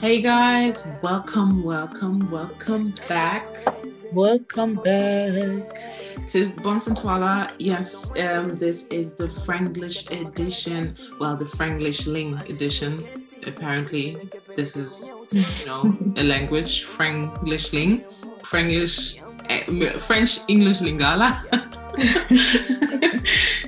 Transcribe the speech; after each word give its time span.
Hey 0.00 0.20
guys, 0.20 0.86
welcome, 1.00 1.62
welcome, 1.62 2.28
welcome 2.30 2.92
back. 3.08 3.44
Welcome 4.12 4.74
back 4.76 5.62
to 6.28 6.50
Bonsantwala. 6.64 7.52
Yes, 7.58 8.10
um, 8.18 8.56
this 8.56 8.88
is 8.88 9.14
the 9.14 9.28
Franglish 9.28 10.10
edition. 10.10 10.92
Well, 11.20 11.36
the 11.36 11.44
Franglish 11.44 12.06
Ling 12.06 12.34
edition. 12.50 13.04
Apparently, 13.46 14.16
this 14.56 14.76
is 14.76 15.12
you 15.30 15.66
know 15.66 15.96
a 16.16 16.24
language 16.24 16.84
Franglish 16.84 17.72
Ling, 17.72 18.04
Franglish, 18.42 19.22
eh, 19.50 19.98
French 19.98 20.40
English 20.48 20.80
Lingala. 20.80 21.42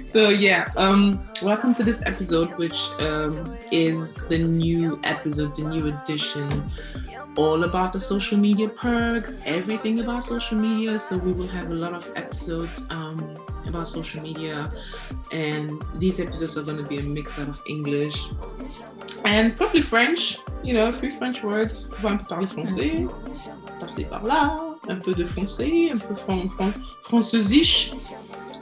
so 0.09 0.30
yeah, 0.30 0.71
um, 0.79 1.23
welcome 1.43 1.75
to 1.75 1.83
this 1.83 2.03
episode, 2.07 2.49
which 2.57 2.89
um, 3.01 3.59
is 3.71 4.15
the 4.30 4.39
new 4.39 4.99
episode, 5.05 5.55
the 5.55 5.65
new 5.65 5.89
edition, 5.89 6.71
all 7.37 7.65
about 7.65 7.93
the 7.93 8.01
social 8.01 8.39
media 8.39 8.71
perks, 8.71 9.39
everything 9.45 10.01
about 10.01 10.25
social 10.25 10.57
media. 10.57 10.99
So 10.99 11.19
we 11.19 11.33
will 11.33 11.49
have 11.49 11.71
a 11.71 11.75
lot 11.75 11.93
of 11.93 12.11
episodes 12.16 12.87
um, 12.89 13.37
about 13.66 13.87
social 13.87 14.23
media, 14.23 14.73
and 15.30 15.73
these 15.97 16.21
episodes 16.21 16.57
are 16.57 16.63
going 16.63 16.83
to 16.83 16.88
be 16.88 17.01
a 17.01 17.02
mix 17.02 17.38
out 17.38 17.51
of 17.51 17.61
English 17.69 18.30
and 19.27 19.59
probably 19.59 19.83
French. 19.83 20.38
You 20.65 20.73
know, 20.73 20.88
a 20.88 20.93
few 20.93 21.11
French 21.11 21.43
words. 21.43 21.93
On 22.02 22.16
va 22.16 22.25
parler 22.25 22.47
français, 22.47 23.07
par-ci 23.79 24.05
par-là. 24.05 24.68
Un 24.88 24.97
peu 24.97 25.15
de 25.15 25.24
français, 25.24 25.91
un 25.92 25.98
peu 25.98 26.15
fran 26.15 26.48
fran 26.48 26.73
francesish. 27.01 27.92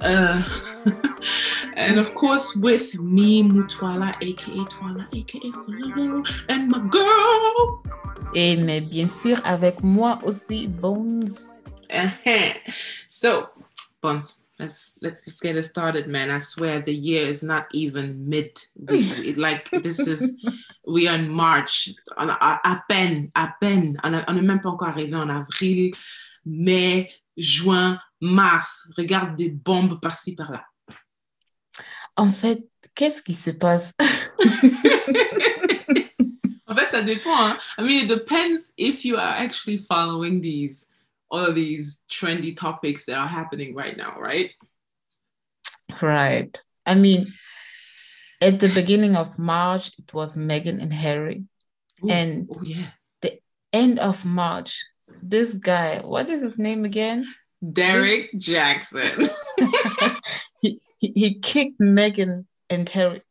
Uh, 0.03 0.43
and 1.77 1.99
of 1.99 2.15
course, 2.15 2.55
with 2.57 2.95
me, 2.99 3.43
Mutwala, 3.43 4.11
aka 4.21 4.65
Twala, 4.69 5.07
aka 5.15 5.51
Follow, 5.53 6.23
and 6.49 6.69
my 6.69 6.81
girl. 6.91 7.83
Et 8.35 8.57
mais 8.57 8.81
bien 8.81 9.09
sûr, 9.09 9.41
avec 9.45 9.83
moi 9.83 10.19
aussi, 10.25 10.69
Bones. 10.69 11.31
Uh 11.91 12.11
-huh. 12.25 12.53
So, 13.07 13.47
Bones, 14.03 14.43
let's 14.59 14.93
let's 15.03 15.25
just 15.25 15.43
get 15.43 15.57
it 15.57 15.65
started, 15.65 16.09
man. 16.09 16.31
I 16.31 16.39
swear 16.39 16.81
the 16.81 16.95
year 16.95 17.27
is 17.27 17.43
not 17.43 17.67
even 17.73 18.29
mid. 18.29 18.59
it, 18.89 19.37
like 19.37 19.71
this 19.71 20.01
is 20.01 20.37
we 20.87 21.09
are 21.09 21.17
in 21.17 21.29
March. 21.29 21.91
À, 22.17 22.61
à 22.65 22.83
peine, 22.89 23.31
à 23.35 23.55
peine. 23.61 23.99
On 24.05 24.11
n'est 24.11 24.43
même 24.43 24.61
pas 24.61 24.71
encore 24.71 24.89
arrivé 24.89 25.15
en 25.15 25.29
avril, 25.29 25.95
mai, 26.45 27.11
juin, 27.37 28.01
mars. 28.21 28.89
Regarde 28.97 29.37
des 29.37 29.51
bombes 29.51 30.01
par-ci 30.01 30.35
par-là. 30.35 30.65
En 32.17 32.31
fait, 32.31 32.67
qu'est-ce 32.95 33.23
qui 33.23 33.35
se 33.35 33.51
passe? 33.51 33.93
en 36.67 36.75
fait, 36.75 36.91
ça 36.91 37.03
dépend. 37.03 37.37
Hein? 37.37 37.59
I 37.79 37.83
mean, 37.83 38.05
it 38.05 38.09
depends 38.09 38.73
if 38.79 39.05
you 39.05 39.17
are 39.17 39.37
actually 39.37 39.79
following 39.79 40.41
these 40.41 40.89
all 41.31 41.47
of 41.47 41.55
these 41.55 42.03
trendy 42.11 42.57
topics 42.57 43.07
that 43.07 43.19
are 43.19 43.27
happening 43.27 43.75
right 43.75 43.97
now, 43.97 44.19
right? 44.19 44.51
Right. 46.01 46.61
I 46.85 46.95
mean, 46.95 47.27
at 48.41 48.61
the 48.61 48.69
beginning 48.69 49.17
of 49.17 49.39
March, 49.39 49.91
it 49.99 50.13
was 50.13 50.37
Meghan 50.37 50.81
and 50.81 50.93
Harry. 50.93 51.45
Ooh, 52.05 52.11
and 52.11 52.49
oh, 52.55 52.63
yeah. 52.63 52.91
the 53.23 53.39
end 53.73 53.99
of 53.99 54.25
March, 54.25 54.85
this 55.23 55.55
guy, 55.55 56.01
what 56.05 56.29
is 56.29 56.43
his 56.43 56.59
name 56.59 56.85
again? 56.85 57.27
Derrick 57.73 58.31
this... 58.33 58.49
Jaxn. 58.49 59.31
he, 60.61 60.81
he, 60.99 61.13
he 61.15 61.35
kicked 61.39 61.81
Meghan 61.81 62.45
and 62.69 62.89
Harry 62.89 63.23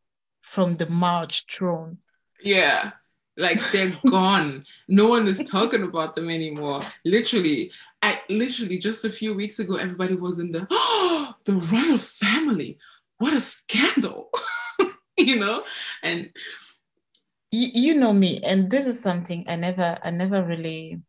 from 0.41 0.75
the 0.75 0.89
March 0.89 1.45
throne. 1.51 1.99
Yeah. 2.41 2.91
Like 3.37 3.59
they're 3.71 3.93
gone. 4.09 4.63
No 4.87 5.07
one 5.07 5.27
is 5.27 5.47
talking 5.49 5.83
about 5.83 6.15
them 6.15 6.29
anymore. 6.29 6.81
Literally, 7.03 7.71
I 8.01 8.21
literally 8.29 8.77
just 8.77 9.03
a 9.05 9.09
few 9.09 9.33
weeks 9.33 9.59
ago, 9.59 9.75
everybody 9.75 10.15
was 10.15 10.39
in 10.39 10.51
the 10.51 10.67
oh, 10.69 11.33
the 11.45 11.53
royal 11.53 11.97
family. 11.97 12.77
What 13.17 13.33
a 13.33 13.41
scandal, 13.41 14.29
you 15.17 15.39
know? 15.39 15.63
And 16.03 16.29
you, 17.51 17.69
you 17.73 17.93
know 17.95 18.11
me, 18.13 18.41
and 18.43 18.69
this 18.69 18.87
is 18.87 19.01
something 19.01 19.45
I 19.47 19.55
never 19.55 19.97
I 20.03 20.11
never 20.11 20.43
really 20.43 21.01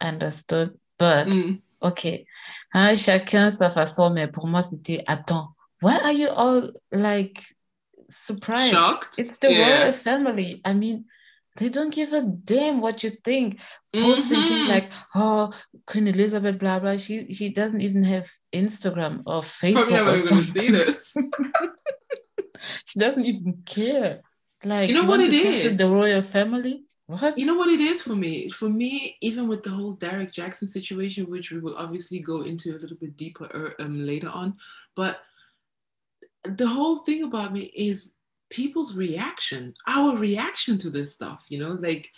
understood. 0.00 0.78
But 0.98 1.28
mm. 1.28 1.60
okay, 1.82 2.26
hein, 2.72 2.94
chacun 2.96 3.52
sa 3.52 3.70
façon, 3.70 4.12
mais 4.14 4.28
pour 4.28 4.46
moi 4.46 4.62
c'était 4.62 5.02
attends, 5.08 5.54
why 5.80 5.98
are 5.98 6.12
you 6.12 6.28
all 6.28 6.70
like 6.92 7.42
surprised? 8.08 8.72
Shocked? 8.72 9.18
It's 9.18 9.38
the 9.38 9.52
Yeah. 9.52 9.82
royal 9.82 9.92
family. 9.92 10.60
I 10.64 10.74
mean, 10.74 11.04
they 11.56 11.68
don't 11.68 11.94
give 11.94 12.12
a 12.12 12.22
damn 12.22 12.80
what 12.80 13.02
you 13.02 13.10
think. 13.10 13.60
Posting 13.94 14.28
things 14.40 14.62
Mhm. 14.62 14.68
like, 14.68 14.92
oh, 15.14 15.52
Queen 15.86 16.08
Elizabeth, 16.08 16.58
blah 16.58 16.78
blah. 16.78 16.96
She 16.96 17.32
she 17.32 17.50
doesn't 17.50 17.82
even 17.82 18.04
have 18.04 18.30
Instagram 18.52 19.22
or 19.26 19.42
Facebook 19.42 19.88
Probably 19.88 19.92
never 19.92 20.28
gonna 20.28 20.42
see 20.42 20.70
this. 20.70 21.14
she 22.86 22.98
doesn't 22.98 23.24
even 23.24 23.62
care. 23.66 24.22
Like 24.64 24.88
You 24.88 24.94
know 24.94 25.02
what 25.04 25.18
want 25.20 25.30
to 25.30 25.36
it 25.36 25.66
is? 25.66 25.78
The 25.78 25.90
royal 25.90 26.22
family. 26.22 26.84
What? 27.06 27.36
You 27.36 27.44
know 27.46 27.56
what 27.56 27.68
it 27.68 27.80
is 27.80 28.00
for 28.00 28.14
me? 28.14 28.48
For 28.48 28.68
me, 28.68 29.18
even 29.20 29.48
with 29.48 29.64
the 29.64 29.70
whole 29.70 29.92
Derrick 29.92 30.32
Jaxn 30.32 30.66
situation, 30.68 31.28
which 31.28 31.50
we 31.50 31.58
will 31.58 31.76
obviously 31.76 32.20
go 32.20 32.42
into 32.42 32.70
a 32.70 32.78
little 32.78 32.96
bit 32.96 33.16
deeper 33.16 33.44
er, 33.52 33.74
um, 33.80 34.06
later 34.06 34.28
on, 34.30 34.56
but 34.96 35.20
the 36.44 36.66
whole 36.66 36.98
thing 36.98 37.22
about 37.24 37.52
me 37.52 37.70
is 37.74 38.14
people's 38.52 38.96
reaction, 38.96 39.72
our 39.88 40.16
reaction 40.16 40.78
to 40.78 40.90
this 40.90 41.14
stuff, 41.14 41.44
you 41.48 41.58
know, 41.58 41.72
like, 41.88 42.10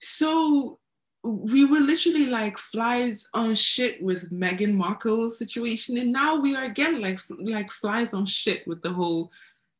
so 0.00 0.78
we 1.24 1.64
were 1.64 1.80
literally 1.80 2.26
like 2.26 2.56
flies 2.56 3.26
on 3.34 3.54
shit 3.54 4.00
with 4.00 4.30
Meghan 4.30 4.74
Markle's 4.74 5.38
situation, 5.38 5.98
and 5.98 6.12
now 6.12 6.36
we 6.36 6.54
are 6.54 6.64
again 6.64 7.00
like 7.02 7.18
like 7.40 7.70
flies 7.72 8.14
on 8.14 8.26
shit 8.26 8.66
with 8.68 8.80
the 8.82 8.92
whole 8.92 9.32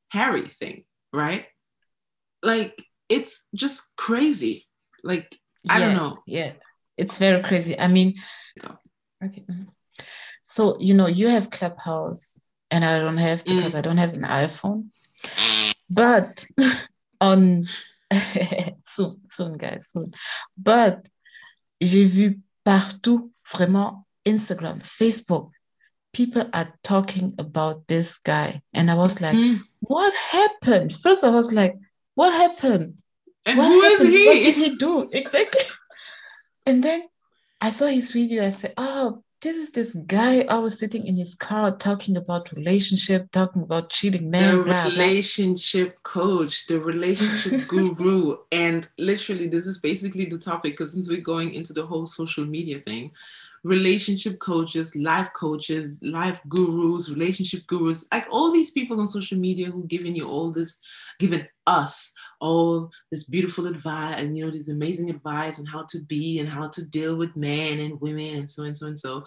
Harry 0.09 0.49
thing, 0.49 0.83
right? 1.13 1.47
Like 2.43 2.83
it's 3.09 3.47
just 3.55 3.95
crazy. 3.97 4.67
Like 5.05 5.37
I 5.71 5.79
don't 5.79 5.95
know. 5.95 6.19
Yeah, 6.27 6.53
it's 6.97 7.19
very 7.19 7.43
crazy. 7.43 7.79
I 7.79 7.87
mean, 7.87 8.15
okay. 9.25 9.45
mhm. 9.49 9.69
So, 10.43 10.79
you 10.81 10.95
know, 10.95 11.07
you 11.07 11.29
have 11.29 11.51
Clubhouse 11.51 12.39
and 12.71 12.85
I 12.85 12.99
don't 12.99 13.19
have 13.19 13.45
Mm. 13.45 13.57
because 13.57 13.75
I 13.75 13.81
don't 13.81 13.99
have 13.99 14.15
an 14.15 14.23
iPhone. 14.23 14.91
But 15.91 16.47
on 17.21 17.67
soon, 18.83 19.11
soon, 19.31 19.57
guys, 19.57 19.89
soon. 19.91 20.13
But 20.57 21.09
j'ai 21.81 22.05
vu 22.07 22.41
partout, 22.65 23.31
vraiment, 23.45 24.05
Instagram, 24.25 24.81
Facebook, 24.83 25.51
people 26.13 26.49
are 26.53 26.73
talking 26.83 27.35
about 27.39 27.87
this 27.87 28.19
guy. 28.19 28.63
And 28.75 28.91
I 28.91 28.95
was 28.95 29.21
like, 29.21 29.37
Mm. 29.37 29.61
what 29.81 30.13
happened? 30.15 30.93
First, 30.93 31.25
I 31.25 31.31
was 31.31 31.53
like, 31.53 31.75
what 32.15 32.33
happened? 32.33 32.99
And 33.45 33.59
what 33.59 33.69
who 33.69 33.81
is 33.83 33.93
happened? 33.99 34.13
What 34.25 34.35
did 34.35 34.55
he? 34.57 34.65
he 34.71 34.77
do? 34.77 35.09
Exactly. 35.13 35.61
And 36.69 36.83
then 36.83 37.03
I 37.61 37.71
saw 37.71 37.87
his 37.87 38.11
video. 38.11 38.45
I 38.45 38.51
said, 38.51 38.75
oh, 38.77 39.23
this 39.47 39.57
is 39.57 39.71
this 39.71 39.95
guy 40.07 40.43
always 40.47 40.77
sitting 40.77 41.07
in 41.07 41.17
his 41.17 41.37
car 41.37 41.71
talking 41.71 42.17
about 42.17 42.51
relationship, 42.51 43.31
talking 43.31 43.63
about 43.63 43.91
cheating 43.91 44.29
men, 44.29 44.59
the 44.59 44.65
blah, 44.65 44.83
blah. 44.83 44.93
relationship 44.93 46.03
coach, 46.03 46.67
the 46.67 46.81
relationship 46.81 47.69
guru. 47.69 48.39
And 48.51 48.89
literally, 48.99 49.47
this 49.47 49.65
is 49.67 49.79
basically 49.79 50.25
the 50.25 50.39
topic 50.39 50.73
because 50.73 50.93
since 50.95 51.09
we're 51.09 51.21
going 51.21 51.55
into 51.55 51.73
the 51.73 51.87
whole 51.87 52.07
social 52.07 52.45
media 52.45 52.81
thing, 52.81 53.13
relationship 53.67 54.39
coaches, 54.39 54.95
life 54.95 55.29
coaches, 55.33 55.99
life 56.03 56.41
gurus, 56.49 57.11
relationship 57.11 57.67
gurus, 57.67 58.07
like 58.13 58.27
all 58.31 58.53
these 58.53 58.71
people 58.71 59.01
on 59.01 59.09
social 59.09 59.37
media 59.37 59.67
who 59.67 59.85
giving 59.89 60.15
you 60.15 60.29
all 60.29 60.53
this, 60.53 60.79
giving 61.19 61.45
us 61.67 62.13
all 62.41 62.89
this 63.11 63.25
beautiful 63.25 63.67
advice 63.67 64.21
and 64.21 64.39
you 64.39 64.45
know 64.45 64.53
this 64.53 64.69
amazing 64.69 65.11
advice 65.11 65.59
on 65.59 65.67
how 65.67 65.85
to 65.89 66.01
be 66.05 66.39
and 66.39 66.49
how 66.49 66.69
to 66.69 66.85
deal 66.91 67.17
with 67.17 67.35
men 67.35 67.81
and 67.81 68.01
women 68.01 68.37
and 68.37 68.49
so 68.49 68.63
and 68.63 68.77
so 68.77 68.87
and 68.87 68.99
so. 68.99 69.25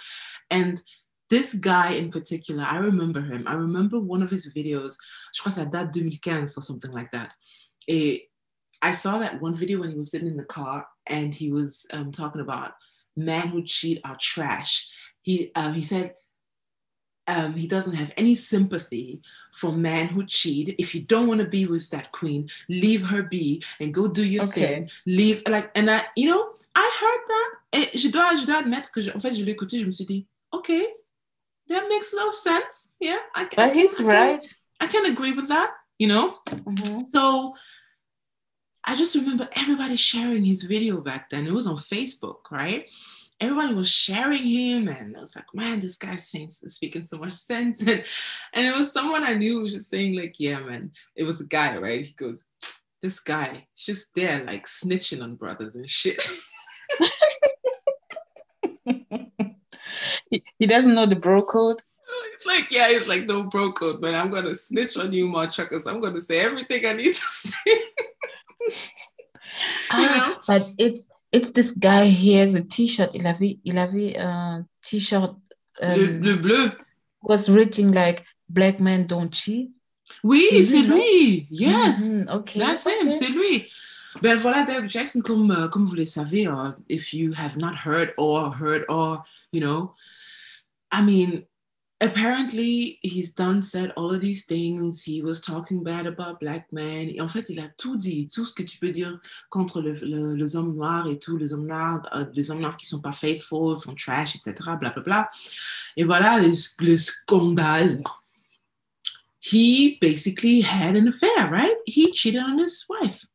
And 0.50 0.82
this 1.30 1.54
guy 1.54 1.92
in 1.92 2.10
particular, 2.10 2.64
I 2.64 2.78
remember 2.78 3.22
him. 3.22 3.46
I 3.46 3.56
remember 3.56 4.00
one 4.00 4.24
of 4.24 4.32
his 4.32 4.54
videos. 4.54 4.96
Je 5.36 5.42
crois 5.42 5.52
ça 5.52 5.70
date 5.70 5.92
2015 5.92 6.44
or 6.56 6.62
something 6.62 6.92
like 6.92 7.12
that. 7.12 7.32
Et 7.90 8.30
I 8.82 8.94
saw 8.94 9.20
that 9.20 9.42
one 9.42 9.54
video 9.54 9.82
when 9.82 9.90
he 9.90 9.98
was 9.98 10.12
sitting 10.12 10.30
in 10.30 10.38
the 10.38 10.46
car 10.46 10.88
and 11.08 11.36
he 11.36 11.52
was 11.52 11.86
um, 11.92 12.14
talking 12.14 12.40
about 12.40 12.72
men 13.20 13.50
who 13.50 13.62
cheat 13.64 14.00
are 14.04 14.18
trash. 14.20 14.90
He 15.22 15.52
um, 15.56 15.74
he 15.74 15.82
said 15.84 16.16
um, 17.28 17.54
he 17.54 17.68
doesn't 17.68 17.94
have 17.94 18.12
any 18.18 18.34
sympathy 18.34 19.22
for 19.52 19.72
men 19.72 20.08
who 20.08 20.26
cheat. 20.26 20.74
If 20.80 20.96
you 20.96 21.02
don't 21.02 21.28
want 21.28 21.42
to 21.42 21.48
be 21.48 21.68
with 21.68 21.90
that 21.92 22.12
queen, 22.12 22.50
leave 22.68 23.04
her 23.06 23.22
be 23.22 23.62
and 23.80 23.94
go 23.94 24.08
do 24.08 24.26
your 24.26 24.46
Okay. 24.46 24.62
thing. 24.66 24.90
Leave 25.06 25.44
like 25.48 25.70
and 25.76 25.92
I, 25.92 26.02
you 26.16 26.28
know, 26.28 26.44
I 26.76 26.88
heard 27.02 27.24
that. 27.28 27.50
Et 27.72 27.98
je 28.00 28.08
dois, 28.10 28.36
je 28.36 28.46
dois 28.48 28.58
admettre 28.60 28.92
que 28.92 29.02
je, 29.02 29.12
en 29.12 29.20
fait, 29.20 29.36
je 29.36 29.44
l'ai 29.44 29.52
écouté, 29.52 29.78
je 29.80 29.86
me 29.86 29.92
suis 29.92 30.06
dit, 30.06 30.26
okay, 30.52 30.88
that 31.68 31.88
makes 31.88 32.12
no 32.16 32.32
sense. 32.32 32.96
Yeah, 33.00 33.20
I, 33.36 33.44
I 33.44 33.44
But 33.44 33.56
can- 33.56 33.74
he's 33.76 33.94
I 34.00 34.04
can- 34.04 34.08
right. 34.08 34.56
I 34.82 34.88
can 34.88 35.06
agree 35.06 35.34
with 35.34 35.50
that. 35.50 35.70
You 36.00 36.08
know, 36.08 36.36
Mhm. 36.50 37.12
so 37.14 37.54
I 38.90 38.96
just 38.96 39.14
remember 39.14 39.48
everybody 39.56 39.96
sharing 39.96 40.44
his 40.44 40.64
video 40.64 41.00
back 41.00 41.30
then. 41.30 41.46
It 41.46 41.54
was 41.54 41.68
on 41.68 41.78
Facebook, 41.78 42.50
right? 42.50 42.88
Everybody 43.40 43.76
was 43.76 43.88
sharing 43.88 44.42
him, 44.42 44.88
and 44.88 45.16
I 45.16 45.20
was 45.20 45.36
like, 45.36 45.46
man, 45.54 45.80
this 45.80 45.96
guy's 45.96 46.28
saying, 46.28 46.50
speaking 46.50 47.04
so 47.04 47.20
much 47.20 47.34
sense. 47.34 47.84
And, 47.88 48.04
and 48.52 48.66
it 48.66 48.76
was 48.76 48.92
someone 48.92 49.24
I 49.24 49.34
knew 49.36 49.62
was 49.62 49.74
just 49.74 49.92
saying, 49.92 50.16
like, 50.16 50.40
yeah, 50.40 50.60
man, 50.62 50.92
it 51.16 51.22
was 51.24 51.40
a 51.40 51.46
guy, 51.46 51.78
right? 51.78 52.04
He 52.04 52.14
goes, 52.14 52.50
this 53.00 53.20
guy, 53.20 53.68
he's 53.76 53.86
just 53.86 54.16
there, 54.16 54.44
like 54.44 54.66
snitching 54.66 55.22
on 55.22 55.36
brothers 55.36 55.76
and 55.76 55.88
shit. 55.88 56.28
he, 60.32 60.44
he 60.58 60.66
doesn't 60.66 60.96
know 60.96 61.06
the 61.06 61.16
bro 61.16 61.44
code. 61.44 61.80
Oh, 62.10 62.30
it's 62.34 62.48
like, 62.48 62.72
yeah, 62.72 62.90
it's 62.90 63.08
like 63.08 63.28
no 63.28 63.44
bro 63.44 63.72
code, 63.72 64.02
but 64.02 64.16
I'm 64.16 64.32
gonna 64.32 64.56
snitch 64.56 64.98
on 64.98 65.14
you, 65.14 65.28
my 65.28 65.46
truckers. 65.46 65.86
I'm 65.86 66.02
gonna 66.02 66.20
say 66.20 66.40
everything 66.40 66.88
I 66.88 66.94
need 66.94 67.14
to 67.14 67.22
say. 67.22 67.78
Ah, 69.92 70.40
but 70.48 70.64
it's 70.78 71.08
it's 71.32 71.52
this 71.52 71.72
guy. 71.74 72.06
He 72.06 72.34
has 72.34 72.54
a 72.56 72.64
T-shirt. 72.64 73.12
Il 73.14 73.26
avait 73.26 73.60
il 73.64 73.78
avait 73.78 74.18
un 74.18 74.66
T-shirt. 74.82 75.36
Um, 75.82 75.98
le, 75.98 76.06
le 76.20 76.36
bleu. 76.36 76.72
Was 77.22 77.50
written 77.50 77.92
like 77.92 78.24
"Black 78.48 78.80
men 78.80 79.06
don't 79.08 79.34
cheat." 79.34 79.72
Oui, 80.24 80.64
c'est 80.64 80.84
lui. 80.84 81.48
Yes. 81.50 82.00
Mm 82.00 82.22
-hmm. 82.22 82.36
Okay. 82.38 82.60
That's 82.60 82.86
okay. 82.86 83.00
him. 83.02 83.12
C'est 83.12 83.32
lui. 83.32 83.68
Ben 84.22 84.38
voilà, 84.38 84.64
Derrick 84.64 84.90
Jaxn, 84.90 85.22
comme, 85.22 85.52
uh, 85.52 85.70
comme 85.70 85.86
vous 85.86 85.96
le 85.96 86.06
savez, 86.06 86.48
uh, 86.48 86.74
if 86.90 87.14
you 87.14 87.32
have 87.34 87.58
not 87.58 87.76
heard 87.86 88.14
or 88.18 88.52
heard 88.52 88.84
or, 88.90 89.24
you 89.54 89.62
know, 89.62 89.94
I 90.92 91.02
mean, 91.02 91.46
apparently 92.02 93.00
he's 93.02 93.34
done 93.34 93.62
said 93.62 93.92
all 93.96 94.12
of 94.14 94.22
these 94.22 94.46
things. 94.46 95.04
He 95.04 95.22
was 95.22 95.42
talking 95.42 95.84
bad 95.84 96.06
about 96.06 96.40
black 96.40 96.72
men. 96.72 97.10
Et 97.10 97.22
en 97.22 97.28
fait, 97.28 97.50
il 97.50 97.60
a 97.60 97.68
tout 97.78 97.98
dit, 97.98 98.28
tout 98.28 98.46
ce 98.46 98.54
que 98.54 98.64
tu 98.64 98.78
peux 98.78 98.92
dire 98.92 99.20
contre 99.50 99.82
le, 99.82 99.94
le, 99.94 100.36
les 100.36 100.56
hommes 100.56 100.76
noirs 100.76 101.08
et 101.08 101.20
tout, 101.20 101.38
les 101.38 101.54
hommes 101.54 101.68
noirs, 101.68 102.02
euh, 102.14 102.26
les 102.34 102.52
hommes 102.52 102.62
noirs 102.62 102.78
qui 102.78 102.86
sont 102.86 103.02
pas 103.02 103.12
faithful, 103.12 103.78
sont 103.78 103.96
trash, 103.96 104.36
etc. 104.36 104.78
Bla 104.80 104.92
bla 104.92 105.02
bla. 105.04 105.30
Et 105.98 106.04
voilà 106.04 106.40
le, 106.40 106.52
le 106.80 106.98
scandale. 106.98 108.02
He 109.42 109.98
basically 110.02 110.62
had 110.62 110.96
an 110.96 111.08
affair, 111.08 111.50
right? 111.50 111.76
He 111.86 112.12
cheated 112.12 112.44
on 112.44 112.60
his 112.60 112.86
wife. 112.90 113.26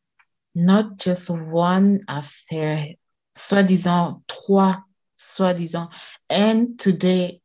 Not 0.55 0.99
just 0.99 1.31
one 1.31 2.01
affair, 2.07 2.95
soi-disant 3.35 4.23
trois, 4.29 4.85
soi-disant. 5.17 5.89
And 6.31 6.79
today 6.79 7.41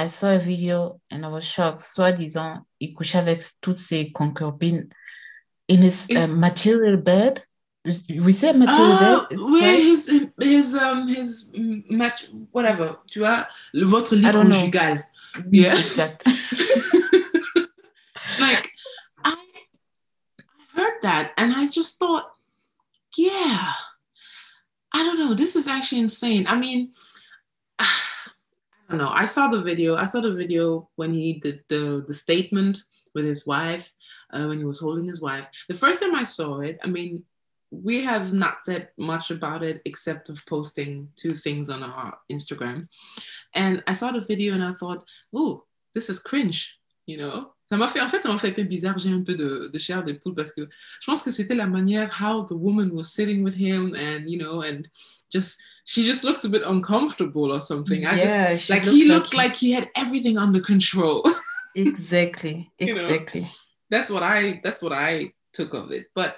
I 0.00 0.06
saw 0.06 0.34
a 0.34 0.38
video 0.38 1.00
and 1.10 1.26
I 1.26 1.28
was 1.28 1.44
shocked. 1.44 1.82
Soi-disant, 1.82 2.64
il 2.80 2.94
couchait 2.94 3.18
avec 3.18 3.42
toutes 3.60 3.78
ses 3.78 4.10
concubines 4.12 4.88
in 5.68 5.82
his 5.82 6.06
uh, 6.16 6.26
material 6.26 6.96
bed. 6.96 7.44
We 8.08 8.32
say 8.32 8.52
material 8.52 8.98
oh, 9.00 9.26
bed. 9.28 9.38
Oui, 9.38 9.90
his, 9.90 10.10
his, 10.40 10.74
um, 10.74 11.06
his 11.06 11.52
match, 11.90 12.28
whatever, 12.50 12.96
tu 13.10 13.20
vois, 13.20 13.46
votre 13.74 14.16
lit 14.16 14.32
conjugal. 14.32 15.04
Yeah. 15.50 15.72
Exact. 15.72 16.24
like, 18.40 18.72
I, 19.22 19.36
I 19.36 20.80
heard 20.80 21.02
that 21.02 21.32
and 21.36 21.54
I 21.54 21.68
just 21.68 21.98
thought, 21.98 22.24
yeah, 23.16 23.72
I 24.94 25.04
don't 25.04 25.18
know, 25.18 25.34
this 25.34 25.56
is 25.56 25.66
actually 25.66 26.00
insane. 26.00 26.46
I 26.48 26.56
mean, 26.56 26.92
don't 28.90 28.98
know. 28.98 29.10
I 29.10 29.24
saw 29.24 29.48
the 29.48 29.62
video. 29.62 29.96
I 29.96 30.06
saw 30.06 30.20
the 30.20 30.34
video 30.34 30.88
when 30.96 31.14
he 31.14 31.34
did 31.34 31.64
the, 31.68 32.04
the 32.06 32.14
statement 32.14 32.82
with 33.14 33.24
his 33.24 33.46
wife, 33.46 33.92
uh, 34.32 34.44
when 34.46 34.58
he 34.58 34.64
was 34.64 34.80
holding 34.80 35.06
his 35.06 35.20
wife. 35.20 35.48
The 35.68 35.74
first 35.74 36.02
time 36.02 36.14
I 36.14 36.24
saw 36.24 36.60
it, 36.60 36.78
I 36.84 36.88
mean, 36.88 37.24
we 37.70 38.02
have 38.04 38.32
not 38.32 38.64
said 38.64 38.88
much 38.98 39.30
about 39.30 39.62
it 39.62 39.80
except 39.84 40.28
of 40.28 40.44
posting 40.46 41.08
two 41.16 41.34
things 41.34 41.70
on 41.70 41.82
our 41.82 42.18
Instagram. 42.30 42.88
And 43.54 43.82
I 43.86 43.92
saw 43.92 44.10
the 44.10 44.20
video 44.20 44.54
and 44.54 44.64
I 44.64 44.72
thought, 44.72 45.04
oh, 45.32 45.64
this 45.94 46.10
is 46.10 46.20
cringe, 46.20 46.78
you 47.06 47.16
know? 47.16 47.54
Ça 47.70 47.78
m'a 47.78 47.86
fait, 47.86 48.00
en 48.00 48.08
fait, 48.08 48.20
ça 48.20 48.28
m'a 48.28 48.36
fait 48.36 48.48
un 48.48 48.54
peu 48.54 48.64
bizarre. 48.64 48.98
J'ai 48.98 49.12
un 49.12 49.22
peu 49.22 49.36
de, 49.36 49.70
de 49.72 49.78
chair 49.78 50.02
de 50.02 50.14
poule 50.14 50.34
parce 50.34 50.50
que 50.50 50.62
je 51.00 51.06
pense 51.06 51.22
que 51.22 51.30
c'était 51.30 51.54
la 51.54 51.68
manière 51.68 52.10
how 52.12 52.44
the 52.44 52.56
woman 52.56 52.90
was 52.90 53.04
sitting 53.04 53.44
with 53.44 53.54
him 53.54 53.94
and, 53.94 54.28
you 54.28 54.36
know, 54.36 54.62
and 54.62 54.88
just 55.32 55.60
she 55.90 56.04
just 56.06 56.22
looked 56.22 56.44
a 56.44 56.48
bit 56.48 56.62
uncomfortable 56.64 57.52
or 57.52 57.60
something. 57.60 58.06
I 58.06 58.14
yeah, 58.14 58.52
just, 58.52 58.70
like 58.70 58.84
looked 58.84 58.96
he 58.96 59.04
looked 59.06 59.34
like, 59.34 59.48
like 59.48 59.56
he 59.56 59.72
had 59.72 59.88
everything 59.96 60.38
under 60.38 60.60
control. 60.60 61.24
exactly. 61.74 62.70
Exactly. 62.78 63.40
know, 63.40 63.48
that's 63.90 64.08
what 64.08 64.22
I 64.22 64.60
that's 64.62 64.82
what 64.82 64.92
I 64.92 65.32
took 65.52 65.74
of 65.74 65.90
it. 65.90 66.06
But 66.14 66.36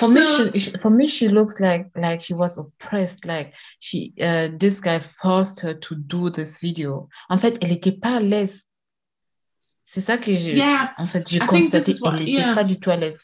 for 0.00 0.08
me, 0.08 0.26
she, 0.58 0.70
for 0.78 0.90
me, 0.90 1.06
she 1.06 1.28
looks 1.28 1.60
like 1.60 1.92
like 1.94 2.20
she 2.20 2.34
was 2.34 2.58
oppressed. 2.58 3.24
Like 3.24 3.54
she, 3.78 4.14
uh, 4.20 4.48
this 4.52 4.80
guy 4.80 4.98
forced 4.98 5.60
her 5.60 5.74
to 5.74 5.94
do 5.94 6.28
this 6.28 6.60
video. 6.60 7.08
En 7.30 7.38
fait, 7.38 7.56
elle 7.62 7.70
était 7.70 8.00
pas 8.00 8.16
à 8.16 8.20
l'aise. 8.20 8.64
C'est 9.84 10.00
ça 10.00 10.18
que 10.18 10.34
j'ai. 10.34 10.56
Yeah. 10.56 10.92
En 10.98 11.06
fait, 11.06 11.28
j'ai 11.28 11.38
constaté. 11.38 11.94
What, 12.00 12.14
elle 12.14 12.18
n'était 12.18 12.32
yeah. 12.32 12.54
pas 12.56 12.64
du 12.64 12.80
tout 12.80 12.90
à 12.90 12.96
l'aise. 12.96 13.22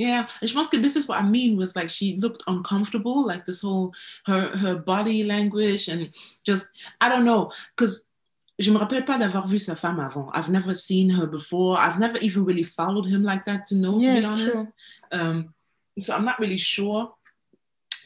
Yeah, 0.00 0.26
and 0.40 0.50
pense 0.50 0.70
this 0.70 0.96
is 0.96 1.06
what 1.06 1.20
I 1.20 1.26
mean 1.28 1.58
with 1.58 1.76
like 1.76 1.90
she 1.90 2.16
looked 2.16 2.42
uncomfortable, 2.46 3.26
like 3.26 3.44
this 3.44 3.60
whole 3.60 3.92
her 4.24 4.56
her 4.56 4.74
body 4.74 5.24
language 5.24 5.88
and 5.88 6.08
just 6.42 6.70
I 7.02 7.10
don't 7.10 7.26
know, 7.26 7.52
because 7.76 8.10
je 8.58 8.70
me 8.70 8.78
rappelle 8.78 9.04
pas 9.04 9.18
d'avoir 9.18 9.46
vu 9.46 9.58
sa 9.58 9.74
femme 9.74 10.00
avant. 10.00 10.30
I've 10.32 10.48
never 10.48 10.72
seen 10.74 11.10
her 11.10 11.26
before. 11.26 11.76
I've 11.78 11.98
never 11.98 12.16
even 12.20 12.46
really 12.46 12.62
followed 12.62 13.04
him 13.04 13.24
like 13.24 13.44
that 13.44 13.66
to 13.66 13.74
know, 13.74 13.98
to 13.98 14.20
be 14.20 14.24
honest. 14.24 14.74
Um, 15.12 15.52
so 15.98 16.14
I'm 16.16 16.24
not 16.24 16.40
really 16.40 16.56
sure 16.56 17.12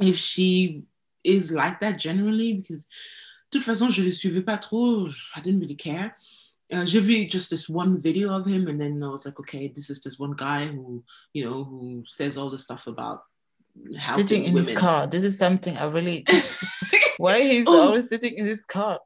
if 0.00 0.16
she 0.16 0.82
is 1.22 1.52
like 1.52 1.78
that 1.78 1.96
generally 2.00 2.54
because 2.54 2.88
de 3.52 3.60
toute 3.60 3.64
façon 3.64 3.88
je 3.88 4.02
le 4.02 4.10
suivais 4.10 4.44
pas 4.44 4.58
trop. 4.58 5.08
I 5.36 5.40
didn't 5.40 5.60
really 5.60 5.76
care 5.76 6.16
uh, 6.72 6.84
j'ai 6.84 7.00
vu 7.00 7.28
just 7.28 7.50
this 7.50 7.68
one 7.68 8.00
video 8.00 8.30
of 8.30 8.46
him, 8.46 8.68
and 8.68 8.80
then 8.80 9.02
I 9.02 9.08
was 9.08 9.26
like, 9.26 9.38
okay, 9.40 9.68
this 9.68 9.90
is 9.90 10.02
this 10.02 10.18
one 10.18 10.32
guy 10.32 10.66
who, 10.66 11.04
you 11.32 11.44
know, 11.44 11.64
who 11.64 12.04
says 12.06 12.36
all 12.36 12.50
the 12.50 12.58
stuff 12.58 12.86
about 12.86 13.24
sitting 14.14 14.44
in 14.44 14.54
women. 14.54 14.68
his 14.68 14.78
car. 14.78 15.06
This 15.06 15.24
is 15.24 15.38
something 15.38 15.76
I 15.76 15.86
really. 15.86 16.24
why 17.18 17.42
he's 17.42 17.64
oh. 17.66 17.88
always 17.88 18.08
sitting 18.08 18.34
in 18.36 18.46
his 18.46 18.64
car? 18.64 19.00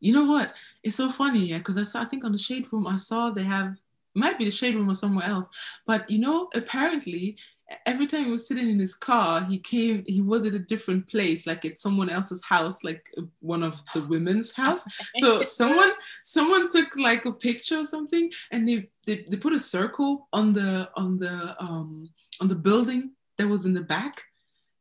You 0.00 0.12
know 0.12 0.24
what? 0.24 0.52
It's 0.82 0.96
so 0.96 1.10
funny, 1.10 1.46
yeah, 1.46 1.58
because 1.58 1.76
I 1.76 1.82
saw. 1.82 2.02
I 2.02 2.04
think 2.04 2.24
on 2.24 2.32
the 2.32 2.38
shade 2.38 2.66
room, 2.72 2.86
I 2.86 2.96
saw 2.96 3.30
they 3.30 3.42
have 3.42 3.74
might 4.14 4.38
be 4.38 4.44
the 4.44 4.50
shade 4.50 4.74
room 4.74 4.88
or 4.88 4.94
somewhere 4.94 5.26
else, 5.26 5.48
but 5.86 6.08
you 6.10 6.18
know, 6.18 6.48
apparently 6.54 7.36
every 7.84 8.06
time 8.06 8.24
he 8.24 8.30
was 8.30 8.46
sitting 8.46 8.68
in 8.68 8.78
his 8.78 8.94
car, 8.94 9.44
he 9.44 9.58
came, 9.58 10.04
he 10.06 10.20
was 10.20 10.44
at 10.44 10.54
a 10.54 10.58
different 10.58 11.08
place, 11.08 11.46
like 11.46 11.64
at 11.64 11.78
someone 11.78 12.08
else's 12.08 12.42
house, 12.44 12.82
like 12.82 13.06
uh, 13.18 13.22
one 13.40 13.62
of 13.62 13.82
the 13.94 14.02
women's 14.02 14.52
house. 14.52 14.84
So 15.18 15.42
someone, 15.58 15.90
someone 16.22 16.68
took 16.68 16.96
like 16.96 17.24
a 17.24 17.32
picture 17.32 17.80
or 17.80 17.84
something, 17.84 18.30
and 18.50 18.68
they, 18.68 18.88
they, 19.06 19.24
they 19.28 19.36
put 19.36 19.52
a 19.52 19.58
circle 19.58 20.28
on 20.32 20.52
the 20.52 20.90
on 20.96 21.18
the 21.18 21.56
um 21.62 22.10
on 22.40 22.48
the 22.48 22.54
building 22.54 23.12
that 23.36 23.48
was 23.48 23.66
in 23.66 23.74
the 23.74 23.82
back. 23.82 24.24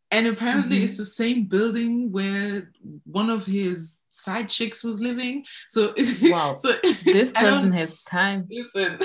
And 0.09 0.25
apparently, 0.27 0.77
mm-hmm. 0.77 0.85
it's 0.85 0.97
the 0.97 1.05
same 1.05 1.45
building 1.45 2.13
where 2.13 2.71
one 3.03 3.29
of 3.29 3.45
his 3.45 4.03
side 4.07 4.47
chicks 4.47 4.81
was 4.81 5.01
living. 5.01 5.45
So, 5.67 5.93
wow, 6.23 6.55
so 6.55 6.71
this 7.03 7.33
person 7.33 7.73
has 7.73 8.01
time. 8.03 8.47
Listen, 8.49 8.99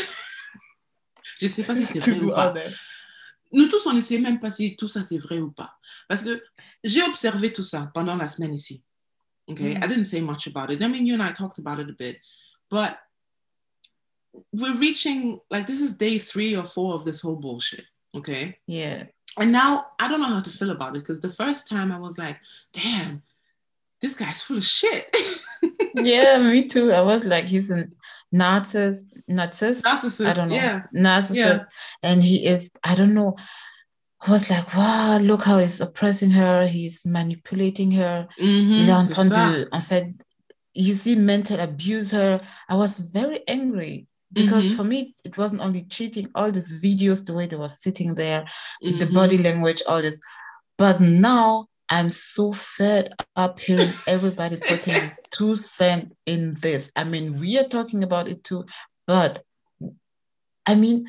je 1.41 1.49
sais 1.49 1.65
pas 1.65 1.75
si 1.75 1.85
c'est 1.85 1.99
vrai 1.99 2.25
ou 2.25 2.31
pas 2.31 2.55
nous 3.53 3.69
tous, 3.69 3.87
on 3.87 3.93
ne 3.93 4.01
sait 4.01 4.19
même 4.19 4.41
pas 4.41 4.51
si 4.51 4.77
tout 4.77 4.89
ça 4.89 5.03
c'est 5.03 5.19
vrai 5.19 5.39
ou 5.39 5.51
pas. 5.51 5.79
Parce 6.09 6.23
que 6.23 6.43
j'ai 6.83 7.03
observé 7.03 7.53
tout 7.53 7.65
ça 7.65 7.91
pendant 7.95 8.17
la 8.17 8.29
semaine 8.29 8.55
ici. 8.55 8.83
Okay, 9.49 9.75
mm. 9.75 9.83
I 9.83 9.89
didn't 9.89 10.05
say 10.05 10.21
much 10.21 10.47
about 10.47 10.71
it. 10.71 10.83
I 10.83 10.89
mean, 10.89 11.07
you 11.07 11.15
and 11.15 11.23
I 11.23 11.33
talked 11.33 11.59
about 11.59 11.81
it 11.81 11.91
a 11.91 11.93
bit, 11.93 12.19
but 12.71 12.97
we're 14.53 14.77
reaching 14.77 15.41
like 15.51 15.67
this 15.67 15.81
is 15.81 15.97
day 15.97 16.19
three 16.19 16.57
or 16.57 16.65
four 16.65 16.95
of 16.95 17.05
this 17.05 17.21
whole 17.21 17.37
bullshit. 17.37 17.85
Okay. 18.15 18.59
Yeah. 18.67 19.05
And 19.39 19.53
now 19.53 19.87
I 20.01 20.09
don't 20.09 20.21
know 20.21 20.29
how 20.29 20.41
to 20.41 20.51
feel 20.51 20.71
about 20.71 20.97
it 20.97 21.01
because 21.01 21.21
the 21.21 21.31
first 21.31 21.69
time 21.69 21.91
I 21.91 21.99
was 21.99 22.19
like, 22.19 22.39
damn, 22.73 23.23
this 24.01 24.15
guy's 24.15 24.43
full 24.43 24.59
of 24.59 24.65
shit. 24.65 25.15
yeah, 25.95 26.39
me 26.39 26.67
too. 26.67 26.93
I 26.93 27.01
was 27.01 27.25
like, 27.25 27.47
he's 27.47 27.71
an 27.71 27.95
narcissist, 28.33 29.05
narcissist. 29.29 29.83
Narcissist. 29.83 30.27
I 30.27 30.33
don't 30.35 30.49
know. 30.49 30.55
Yeah. 30.55 30.83
Narcissist. 30.95 31.35
Yeah. 31.35 31.65
And 32.03 32.23
he 32.23 32.47
is, 32.47 32.73
I 32.85 32.95
don't 32.95 33.15
know. 33.15 33.37
I 34.27 34.31
was 34.31 34.49
like, 34.49 34.75
wow, 34.77 35.19
look 35.19 35.43
how 35.43 35.59
he's 35.59 35.81
oppressing 35.81 36.31
her. 36.31 36.65
He's 36.65 37.05
manipulating 37.05 37.91
her. 37.93 38.29
Mm-hmm, 38.41 38.73
Il 38.73 38.89
est 38.89 38.93
en 38.93 39.09
train 39.09 39.29
de, 39.29 39.69
en 39.73 39.81
fait, 39.81 40.15
you 40.75 40.95
see 40.95 41.17
mental 41.17 41.59
abuse 41.59 42.13
her. 42.13 42.41
I 42.69 42.77
was 42.77 43.01
very 43.01 43.41
angry 43.49 44.07
because 44.33 44.67
mm-hmm. 44.67 44.77
for 44.77 44.85
me, 44.85 45.15
it 45.25 45.37
wasn't 45.37 45.63
only 45.63 45.83
cheating, 45.83 46.29
all 46.37 46.53
these 46.53 46.81
videos, 46.81 47.27
the 47.27 47.35
way 47.35 47.47
they 47.47 47.57
were 47.57 47.69
sitting 47.69 48.15
there, 48.15 48.45
mm-hmm. 48.83 48.99
the 48.99 49.07
body 49.07 49.39
language, 49.39 49.83
all 49.89 50.01
this. 50.01 50.21
But 50.79 51.01
now 51.01 51.67
I'm 51.93 52.09
so 52.09 52.55
fed 52.55 53.13
up 53.37 53.61
hearing 53.61 53.93
everybody 54.07 54.57
putting 54.57 55.11
two 55.31 55.57
cents 55.57 56.11
in 56.25 56.55
this. 56.55 56.91
I 56.97 57.05
mean, 57.05 57.39
we 57.39 57.59
are 57.59 57.69
talking 57.69 58.03
about 58.03 58.29
it 58.29 58.43
too, 58.43 58.65
but 59.07 59.45
I 60.65 60.75
mean, 60.75 61.05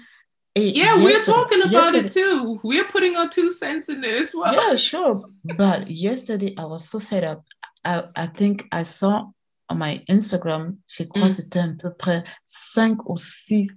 yeah, 0.55 0.97
we're 0.97 1.23
talking 1.23 1.63
about 1.63 1.95
it 1.95 2.11
too. 2.11 2.59
We're 2.63 2.83
putting 2.83 3.15
our 3.15 3.29
two 3.29 3.49
cents 3.49 3.87
in 3.87 4.03
it 4.03 4.13
as 4.13 4.35
well. 4.35 4.53
Yeah, 4.53 4.75
sure. 4.75 5.23
But 5.55 5.89
yesterday 5.89 6.53
I 6.57 6.65
was 6.65 6.89
so 6.89 6.99
fed 6.99 7.23
up. 7.23 7.45
I, 7.85 8.03
I 8.13 8.25
think 8.25 8.67
I 8.73 8.83
saw 8.83 9.29
on 9.69 9.77
my 9.77 10.01
Instagram, 10.09 10.79
je 10.85 11.05
crois 11.05 11.29
mm. 11.29 11.31
c'était 11.31 11.59
à 11.59 11.77
peu 11.79 11.93
près 11.93 12.23
cinq 12.45 13.09
ou 13.09 13.15
six 13.17 13.69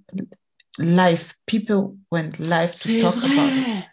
live 0.79 1.35
people 1.47 1.97
went 2.11 2.41
live 2.41 2.75
to 2.75 3.01
talk 3.01 3.15
vrai. 3.15 3.33
about 3.33 3.53
it. 3.53 3.85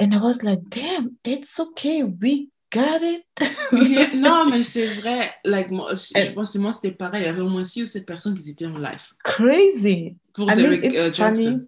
And 0.00 0.14
I 0.14 0.18
was 0.18 0.42
like, 0.42 0.60
damn, 0.70 1.18
it's 1.24 1.60
okay. 1.60 2.02
We 2.02 2.48
got 2.74 3.02
it? 3.02 3.24
yeah, 3.72 4.14
non, 4.14 4.50
mais 4.50 4.62
c'est 4.62 4.86
vrai. 4.86 5.32
Like, 5.44 5.70
moi, 5.70 5.92
je 5.94 6.32
pense 6.32 6.52
que 6.52 6.58
moi, 6.58 6.72
c'était 6.72 6.92
pareil. 6.92 7.22
Il 7.22 7.26
y 7.26 7.28
avait 7.28 7.40
au 7.40 7.48
moins 7.48 7.64
six 7.64 7.82
ou 7.82 7.86
sept 7.86 8.04
personnes 8.04 8.34
qui 8.34 8.50
étaient 8.50 8.66
en 8.66 8.78
live. 8.78 9.12
Crazy. 9.22 10.18
Pour 10.32 10.50
I 10.50 10.56
Derek 10.56 10.82
mean, 10.82 10.92
uh. 10.92 11.12
Funny. 11.12 11.60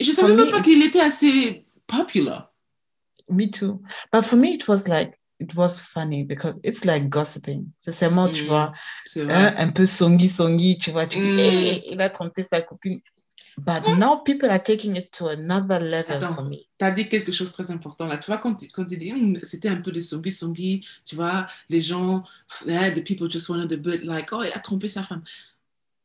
Je 0.00 0.12
savais 0.12 0.28
for 0.28 0.36
même 0.36 0.46
me, 0.46 0.50
pas 0.50 0.60
qu'il 0.60 0.82
était 0.82 1.00
assez 1.00 1.66
popular. 1.86 2.52
Me 3.28 3.50
too. 3.50 3.82
But 4.12 4.24
for 4.24 4.36
me, 4.36 4.54
it 4.54 4.66
was 4.68 4.88
like, 4.88 5.18
it 5.38 5.54
was 5.54 5.80
funny 5.80 6.24
because 6.24 6.60
it's 6.64 6.84
like 6.84 7.08
gossiping. 7.08 7.66
C'est 7.78 7.92
seulement, 7.92 8.28
mm, 8.28 8.32
tu 8.32 8.44
vois, 8.44 8.72
hein, 9.16 9.54
un 9.56 9.68
peu 9.68 9.84
songi 9.84 10.28
songi, 10.28 10.78
tu 10.78 10.92
vois, 10.92 11.06
tu 11.06 11.18
mm. 11.18 11.36
dis, 11.36 11.40
hey, 11.40 11.82
il 11.90 12.00
a 12.00 12.08
trompé 12.08 12.42
sa 12.42 12.62
copine. 12.62 13.00
But 13.58 13.88
now 13.96 14.16
people 14.16 14.50
are 14.50 14.58
taking 14.58 14.96
it 14.96 15.12
to 15.12 15.28
another 15.28 15.80
level 15.80 16.16
Attends, 16.16 16.34
for 16.34 16.44
me. 16.44 16.68
Tu 16.78 16.84
as 16.84 16.90
dit 16.90 17.08
quelque 17.08 17.32
chose 17.32 17.50
de 17.50 17.54
très 17.54 17.70
important 17.70 18.06
là. 18.06 18.18
Tu 18.18 18.26
vois, 18.26 18.36
quand 18.36 18.54
tu, 18.54 18.68
quand 18.68 18.84
tu 18.84 18.98
dis, 18.98 19.12
c'était 19.42 19.70
un 19.70 19.80
peu 19.80 19.90
de 19.90 20.00
songi 20.00 20.30
songi, 20.30 20.86
tu 21.06 21.16
vois, 21.16 21.46
les 21.70 21.80
gens, 21.80 22.22
yeah, 22.66 22.90
the 22.90 23.02
people 23.02 23.28
just 23.28 23.48
wanted 23.48 23.70
to 23.70 23.78
bit 23.78 24.04
like, 24.04 24.30
oh, 24.32 24.42
il 24.42 24.52
a 24.52 24.58
trompé 24.58 24.88
sa 24.88 25.02
femme. 25.02 25.22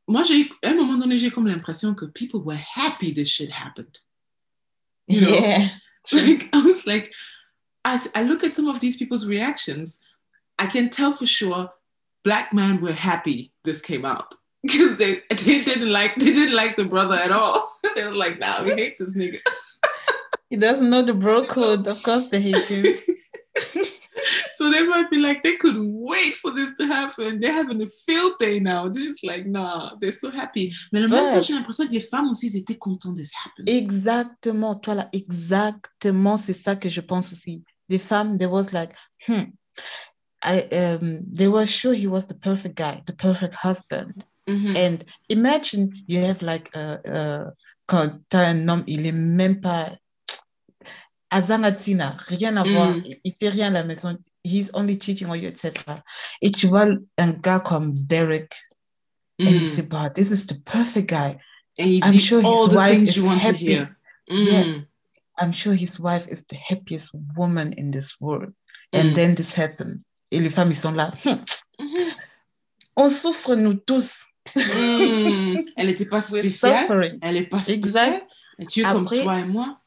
Moi, 0.08 0.24
j'ai 0.24 0.50
à 0.64 0.70
un 0.70 0.76
moment 0.76 0.98
donné, 0.98 1.18
j'ai 1.18 1.30
comme 1.30 1.48
l'impression 1.48 1.94
que 1.94 2.06
people 2.06 2.40
were 2.40 2.58
happy 2.76 3.14
this 3.14 3.28
shit 3.28 3.52
happened. 3.52 4.00
You 5.08 5.22
know? 5.22 5.34
Yeah. 5.34 5.68
Like, 6.12 6.50
I 6.52 6.64
was 6.64 6.88
like, 6.88 7.14
as 7.86 8.10
I 8.16 8.24
look 8.24 8.44
at 8.44 8.56
some 8.56 8.68
of 8.68 8.80
these 8.80 8.98
people's 8.98 9.28
reactions, 9.28 10.02
I 10.58 10.66
can 10.66 10.90
tell 10.90 11.14
for 11.14 11.28
sure 11.28 11.70
black 12.24 12.54
men 12.54 12.82
were 12.82 12.94
happy 12.94 13.52
this 13.64 13.82
came 13.82 14.04
out 14.04 14.34
because 14.64 14.98
they, 14.98 15.22
they 15.30 15.64
didn't 15.64 15.92
like 15.92 16.16
they 16.16 16.32
didn't 16.32 16.56
like 16.56 16.76
the 16.76 16.86
brother 16.86 17.16
at 17.16 17.32
all. 17.32 17.68
they 17.96 18.06
were 18.06 18.14
like, 18.14 18.40
"Nah, 18.40 18.64
we 18.64 18.72
hate 18.72 18.98
this 18.98 19.16
nigga." 19.18 19.40
he 20.50 20.58
doesn't 20.58 20.90
know 20.90 21.02
the 21.02 21.14
bro 21.14 21.46
code. 21.46 21.88
Of 21.88 22.02
course, 22.04 22.28
they 22.28 22.42
hate 22.42 22.66
him. 22.66 22.86
so 24.54 24.70
they 24.70 24.86
might 24.86 25.10
be 25.10 25.18
like, 25.18 25.42
they 25.44 25.56
couldn't 25.56 25.94
wait 25.94 26.36
for 26.36 26.52
this 26.52 26.76
to 26.78 26.86
happen. 26.86 27.40
They're 27.40 27.54
having 27.54 27.82
a 27.82 27.88
field 28.06 28.34
day 28.40 28.60
now. 28.60 28.88
They're 28.88 29.04
just 29.04 29.26
like, 29.26 29.46
nah, 29.46 29.96
they're 30.00 30.12
so 30.12 30.30
happy. 30.30 30.74
Mais 30.92 31.04
en 31.04 31.10
même 31.10 31.34
temps, 31.34 31.42
j'ai 31.42 31.54
l'impression 31.54 31.88
que 31.88 31.94
les 31.94 32.00
femmes 32.00 32.30
aussi 32.30 32.56
étaient 32.56 32.78
contents 32.78 33.14
de 33.14 33.24
ça. 33.24 33.40
Exactement, 33.66 34.76
toi 34.76 34.96
là, 34.96 35.10
exactement, 35.14 36.38
c'est 36.38 36.54
ça 36.54 36.76
que 36.76 36.90
je 36.90 37.02
pense 37.02 37.32
aussi. 37.32 37.64
the 37.92 38.00
fam, 38.00 38.38
there 38.38 38.50
was 38.50 38.74
like, 38.74 38.96
hmm, 39.26 39.44
I 40.42 40.62
um, 40.62 41.26
they 41.32 41.48
were 41.48 41.68
sure 41.68 41.94
he 41.94 42.08
was 42.08 42.28
the 42.28 42.34
perfect 42.34 42.76
guy, 42.76 43.04
the 43.06 43.14
perfect 43.14 43.54
husband. 43.54 44.26
Mm-hmm. 44.48 44.76
And 44.76 45.06
imagine 45.30 45.92
you 46.08 46.24
have 46.26 46.42
like 46.42 46.70
a, 46.76 47.00
a 47.06 47.52
quand 47.88 48.20
t'as 48.30 48.50
un 48.50 48.68
homme, 48.68 48.84
il 48.88 49.06
est 49.06 49.12
même 49.12 49.62
pas 49.62 49.92
Azangatina, 51.30 52.18
rien 52.28 52.58
à 52.58 52.64
voir, 52.64 52.92
mm. 52.92 53.04
il 53.24 53.34
fait 53.34 53.50
rien 53.50 53.68
à 53.68 53.82
la 53.82 53.84
maison, 53.84 54.18
he's 54.44 54.70
only 54.74 55.00
cheating 55.00 55.28
on 55.30 55.36
you, 55.36 55.48
etc. 55.48 55.74
Et 56.42 56.52
tu 56.52 56.68
vois 56.68 56.88
un 57.18 57.32
gars 57.32 57.60
comme 57.60 57.94
Derrick, 57.94 58.54
mm. 59.40 59.48
and 59.48 59.52
you 59.52 59.66
say, 59.66 59.84
but 59.84 60.14
this 60.16 60.32
is 60.32 60.46
the 60.46 60.56
perfect 60.66 61.10
guy. 61.10 61.38
And 61.80 62.04
I'm 62.04 62.18
sure 62.18 62.42
his 62.42 62.70
wife 62.74 63.02
is 63.02 63.16
happy. 63.16 63.78
Mm. 63.78 63.88
Yeah, 64.30 64.82
I'm 65.38 65.52
sure 65.52 65.74
his 65.74 66.00
wife 66.00 66.28
is 66.28 66.44
the 66.46 66.56
happiest 66.56 67.16
woman 67.36 67.74
in 67.78 67.92
this 67.92 68.20
world. 68.20 68.54
And 68.94 69.12
mm. 69.12 69.16
then 69.16 69.36
this 69.36 69.54
happened. 69.54 70.02
Et 70.32 70.40
les 70.40 70.50
femmes, 70.50 70.72
ils 70.72 70.76
sont 70.76 70.96
là. 70.96 71.12
Mm-hmm. 71.26 72.12
On 72.98 73.10
souffre, 73.10 73.56
nous 73.56 73.74
tous. 73.74 74.28
Mm. 74.56 75.58
Elle 75.78 75.88
n'était 75.88 76.06
pas 76.06 76.22
spéciale. 76.22 77.18
Elle 77.22 77.34
n'est 77.36 77.44
pas 77.44 77.62
spéciale. 77.62 77.80
Exact. 77.80 78.28
Et 78.60 78.66
tu 78.66 78.82
es 78.82 78.84
Après, 78.84 79.18
comme 79.18 79.24
toi 79.24 79.40
et 79.40 79.46
moi. 79.46 79.80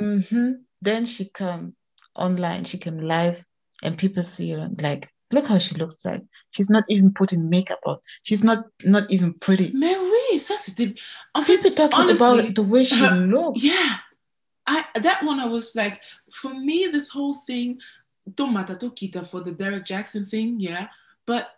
Mm-hmm. 0.00 0.60
Then 0.82 1.06
she 1.06 1.30
come 1.32 1.72
online, 2.14 2.64
she 2.64 2.78
came 2.78 3.00
live, 3.00 3.42
and 3.82 3.96
people 3.96 4.22
see 4.22 4.52
her 4.52 4.68
like, 4.80 5.08
look 5.32 5.48
how 5.48 5.58
she 5.58 5.74
looks 5.74 6.04
like. 6.04 6.22
She's 6.50 6.68
not 6.68 6.84
even 6.88 7.12
putting 7.12 7.48
makeup 7.48 7.80
on. 7.84 7.98
She's 8.22 8.44
not 8.44 8.64
not 8.84 9.10
even 9.10 9.32
pretty. 9.34 9.72
Mais 9.74 9.96
oui, 9.96 10.38
ça 10.38 10.54
c'était. 10.56 10.94
En 11.34 11.42
fait, 11.42 11.58
people 11.58 11.72
talking 11.72 11.98
honestly, 12.00 12.40
about 12.40 12.54
the 12.54 12.62
way 12.62 12.84
she 12.84 13.00
her, 13.00 13.16
looks. 13.16 13.62
Yeah, 13.62 13.98
I 14.66 14.84
that 15.00 15.22
one 15.24 15.40
I 15.40 15.46
was 15.46 15.74
like, 15.74 16.00
for 16.30 16.54
me, 16.54 16.88
this 16.92 17.08
whole 17.08 17.34
thing, 17.34 17.80
don't 18.34 18.52
matter 18.52 18.76
to 18.76 18.90
kita 18.90 19.26
for 19.26 19.40
the 19.40 19.52
Derrick 19.52 19.84
Jaxn 19.84 20.28
thing, 20.28 20.60
yeah, 20.60 20.88
but 21.26 21.50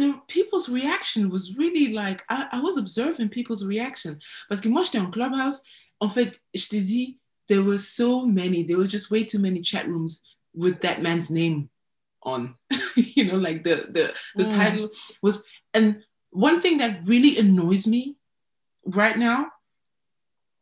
the 0.00 0.18
people's 0.28 0.68
reaction 0.68 1.28
was 1.28 1.56
really 1.56 1.92
like 1.92 2.24
I, 2.30 2.46
I 2.52 2.60
was 2.60 2.78
observing 2.78 3.28
people's 3.28 3.64
reaction. 3.64 4.18
Parce 4.48 4.60
que 4.60 4.68
moi 4.68 4.82
j'étais 4.82 4.98
en 4.98 5.10
clubhouse, 5.10 5.62
en 6.00 6.08
fait, 6.08 6.38
je 6.54 6.68
te 6.68 6.76
dis, 6.76 7.18
there 7.48 7.62
were 7.62 7.78
so 7.78 8.24
many, 8.24 8.62
there 8.62 8.78
were 8.78 8.86
just 8.86 9.10
way 9.10 9.24
too 9.24 9.38
many 9.38 9.60
chat 9.60 9.86
rooms 9.86 10.24
with 10.54 10.80
that 10.80 11.02
man's 11.02 11.30
name 11.30 11.68
on. 12.22 12.56
you 12.96 13.26
know, 13.26 13.36
like 13.36 13.62
the 13.62 13.86
the 13.90 14.14
the 14.36 14.44
mm. 14.44 14.54
title 14.54 14.88
was 15.22 15.44
and 15.74 16.02
one 16.30 16.60
thing 16.60 16.78
that 16.78 17.04
really 17.04 17.38
annoys 17.38 17.86
me 17.86 18.16
right 18.86 19.18
now, 19.18 19.50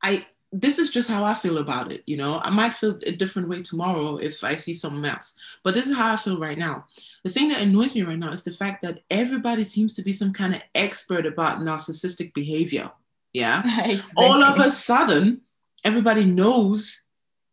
I 0.02 0.26
this 0.52 0.78
is 0.78 0.90
just 0.90 1.10
how 1.10 1.24
I 1.24 1.34
feel 1.34 1.58
about 1.58 1.92
it. 1.92 2.02
You 2.06 2.16
know, 2.16 2.40
I 2.42 2.50
might 2.50 2.72
feel 2.72 2.98
a 3.06 3.12
different 3.12 3.48
way 3.48 3.60
tomorrow 3.60 4.16
if 4.16 4.42
I 4.42 4.54
see 4.54 4.72
someone 4.72 5.04
else, 5.04 5.34
but 5.62 5.74
this 5.74 5.86
is 5.86 5.96
how 5.96 6.12
I 6.12 6.16
feel 6.16 6.38
right 6.38 6.56
now. 6.56 6.86
The 7.24 7.30
thing 7.30 7.48
that 7.50 7.60
annoys 7.60 7.94
me 7.94 8.02
right 8.02 8.18
now 8.18 8.30
is 8.30 8.44
the 8.44 8.52
fact 8.52 8.82
that 8.82 9.00
everybody 9.10 9.64
seems 9.64 9.94
to 9.94 10.02
be 10.02 10.12
some 10.12 10.32
kind 10.32 10.54
of 10.54 10.62
expert 10.74 11.26
about 11.26 11.60
narcissistic 11.60 12.32
behavior. 12.34 12.90
Yeah. 13.32 13.62
Exactly. 13.66 14.02
All 14.16 14.42
of 14.42 14.58
a 14.58 14.70
sudden, 14.70 15.42
everybody 15.84 16.24
knows 16.24 17.06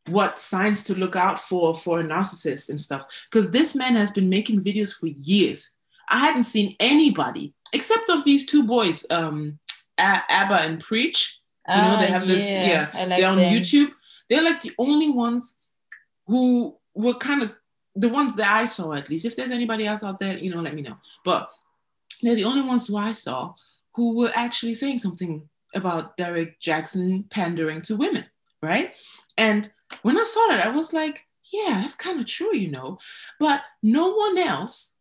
what 0.08 0.40
signs 0.40 0.84
to 0.86 0.96
look 0.98 1.16
out 1.16 1.40
for 1.40 1.74
for 1.74 2.00
a 2.00 2.04
narcissist 2.04 2.70
and 2.70 2.80
stuff. 2.80 3.08
Because 3.30 3.52
this 3.52 3.76
man 3.76 3.96
has 3.96 4.12
been 4.12 4.30
making 4.30 4.64
videos 4.64 4.96
for 4.96 5.08
years. 5.08 5.72
I 6.10 6.20
hadn't 6.20 6.44
seen 6.44 6.76
anybody 6.80 7.54
except 7.74 8.10
of 8.10 8.24
these 8.24 8.46
two 8.46 8.64
boys, 8.64 9.06
um, 9.10 9.60
Aba 9.98 10.62
and 10.62 10.80
Preach 10.80 11.42
you 11.70 11.82
know, 11.82 11.98
they 11.98 12.08
ah, 12.08 12.12
have 12.12 12.28
this, 12.28 12.50
yeah, 12.50 12.90
like 12.94 13.20
they're 13.20 13.30
on 13.30 13.38
them. 13.38 13.54
YouTube. 13.54 13.92
They're 14.30 14.44
like 14.44 14.62
the 14.62 14.74
only 14.78 15.10
ones 15.10 15.62
who 16.28 16.78
were 16.94 17.16
kind 17.16 17.44
of 17.44 17.54
the 17.96 18.10
ones 18.10 18.36
that 18.36 18.52
I 18.52 18.66
saw, 18.66 18.94
at 18.94 19.10
least. 19.10 19.26
If 19.26 19.36
there's 19.36 19.52
anybody 19.52 19.86
else 19.86 20.04
out 20.04 20.20
there, 20.20 20.38
you 20.38 20.54
know, 20.54 20.62
let 20.62 20.76
me 20.76 20.82
know. 20.82 20.98
But 21.24 21.50
they're 22.22 22.36
the 22.36 22.44
only 22.44 22.62
ones 22.62 22.88
who 22.88 22.98
I 22.98 23.12
saw 23.12 23.54
who 23.96 24.18
were 24.18 24.32
actually 24.36 24.74
saying 24.74 25.00
something 25.00 25.48
about 25.74 26.18
Derrick 26.18 26.60
Jaxn 26.60 27.30
pandering 27.30 27.82
to 27.84 27.96
women, 27.96 28.26
right? 28.62 28.94
And 29.38 29.72
when 30.02 30.18
I 30.18 30.24
saw 30.24 30.48
that, 30.50 30.66
I 30.66 30.70
was 30.70 30.94
like, 30.94 31.26
yeah, 31.52 31.82
that's 31.82 31.96
kind 31.96 32.20
of 32.20 32.26
true, 32.26 32.56
you 32.56 32.70
know. 32.70 32.98
But 33.40 33.64
no 33.82 34.14
one 34.14 34.38
else, 34.38 34.98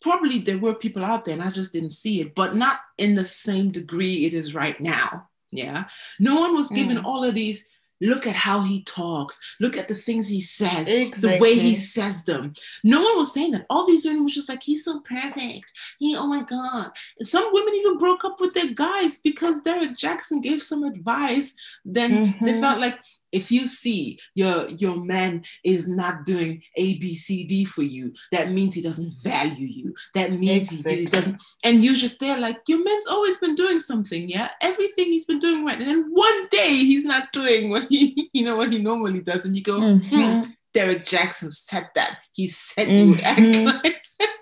probably 0.00 0.38
there 0.38 0.58
were 0.58 0.74
people 0.74 1.04
out 1.04 1.24
there 1.24 1.34
and 1.34 1.42
I 1.42 1.50
just 1.50 1.72
didn't 1.72 1.90
see 1.90 2.20
it, 2.20 2.34
but 2.34 2.54
not 2.54 2.80
in 2.98 3.14
the 3.14 3.24
same 3.24 3.70
degree 3.70 4.26
it 4.26 4.34
is 4.34 4.54
right 4.54 4.80
now. 4.80 5.29
Yeah. 5.50 5.84
No 6.18 6.40
one 6.40 6.54
was 6.54 6.68
given 6.68 6.98
mm. 6.98 7.04
all 7.04 7.24
of 7.24 7.34
these. 7.34 7.66
Look 8.02 8.26
at 8.26 8.34
how 8.34 8.62
he 8.62 8.82
talks. 8.84 9.38
Look 9.60 9.76
at 9.76 9.86
the 9.86 9.94
things 9.94 10.26
he 10.26 10.40
says, 10.40 10.88
exactly. 10.88 11.20
the 11.20 11.38
way 11.38 11.58
he 11.58 11.76
says 11.76 12.24
them. 12.24 12.54
No 12.82 13.02
one 13.02 13.18
was 13.18 13.34
saying 13.34 13.50
that. 13.50 13.66
All 13.68 13.86
these 13.86 14.06
women 14.06 14.24
was 14.24 14.34
just 14.34 14.48
like, 14.48 14.62
he's 14.62 14.86
so 14.86 15.00
perfect. 15.00 15.66
He, 15.98 16.16
oh 16.16 16.26
my 16.26 16.42
God. 16.42 16.92
Some 17.20 17.50
women 17.52 17.74
even 17.74 17.98
broke 17.98 18.24
up 18.24 18.40
with 18.40 18.54
their 18.54 18.72
guys 18.72 19.18
because 19.18 19.60
Derrick 19.60 19.98
Jaxn 19.98 20.42
gave 20.42 20.62
some 20.62 20.82
advice. 20.82 21.52
Then 21.84 22.10
mm-hmm. 22.10 22.44
they 22.44 22.58
felt 22.58 22.80
like, 22.80 22.98
if 23.32 23.50
you 23.50 23.66
see 23.66 24.18
your 24.34 24.68
your 24.68 24.96
man 24.96 25.42
is 25.64 25.88
not 25.88 26.26
doing 26.26 26.62
a 26.76 26.98
b 26.98 27.14
c 27.14 27.44
d 27.44 27.64
for 27.64 27.82
you 27.82 28.12
that 28.32 28.50
means 28.50 28.74
he 28.74 28.82
doesn't 28.82 29.12
value 29.22 29.66
you 29.66 29.94
that 30.14 30.32
means 30.32 30.72
exactly. 30.72 30.96
he, 30.96 31.00
he, 31.00 31.06
doesn't 31.06 31.40
and 31.64 31.82
you 31.82 31.96
just 31.96 32.20
there 32.20 32.38
like 32.38 32.58
your 32.66 32.82
man's 32.82 33.06
always 33.06 33.36
been 33.38 33.54
doing 33.54 33.78
something 33.78 34.28
yeah 34.28 34.50
everything 34.60 35.06
he's 35.06 35.24
been 35.24 35.40
doing 35.40 35.64
right 35.64 35.78
and 35.78 35.88
then 35.88 36.06
one 36.10 36.46
day 36.48 36.68
he's 36.68 37.04
not 37.04 37.32
doing 37.32 37.70
what 37.70 37.86
he 37.88 38.30
you 38.32 38.44
know 38.44 38.56
what 38.56 38.72
he 38.72 38.78
normally 38.78 39.20
does 39.20 39.44
and 39.44 39.54
you 39.54 39.62
go 39.62 39.80
mm-hmm. 39.80 40.40
hmm, 40.40 40.40
derrick 40.74 41.04
jaxn 41.04 41.50
said 41.50 41.88
that 41.94 42.18
he 42.32 42.48
said 42.48 42.88
mm-hmm. 42.88 42.98
you 42.98 43.10
would 43.10 43.20
act 43.20 43.40
mm-hmm. 43.40 43.66
like 43.66 44.04
that 44.18 44.36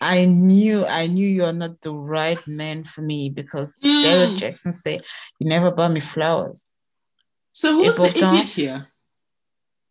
I 0.00 0.26
knew 0.26 0.84
I 0.84 1.06
knew 1.06 1.26
you're 1.26 1.54
not 1.54 1.80
the 1.80 1.94
right 1.94 2.38
man 2.46 2.84
for 2.84 3.00
me 3.00 3.30
because 3.30 3.78
mm. 3.78 4.02
Derrick 4.02 4.36
Jaxn 4.36 4.74
said, 4.74 5.02
You 5.38 5.48
never 5.48 5.70
bought 5.70 5.92
me 5.92 6.00
flowers. 6.00 6.68
So 7.56 7.72
who's 7.76 7.94
the 7.96 8.10
idiot 8.18 8.50
here? 8.50 8.88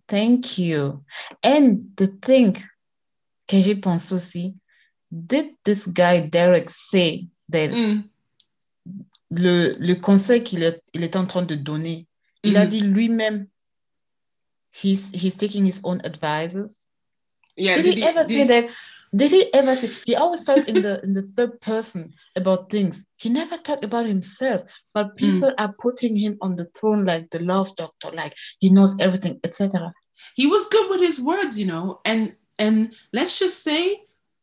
Thank 0.10 0.58
you. 0.58 1.06
And 1.42 1.96
the 1.96 2.08
thing 2.08 2.58
que 3.48 3.62
j'ai 3.62 3.76
pensé 3.76 4.12
aussi, 4.14 4.54
did 5.10 5.56
this 5.64 5.88
guy 5.88 6.20
Derek 6.28 6.70
say 6.70 7.28
that 7.50 7.70
mm. 7.72 8.04
le, 9.32 9.76
le 9.80 9.96
conseil 9.96 10.44
qu'il 10.44 10.62
est, 10.64 10.82
il 10.94 11.04
est 11.04 11.16
en 11.16 11.26
train 11.26 11.44
de 11.44 11.56
donner. 11.56 12.06
Il 12.44 12.58
a 12.58 12.66
Mhm. 12.66 12.70
dit 12.70 12.82
lui-même, 12.82 13.48
he's, 14.74 15.10
he's 15.14 15.36
taking 15.36 15.66
his 15.66 15.80
own 15.86 16.02
advices? 16.04 16.90
Yeah. 17.56 17.78
did, 17.78 17.86
did 17.86 17.94
he, 17.96 18.02
he- 18.02 18.08
ever 18.08 18.26
did- 18.28 18.38
say 18.38 18.48
that? 18.48 18.70
Did 19.16 19.32
he 19.32 19.54
ever? 19.54 19.76
He 20.06 20.16
always 20.16 20.44
talked 20.44 20.70
in 20.70 20.82
the 20.82 21.02
in 21.04 21.14
the 21.14 21.22
third 21.22 21.62
person 21.62 22.14
about 22.36 22.70
things. 22.70 23.06
He 23.18 23.30
never 23.30 23.58
talked 23.58 23.84
about 23.84 24.08
himself. 24.08 24.64
But 24.94 25.12
hmm. 25.12 25.16
people 25.18 25.54
are 25.58 25.74
putting 25.80 26.16
him 26.16 26.38
on 26.42 26.56
the 26.56 26.66
throne 26.66 27.06
like 27.06 27.30
the 27.30 27.40
love 27.40 27.76
doctor, 27.76 28.12
like 28.12 28.34
he 28.60 28.70
knows 28.70 29.00
everything, 29.00 29.40
etc. 29.44 29.94
he 30.36 30.48
was 30.48 30.68
good 30.68 30.90
with 30.90 31.02
his 31.02 31.20
words, 31.22 31.60
you 31.60 31.68
know, 31.68 32.02
and 32.06 32.36
and 32.58 32.94
let's 33.12 33.38
just 33.38 33.64
say 33.64 34.02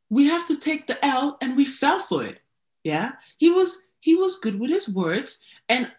we 0.09 0.27
have 0.27 0.47
to 0.49 0.57
take 0.57 0.87
the 0.87 1.05
L 1.05 1.37
and 1.41 1.57
we 1.57 1.65
fell 1.65 1.99
for 1.99 2.25
it. 2.25 2.41
Yeah. 2.85 3.13
He 3.39 3.51
was 3.51 3.87
he 4.01 4.15
was 4.15 4.37
good 4.37 4.59
with 4.59 4.71
his 4.71 4.89
words 4.89 5.45
and 5.69 5.91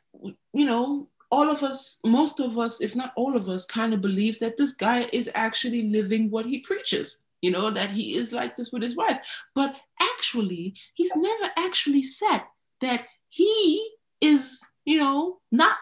you 0.54 0.66
know, 0.66 1.08
all 1.32 1.50
of 1.50 1.64
us, 1.64 2.00
most 2.06 2.40
of 2.42 2.58
us, 2.58 2.82
if 2.82 2.96
not 2.96 3.14
all 3.16 3.38
of 3.38 3.48
us, 3.48 3.66
kind 3.66 3.94
of 3.94 4.02
believe 4.02 4.40
that 4.40 4.58
this 4.58 4.74
guy 4.74 5.08
is 5.14 5.30
actually 5.34 5.90
living 5.90 6.30
what 6.30 6.46
he 6.46 6.60
preaches. 6.60 7.24
You 7.42 7.52
know, 7.52 7.72
that 7.72 7.92
he 7.92 8.16
is 8.16 8.32
like 8.34 8.56
this 8.56 8.72
with 8.72 8.84
his 8.84 8.96
wife. 8.96 9.18
But 9.56 9.76
actually, 10.00 10.76
he's 10.94 11.12
never 11.16 11.50
actually 11.58 12.04
said 12.04 12.42
that 12.82 13.06
he 13.30 13.84
is, 14.22 14.60
you 14.86 15.00
know, 15.00 15.40
not 15.52 15.76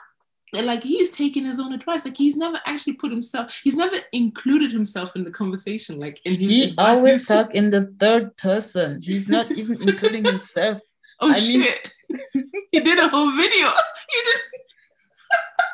like 0.54 0.84
he's 0.84 1.12
taking 1.12 1.46
his 1.46 1.60
own 1.60 1.74
advice. 1.74 2.06
Like 2.06 2.18
he's 2.18 2.36
never 2.36 2.60
actually 2.66 2.94
put 2.94 3.12
himself, 3.12 3.60
he's 3.64 3.76
never 3.76 3.98
included 4.14 4.72
himself 4.72 5.16
in 5.16 5.24
the 5.24 5.32
conversation. 5.32 6.00
Like 6.00 6.22
in 6.26 6.40
his 6.40 6.50
He 6.50 6.64
advice. 6.70 6.88
always 6.88 7.26
talk 7.26 7.54
in 7.54 7.70
the 7.70 7.94
third 8.00 8.36
person. 8.38 9.00
He's 9.02 9.28
not 9.28 9.52
even 9.52 9.78
including 9.88 10.24
himself. 10.26 10.80
Oh 11.20 11.30
I 11.32 11.40
mean- 11.42 11.64
shit. 11.64 11.94
he 12.72 12.80
did 12.80 12.98
a 13.00 13.10
whole 13.10 13.32
video. 13.36 13.70
He 14.12 14.20
did 14.26 14.42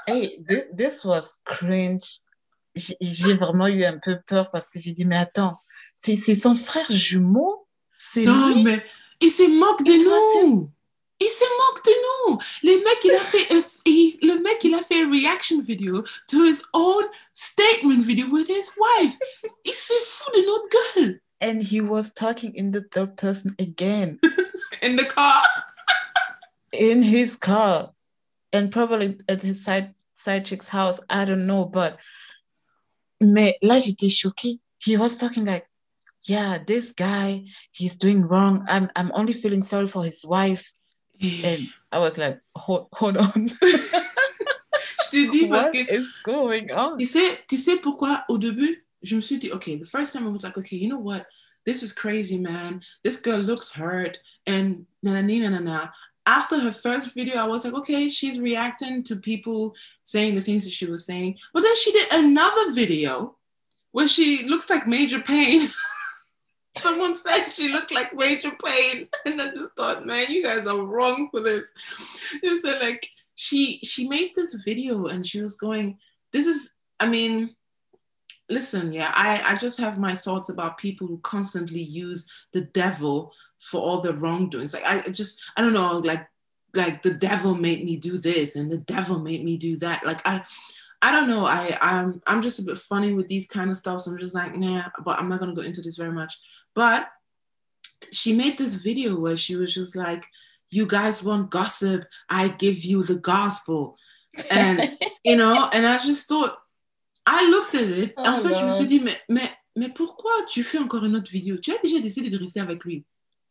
Hey, 0.08 0.38
this, 0.48 0.66
this 0.74 1.06
was 1.06 1.42
cringe. 1.46 2.20
J'ai 2.76 3.34
vraiment 3.38 3.68
eu 3.68 3.86
un 3.86 4.00
peu 4.04 4.20
peur 4.28 4.52
parce 4.52 4.70
que 4.70 4.78
j'ai 4.80 4.92
dit, 4.92 5.06
mais 5.06 5.18
attends, 5.18 5.58
c'est 6.16 6.36
son 6.36 6.56
frère 6.56 6.86
jumeau? 6.92 7.66
C'est 7.98 8.26
Non, 8.26 8.54
lui? 8.54 8.64
mais 8.64 8.86
il 9.22 9.32
se 9.32 9.44
moque 9.48 9.84
de 9.84 9.94
Et 9.94 10.04
toi, 10.04 10.20
nous. 10.44 10.70
Il 11.20 11.30
se 11.30 11.44
moque 11.58 11.84
de 11.86 11.92
nous. 12.32 12.40
Le 12.64 12.78
mec, 12.84 12.98
il 13.06 13.12
a 13.12 13.20
fait, 13.20 13.48
il- 13.86 14.18
le 14.22 14.40
mec, 14.42 14.64
il 14.64 14.76
a 14.76 14.84
fait 14.84 15.06
reaction 15.06 15.62
video 15.62 16.04
to 16.28 16.44
his 16.46 16.62
own 16.74 17.06
statement 17.34 18.02
video 18.04 18.28
with 18.28 18.48
his 18.50 18.70
wife. 18.78 19.16
Il 19.64 19.74
se 19.74 19.94
fout 20.04 20.36
de 20.36 20.42
notre 20.46 20.70
gueule. 20.70 21.22
And 21.42 21.62
he 21.62 21.82
was 21.82 22.12
talking 22.14 22.52
in 22.56 22.72
the 22.72 22.82
third 22.92 23.16
person 23.18 23.56
again 23.60 24.20
In 24.84 24.96
the 24.98 25.06
car. 25.06 25.42
in 26.74 27.02
his 27.02 27.36
car 27.38 27.92
and 28.54 28.70
probably 28.70 29.18
at 29.30 29.42
his 29.42 29.64
side, 29.64 29.94
side 30.18 30.46
chick's 30.46 30.68
house. 30.68 31.00
I 31.10 31.24
don't 31.26 31.46
know, 31.48 31.66
but 31.66 31.98
mais 33.22 33.58
là, 33.62 33.80
j'étais 33.80 34.10
choquée. 34.10 34.60
He 34.80 34.98
was 34.98 35.18
talking 35.18 35.46
like, 35.46 35.66
yeah, 36.26 36.58
this 36.66 36.92
guy, 36.92 37.46
he's 37.72 37.98
doing 37.98 38.28
wrong. 38.28 38.66
I'm, 38.68 38.90
I'm 38.96 39.12
only 39.14 39.34
feeling 39.34 39.62
sorry 39.62 39.88
for 39.88 40.04
his 40.04 40.26
wife. 40.26 40.74
And 41.22 41.70
I 41.92 42.00
was 42.00 42.18
like, 42.18 42.40
hold, 42.56 42.90
hold 42.94 43.18
on. 43.18 43.50
Je 45.12 45.28
te 45.28 45.32
dis 45.32 45.48
parce 45.48 45.68
what 45.68 45.72
que 45.72 45.94
is 45.94 46.08
going 46.24 46.72
on? 46.72 46.98
Tu 46.98 47.06
sais, 47.06 47.40
tu 47.48 47.58
sais 47.58 47.78
pourquoi 47.78 48.26
au 48.28 48.38
début, 48.38 48.84
je 49.02 49.16
me 49.16 49.22
suis 49.22 49.38
dit, 49.38 49.52
okay, 49.52 49.78
the 49.78 49.86
first 49.86 50.14
time 50.14 50.28
I 50.28 50.30
was 50.30 50.44
like, 50.44 50.58
okay, 50.58 50.76
you 50.76 50.90
know 50.90 51.00
what? 51.00 51.26
This 51.66 51.84
is 51.84 51.94
crazy, 51.94 52.38
man. 52.38 52.82
This 53.04 53.18
girl 53.18 53.40
looks 53.40 53.72
hurt 53.72 54.20
and 54.46 54.86
na 55.02 55.14
na 55.14 55.22
na 55.22 55.50
na 55.50 55.60
na. 55.60 55.88
After 56.26 56.60
her 56.60 56.72
first 56.72 57.14
video, 57.14 57.38
I 57.38 57.48
was 57.48 57.64
like, 57.64 57.76
okay, 57.76 58.10
she's 58.10 58.40
reacting 58.40 59.04
to 59.04 59.16
people 59.16 59.76
saying 60.04 60.36
the 60.36 60.42
things 60.42 60.66
that 60.66 60.74
she 60.74 60.88
was 60.88 61.06
saying. 61.06 61.38
But 61.54 61.62
then 61.62 61.76
she 61.78 61.92
did 61.92 62.12
another 62.12 62.74
video 62.74 63.38
where 63.92 64.08
she 64.08 64.48
looks 64.50 64.70
like 64.70 64.86
Major 64.88 65.22
Payne. 65.22 65.70
Someone 66.80 67.16
said 67.16 67.50
she 67.50 67.70
looked 67.72 67.94
like 67.94 68.14
Major 68.14 68.52
Payne, 68.52 69.08
and 69.26 69.42
I 69.42 69.50
just 69.50 69.76
thought, 69.76 70.06
man, 70.06 70.30
you 70.30 70.44
guys 70.44 70.68
are 70.68 70.82
wrong 70.82 71.30
for 71.32 71.40
this. 71.40 71.74
And 72.44 72.60
so, 72.60 72.78
like, 72.82 73.08
she 73.36 73.80
she 73.84 74.08
made 74.08 74.32
this 74.36 74.54
video, 74.54 75.06
and 75.06 75.26
she 75.26 75.42
was 75.42 75.56
going, 75.56 75.98
"This 76.34 76.46
is, 76.48 76.76
I 77.00 77.08
mean, 77.08 77.56
listen, 78.50 78.92
yeah, 78.92 79.12
I 79.14 79.54
I 79.54 79.56
just 79.56 79.80
have 79.80 79.98
my 79.98 80.16
thoughts 80.16 80.50
about 80.50 80.78
people 80.78 81.08
who 81.08 81.20
constantly 81.20 81.82
use 81.82 82.28
the 82.52 82.62
devil 82.62 83.34
for 83.60 83.82
all 83.82 84.02
the 84.02 84.14
wrongdoings. 84.14 84.74
Like, 84.74 84.86
I 84.86 85.10
just, 85.10 85.42
I 85.56 85.62
don't 85.62 85.74
know, 85.74 86.00
like, 86.00 86.28
like 86.74 87.04
the 87.04 87.14
devil 87.14 87.56
made 87.56 87.86
me 87.86 87.96
do 87.96 88.18
this, 88.18 88.56
and 88.58 88.70
the 88.70 88.78
devil 88.80 89.20
made 89.20 89.46
me 89.46 89.58
do 89.58 89.78
that. 89.78 90.06
Like, 90.06 90.22
I." 90.28 90.44
I 91.06 91.12
don't 91.12 91.28
know. 91.28 91.46
I 91.46 91.78
I'm 91.80 92.20
I'm 92.26 92.42
just 92.42 92.60
a 92.60 92.64
bit 92.64 92.80
funny 92.80 93.14
with 93.14 93.28
these 93.28 93.46
kind 93.46 93.70
of 93.70 93.78
stuff. 93.78 94.02
So 94.02 94.12
I'm 94.12 94.18
just 94.18 94.34
like, 94.34 94.56
nah, 94.56 94.90
but 95.04 95.20
I'm 95.20 95.30
not 95.30 95.40
gonna 95.40 95.54
go 95.54 95.62
into 95.62 95.84
this 95.84 95.98
very 95.98 96.12
much. 96.12 96.34
But 96.74 97.08
she 98.12 98.34
made 98.34 98.58
this 98.58 98.74
video 98.74 99.20
where 99.20 99.38
she 99.38 99.56
was 99.56 99.72
just 99.72 99.96
like, 99.96 100.26
You 100.72 100.88
guys 100.88 101.24
want 101.24 101.52
gossip, 101.52 102.06
I 102.28 102.48
give 102.48 102.84
you 102.84 103.04
the 103.04 103.18
gospel. 103.18 103.98
And 104.50 104.98
you 105.24 105.36
know, 105.36 105.70
and 105.72 105.86
I 105.86 106.00
just 106.00 106.28
thought, 106.28 106.58
I 107.24 107.48
looked 107.52 107.76
at 107.76 107.84
it. 107.84 108.14
Oh 108.18 108.26
en 108.26 108.40
fait, 108.40 108.56
je 108.56 108.66
me 108.66 108.72
suis 108.72 108.88
dit, 108.88 109.00
mais, 109.00 109.18
mais, 109.30 109.52
mais 109.76 109.90
pourquoi 109.90 110.32
tu 110.48 110.64
fais 110.64 110.80
encore 110.80 111.06
une 111.06 111.16
autre 111.16 111.32
vidéo? 111.32 111.58
Tu 111.58 111.72
as 111.72 111.78
déjà 111.84 112.00
décidé 112.00 112.30
de 112.30 112.38
rester 112.40 112.62
avec 112.62 112.84
lui. 112.84 113.06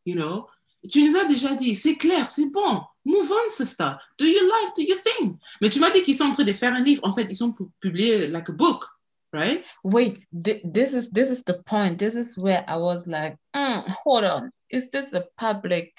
You 0.05 0.17
know? 0.17 0.49
Tu 0.90 1.03
nous 1.03 1.16
as 1.16 1.25
déjà 1.25 1.55
dit, 1.55 1.75
c'est 1.77 1.97
clair, 1.97 2.29
c'est 2.29 2.47
bon. 2.47 2.83
Move 3.05 3.31
on, 3.31 3.49
sister. 3.51 3.92
Do 4.18 4.25
your 4.27 4.44
life, 4.44 4.73
do 4.77 4.83
your 4.83 4.99
thing. 4.99 5.38
Mais 5.61 5.70
tu 5.70 5.79
m'as 5.81 5.90
dit 5.90 6.03
qu'ils 6.03 6.16
sont 6.16 6.25
en 6.25 6.33
train 6.33 6.44
de 6.44 6.53
faire 6.53 6.73
un 6.73 6.83
livre. 6.83 7.01
En 7.05 7.12
fait, 7.12 7.27
ils 7.31 7.37
sont 7.37 7.53
pour 7.53 7.68
publier 7.81 8.29
like 8.29 8.49
a 8.49 8.53
book, 8.53 8.85
right? 9.33 9.64
Wait, 9.83 10.18
thi- 10.33 10.61
this 10.64 10.92
is 10.92 11.11
this 11.11 11.31
is 11.31 11.42
the 11.44 11.55
point. 11.64 11.97
This 11.99 12.14
is 12.14 12.37
where 12.38 12.64
I 12.68 12.77
was 12.77 13.07
like, 13.07 13.37
mm, 13.55 13.85
hold 14.05 14.25
on. 14.25 14.51
Is 14.70 14.88
this 14.90 15.12
a 15.14 15.23
public 15.37 15.92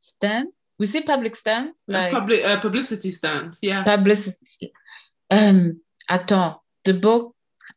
stand? 0.00 0.48
We 0.78 0.86
see 0.86 1.00
public 1.02 1.34
stand? 1.36 1.72
Like 1.88 2.12
public, 2.12 2.44
uh, 2.44 2.60
publicity 2.60 3.10
stand. 3.10 3.56
Yeah. 3.62 3.82
publicity. 3.84 4.72
Um, 5.30 5.80
attends, 6.08 6.56
the 6.84 6.94
book, 6.94 7.34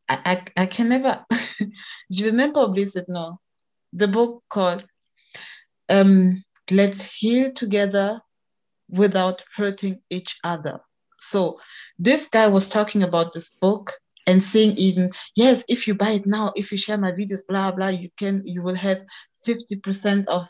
I, 0.07 0.17
I, 0.25 0.63
I 0.63 0.65
can 0.67 0.89
never, 0.89 1.25
je 2.11 2.23
vais 2.23 2.31
même 2.31 2.53
pas 2.53 2.63
oublier 2.67 2.85
ce 2.85 2.99
nom. 3.07 3.37
The 3.93 4.07
book 4.07 4.43
called 4.49 4.85
um, 5.91 6.43
Let's 6.71 7.05
Heal 7.05 7.51
Together 7.51 8.21
Without 8.89 9.43
Hurting 9.55 10.01
Each 10.09 10.39
Other. 10.43 10.79
So 11.19 11.59
this 11.99 12.27
guy 12.27 12.47
was 12.47 12.67
talking 12.67 13.03
about 13.03 13.33
this 13.33 13.49
book 13.49 13.93
and 14.25 14.41
saying 14.41 14.77
even, 14.77 15.09
yes, 15.35 15.63
if 15.67 15.87
you 15.87 15.95
buy 15.95 16.11
it 16.11 16.25
now, 16.25 16.53
if 16.55 16.71
you 16.71 16.77
share 16.77 16.97
my 16.97 17.11
videos, 17.11 17.41
blah, 17.47 17.71
blah, 17.71 17.89
you 17.89 18.09
can, 18.17 18.41
you 18.45 18.61
will 18.63 18.75
have 18.75 19.03
50% 19.45 20.25
of, 20.27 20.47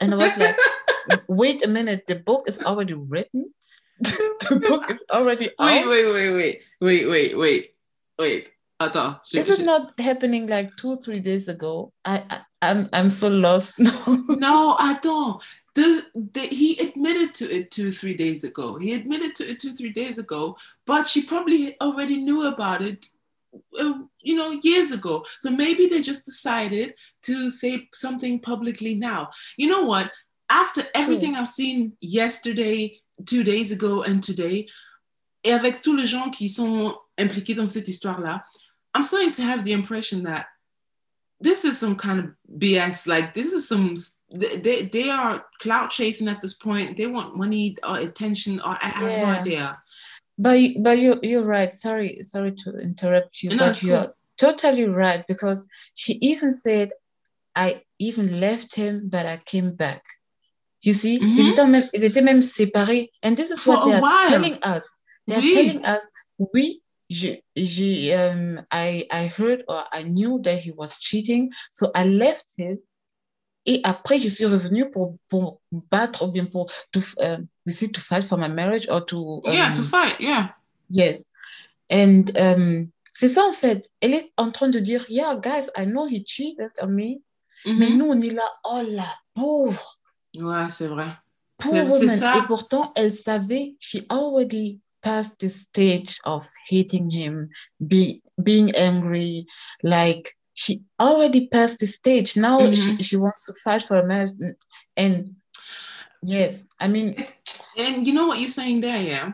and 0.00 0.12
I 0.12 0.16
was 0.16 0.36
like, 0.36 0.56
wait 1.28 1.64
a 1.64 1.68
minute, 1.68 2.06
the 2.06 2.16
book 2.16 2.48
is 2.48 2.62
already 2.62 2.94
written. 2.94 3.52
the 4.00 4.64
book 4.66 4.90
is 4.90 5.02
already 5.10 5.50
Wait, 5.58 5.82
out. 5.82 5.88
wait, 5.88 6.06
wait, 6.06 6.32
wait, 6.32 6.62
wait, 6.80 7.08
wait, 7.08 7.38
wait, 7.38 7.74
wait. 8.18 8.50
Attends. 8.80 9.16
je- 9.30 9.38
Is 9.40 9.58
not 9.60 9.92
happening 10.00 10.46
like 10.48 10.74
two, 10.76 10.96
three 10.96 11.20
days 11.20 11.48
ago? 11.48 11.92
I, 12.04 12.22
I 12.30 12.40
I'm 12.62 12.88
I'm 12.92 13.10
so 13.10 13.28
lost. 13.28 13.74
No. 13.78 13.90
No, 14.38 14.76
attends. 14.80 15.44
The, 15.74 16.02
the, 16.14 16.40
he 16.40 16.78
admitted 16.80 17.32
to 17.34 17.44
it 17.48 17.70
two, 17.70 17.92
three 17.92 18.14
days 18.14 18.42
ago. 18.42 18.76
He 18.78 18.92
admitted 18.92 19.34
to 19.36 19.48
it 19.48 19.60
two, 19.60 19.72
three 19.72 19.92
days 19.92 20.18
ago, 20.18 20.56
but 20.84 21.06
she 21.06 21.22
probably 21.22 21.76
already 21.80 22.16
knew 22.16 22.42
about 22.48 22.82
it, 22.82 23.06
uh, 23.78 23.92
you 24.20 24.34
know, 24.34 24.50
years 24.64 24.90
ago. 24.90 25.24
So 25.38 25.48
maybe 25.50 25.86
they 25.86 26.02
just 26.02 26.26
decided 26.26 26.94
to 27.22 27.50
say 27.50 27.88
something 27.94 28.40
publicly 28.40 28.96
now. 28.96 29.30
You 29.56 29.68
know 29.68 29.82
what? 29.82 30.10
After 30.48 30.82
everything 30.92 31.36
I've 31.36 31.48
seen 31.48 31.92
yesterday, 32.00 32.98
two 33.24 33.44
days 33.44 33.70
ago, 33.70 34.02
and 34.02 34.20
today, 34.20 34.66
et 35.44 35.52
avec 35.52 35.82
tous 35.82 35.94
les 35.94 36.06
gens 36.06 36.30
qui 36.30 36.48
sont 36.48 36.96
impliqués 37.16 37.54
dans 37.54 37.68
cette 37.68 37.86
histoire-là, 37.88 38.42
I'm 38.94 39.04
starting 39.04 39.32
to 39.32 39.42
have 39.42 39.64
the 39.64 39.72
impression 39.72 40.24
that 40.24 40.46
this 41.40 41.64
is 41.64 41.78
some 41.78 41.96
kind 41.96 42.18
of 42.20 42.26
BS. 42.58 43.06
Like 43.06 43.34
this 43.34 43.52
is 43.52 43.66
some 43.68 43.94
they 44.32 44.82
they 44.82 45.08
are 45.10 45.44
clout 45.60 45.90
chasing 45.90 46.28
at 46.28 46.40
this 46.40 46.54
point. 46.54 46.96
They 46.96 47.06
want 47.06 47.36
money 47.36 47.76
or 47.88 47.98
attention 47.98 48.60
or 48.60 48.76
I 48.80 48.88
have 48.88 49.22
no 49.22 49.26
idea. 49.26 49.80
But 50.38 50.58
but 50.80 50.98
you 50.98 51.18
you're 51.22 51.44
right. 51.44 51.72
Sorry 51.72 52.22
sorry 52.22 52.52
to 52.64 52.78
interrupt 52.78 53.42
you, 53.42 53.50
No, 53.50 53.68
but 53.68 53.82
you're 53.82 54.04
cool. 54.06 54.16
totally 54.38 54.86
right 54.86 55.24
because 55.28 55.66
she 55.94 56.14
even 56.20 56.52
said, 56.52 56.90
I 57.54 57.82
even 57.98 58.40
left 58.40 58.74
him, 58.74 59.08
but 59.08 59.26
I 59.26 59.36
came 59.38 59.74
back. 59.74 60.02
You 60.82 60.94
see, 60.94 61.20
Mhm. 61.20 61.36
ils, 61.38 61.52
étaient 61.52 61.68
même, 61.68 61.88
ils 61.92 62.04
étaient 62.04 62.22
même 62.24 62.40
séparés, 62.42 63.10
and 63.22 63.36
this 63.36 63.50
is 63.50 63.62
For 63.62 63.74
what 63.76 63.84
they 63.84 63.92
are 63.94 64.00
while. 64.00 64.28
telling 64.30 64.58
us. 64.62 64.88
They 65.26 65.36
are 65.36 65.42
Oui. 65.42 65.52
telling 65.52 65.84
us, 65.84 66.00
we. 66.54 66.80
Je, 67.10 67.42
je, 67.56 68.14
um, 68.14 68.64
I, 68.70 69.06
I 69.10 69.26
heard 69.26 69.64
or 69.66 69.84
I 69.92 70.04
knew 70.04 70.40
that 70.42 70.60
he 70.60 70.70
was 70.70 70.98
cheating, 71.00 71.50
so 71.72 71.90
I 71.92 72.04
left 72.04 72.54
him. 72.56 72.78
Et 73.66 73.80
après, 73.84 74.18
je 74.18 74.28
suis 74.28 74.46
revenue 74.46 74.90
pour, 74.90 75.16
pour 75.28 75.60
battre 75.90 76.26
ou 76.26 76.30
bien 76.30 76.46
pour 76.46 76.70
tout, 76.92 77.04
euh, 77.20 77.36
is 77.66 77.82
it 77.82 77.92
to 77.92 78.00
fight 78.00 78.24
for 78.24 78.38
my 78.38 78.48
marriage 78.48 78.88
or 78.88 79.04
to 79.04 79.42
um, 79.44 79.52
yeah 79.52 79.72
to 79.72 79.82
fight 79.82 80.18
yeah. 80.18 80.54
yes. 80.88 81.24
And 81.90 82.30
um 82.38 82.90
c'est 83.12 83.28
ça 83.28 83.42
en 83.44 83.52
fait. 83.52 83.90
Elle 84.00 84.14
est 84.14 84.32
en 84.36 84.50
train 84.50 84.68
de 84.68 84.78
dire 84.78 85.04
yeah 85.08 85.36
guys 85.36 85.68
I 85.76 85.84
know 85.84 86.06
he 86.06 86.24
cheated 86.24 86.70
on 86.80 86.88
me 86.88 87.02
mm 87.02 87.20
-hmm. 87.64 87.78
mais 87.78 87.90
nous 87.90 88.06
on 88.06 88.20
est 88.20 88.34
là 88.34 88.48
oh 88.64 88.82
la 88.86 89.12
pauvre. 89.34 89.98
Ouais 90.34 90.68
c'est 90.70 90.88
vrai. 90.88 91.10
C'est 91.60 92.18
ça. 92.18 92.38
Et 92.38 92.46
pourtant 92.46 92.92
elle 92.96 93.12
savait 93.12 93.76
she 93.78 93.98
already 94.08 94.80
past 95.02 95.38
the 95.38 95.48
stage 95.48 96.18
of 96.24 96.46
hating 96.68 97.10
him 97.10 97.50
be 97.86 98.22
being 98.42 98.74
angry 98.76 99.46
like 99.82 100.36
she 100.54 100.82
already 101.00 101.48
passed 101.48 101.78
the 101.80 101.86
stage 101.86 102.36
now 102.36 102.58
mm 102.58 102.72
-hmm. 102.72 102.96
she, 102.96 103.02
she 103.02 103.16
wants 103.16 103.46
to 103.46 103.52
fight 103.64 103.82
for 103.82 103.96
a 103.98 104.06
marriage 104.06 104.34
and 104.96 105.34
Yes, 106.22 106.66
I 106.78 106.88
mean, 106.88 107.16
and 107.78 108.06
you 108.06 108.12
know 108.12 108.26
what 108.26 108.38
you're 108.38 108.48
saying 108.48 108.80
there, 108.80 109.00
yeah. 109.00 109.32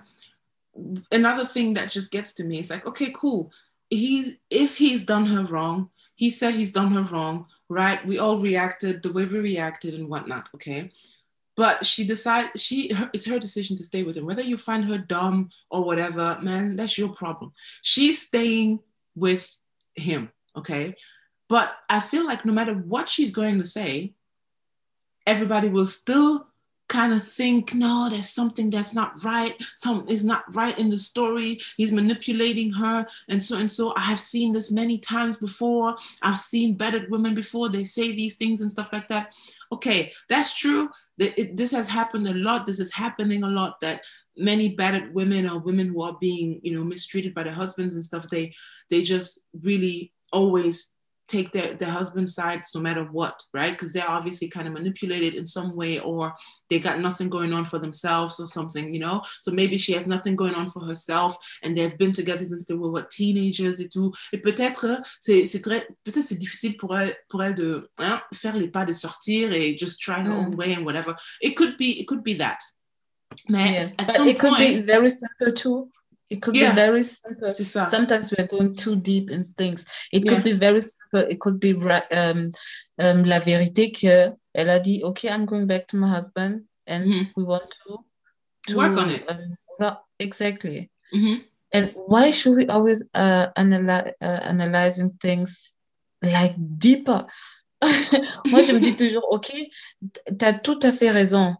Another 1.11 1.45
thing 1.45 1.75
that 1.75 1.91
just 1.91 2.13
gets 2.13 2.35
to 2.35 2.45
me 2.45 2.61
is 2.61 2.71
like, 2.71 2.87
okay, 2.87 3.13
cool. 3.15 3.51
He's 3.91 4.37
if 4.51 4.77
he's 4.77 5.05
done 5.05 5.27
her 5.27 5.45
wrong, 5.45 5.91
he 6.15 6.31
said 6.31 6.55
he's 6.55 6.73
done 6.73 6.93
her 6.93 7.03
wrong, 7.03 7.47
right? 7.69 8.05
We 8.07 8.19
all 8.19 8.39
reacted 8.39 9.03
the 9.03 9.13
way 9.13 9.25
we 9.25 9.39
reacted 9.39 9.95
and 9.95 10.09
whatnot, 10.09 10.49
okay. 10.55 10.93
But 11.57 11.87
she 11.87 12.07
decided 12.07 12.61
she 12.61 12.93
her, 12.93 13.11
it's 13.13 13.27
her 13.27 13.39
decision 13.39 13.77
to 13.79 13.85
stay 13.85 14.03
with 14.03 14.17
him. 14.17 14.27
Whether 14.27 14.43
you 14.43 14.57
find 14.57 14.85
her 14.85 14.99
dumb 14.99 15.51
or 15.71 15.85
whatever, 15.85 16.39
man, 16.43 16.77
that's 16.77 16.99
your 16.99 17.09
problem. 17.09 17.53
She's 17.83 18.23
staying 18.23 18.81
with 19.15 19.57
him, 19.95 20.31
okay. 20.55 20.95
But 21.49 21.75
I 21.89 22.01
feel 22.01 22.27
like 22.27 22.45
no 22.45 22.53
matter 22.53 22.75
what 22.75 23.09
she's 23.09 23.31
going 23.31 23.59
to 23.59 23.65
say, 23.65 24.15
everybody 25.27 25.69
will 25.69 25.87
still 25.87 26.49
kind 26.89 27.13
of 27.13 27.27
think, 27.27 27.75
no, 27.75 28.09
there's 28.09 28.31
something 28.31 28.71
that's 28.71 28.95
not 28.95 29.23
right. 29.25 29.55
Something 29.77 30.09
is 30.09 30.25
not 30.25 30.45
right 30.55 30.79
in 30.79 30.91
the 30.91 30.99
story. 30.99 31.61
He's 31.77 31.93
manipulating 31.93 32.71
her, 32.73 33.07
and 33.29 33.43
so 33.43 33.57
and 33.57 33.71
so. 33.71 33.93
I 33.97 34.01
have 34.01 34.19
seen 34.19 34.53
this 34.53 34.71
many 34.71 34.99
times 34.99 35.37
before. 35.37 35.97
I've 36.23 36.39
seen 36.39 36.77
battered 36.77 37.11
women 37.11 37.35
before. 37.35 37.69
They 37.69 37.85
say 37.85 38.13
these 38.13 38.37
things 38.37 38.61
and 38.61 38.71
stuff 38.71 38.89
like 38.93 39.09
that. 39.09 39.33
Okay, 39.73 40.13
that's 40.29 40.57
true. 40.57 40.91
This 41.19 41.73
has 41.73 41.89
happened 41.89 42.29
a 42.29 42.35
lot. 42.35 42.67
This 42.67 42.81
is 42.81 42.93
happening 42.93 43.43
a 43.43 43.49
lot. 43.49 43.81
That 43.81 44.03
many 44.37 44.69
battered 44.69 45.15
women 45.15 45.49
or 45.49 45.59
women 45.59 45.89
who 45.89 46.03
are 46.03 46.17
being, 46.21 46.61
you 46.63 46.77
know, 46.77 46.85
mistreated 46.85 47.35
by 47.35 47.43
their 47.43 47.53
husbands 47.53 47.95
and 47.95 48.05
stuff. 48.05 48.29
They 48.29 48.55
they 48.91 49.03
just 49.03 49.41
really 49.63 50.13
always 50.33 50.96
take 51.29 51.53
their, 51.53 51.75
their 51.75 51.91
husband's 51.91 52.35
side 52.35 52.63
no 52.75 52.81
matter 52.81 53.05
what, 53.05 53.43
right? 53.53 53.73
Because 53.73 53.93
they're 53.93 54.09
obviously 54.09 54.49
kind 54.49 54.67
of 54.67 54.75
manipulated 54.75 55.35
in 55.35 55.47
some 55.47 55.75
way 55.75 55.99
or 55.99 56.35
they 56.71 56.79
got 56.79 57.01
nothing 57.01 57.29
going 57.29 57.53
on 57.53 57.65
for 57.65 57.79
themselves 57.79 58.39
or 58.41 58.47
something, 58.47 58.95
you 58.95 59.01
know? 59.01 59.23
So 59.41 59.51
maybe 59.51 59.79
she 59.79 59.93
has 59.93 60.07
nothing 60.07 60.37
going 60.37 60.55
on 60.55 60.69
for 60.69 60.85
herself 60.85 61.37
and 61.63 61.77
they've 61.77 61.97
been 61.99 62.13
together 62.13 62.45
since 62.45 62.67
they 62.67 62.75
were 62.75 62.91
what, 62.91 63.11
teenagers 63.11 63.81
et 63.81 63.91
tout. 63.91 64.13
Et 64.33 64.39
peut-être 64.39 65.03
c'est, 65.21 65.47
c'est 65.47 65.63
très, 65.63 65.87
peut-être 66.05 66.27
c'est 66.27 66.39
difficile 66.39 66.77
pour 66.77 66.97
elle, 66.97 67.17
pour 67.29 67.43
elle 67.43 67.55
de 67.55 67.89
hein, 67.99 68.21
faire 68.33 68.57
les 68.57 68.69
pas 68.69 68.85
de 68.85 68.93
sortir 68.93 69.53
et 69.53 69.77
just 69.77 70.01
try 70.01 70.21
her 70.21 70.31
mm. 70.31 70.47
own 70.47 70.55
way 70.55 70.75
and 70.75 70.85
whatever. 70.85 71.17
It 71.41 71.57
could 71.57 71.77
be, 71.77 72.01
it 72.01 72.07
could 72.07 72.23
be 72.23 72.35
that. 72.35 72.59
Mais 73.49 73.95
at 73.99 74.07
but 74.07 74.17
some 74.17 74.29
it 74.29 74.39
could 74.39 74.57
be 74.57 74.81
very 74.81 75.09
simple 75.09 75.53
too. 75.53 75.91
It 76.29 76.43
could 76.43 76.57
yeah. 76.57 76.71
be 76.71 76.77
very 76.77 77.03
simple. 77.05 77.51
Sometimes 77.51 78.35
we're 78.37 78.47
going 78.47 78.75
too 78.75 78.97
deep 78.97 79.31
in 79.31 79.45
things. 79.57 79.87
It 80.13 80.25
yeah. 80.25 80.33
could 80.33 80.45
be 80.45 80.53
very 80.53 80.81
simple. 80.81 81.31
It 81.31 81.41
could 81.41 81.61
be 81.61 81.73
um, 81.75 82.51
um, 82.99 83.25
la 83.25 83.39
vérité 83.39 83.93
que 83.93 84.35
elle 84.55 84.71
a 84.71 84.81
dit, 84.81 85.03
okay, 85.05 85.29
I'm 85.29 85.47
going 85.47 85.67
back 85.67 85.87
to 85.89 85.97
my 85.97 86.09
husband 86.09 86.65
and 86.87 87.07
mm-hmm. 87.07 87.25
we 87.37 87.45
want 87.45 87.65
to, 87.87 87.99
to, 88.69 88.77
work 88.77 88.99
on 88.99 89.11
it. 89.11 89.31
Um, 89.31 89.97
exactly. 90.19 90.91
Mm-hmm. 91.15 91.43
And 91.73 91.93
why 91.95 92.31
should 92.31 92.57
we 92.57 92.67
always 92.67 93.03
uh, 93.15 93.49
analyze 93.57 94.13
uh, 94.21 94.41
analyzing 94.43 95.11
things 95.21 95.73
like 96.23 96.55
deeper? 96.79 97.27
Moi, 97.83 98.63
je 98.63 98.73
me 98.73 98.81
dis 98.81 98.97
toujours, 98.97 99.27
ok, 99.31 99.53
tu 100.39 100.45
as 100.45 100.55
tout 100.55 100.79
à 100.83 100.93
fait 100.93 101.11
raison. 101.11 101.55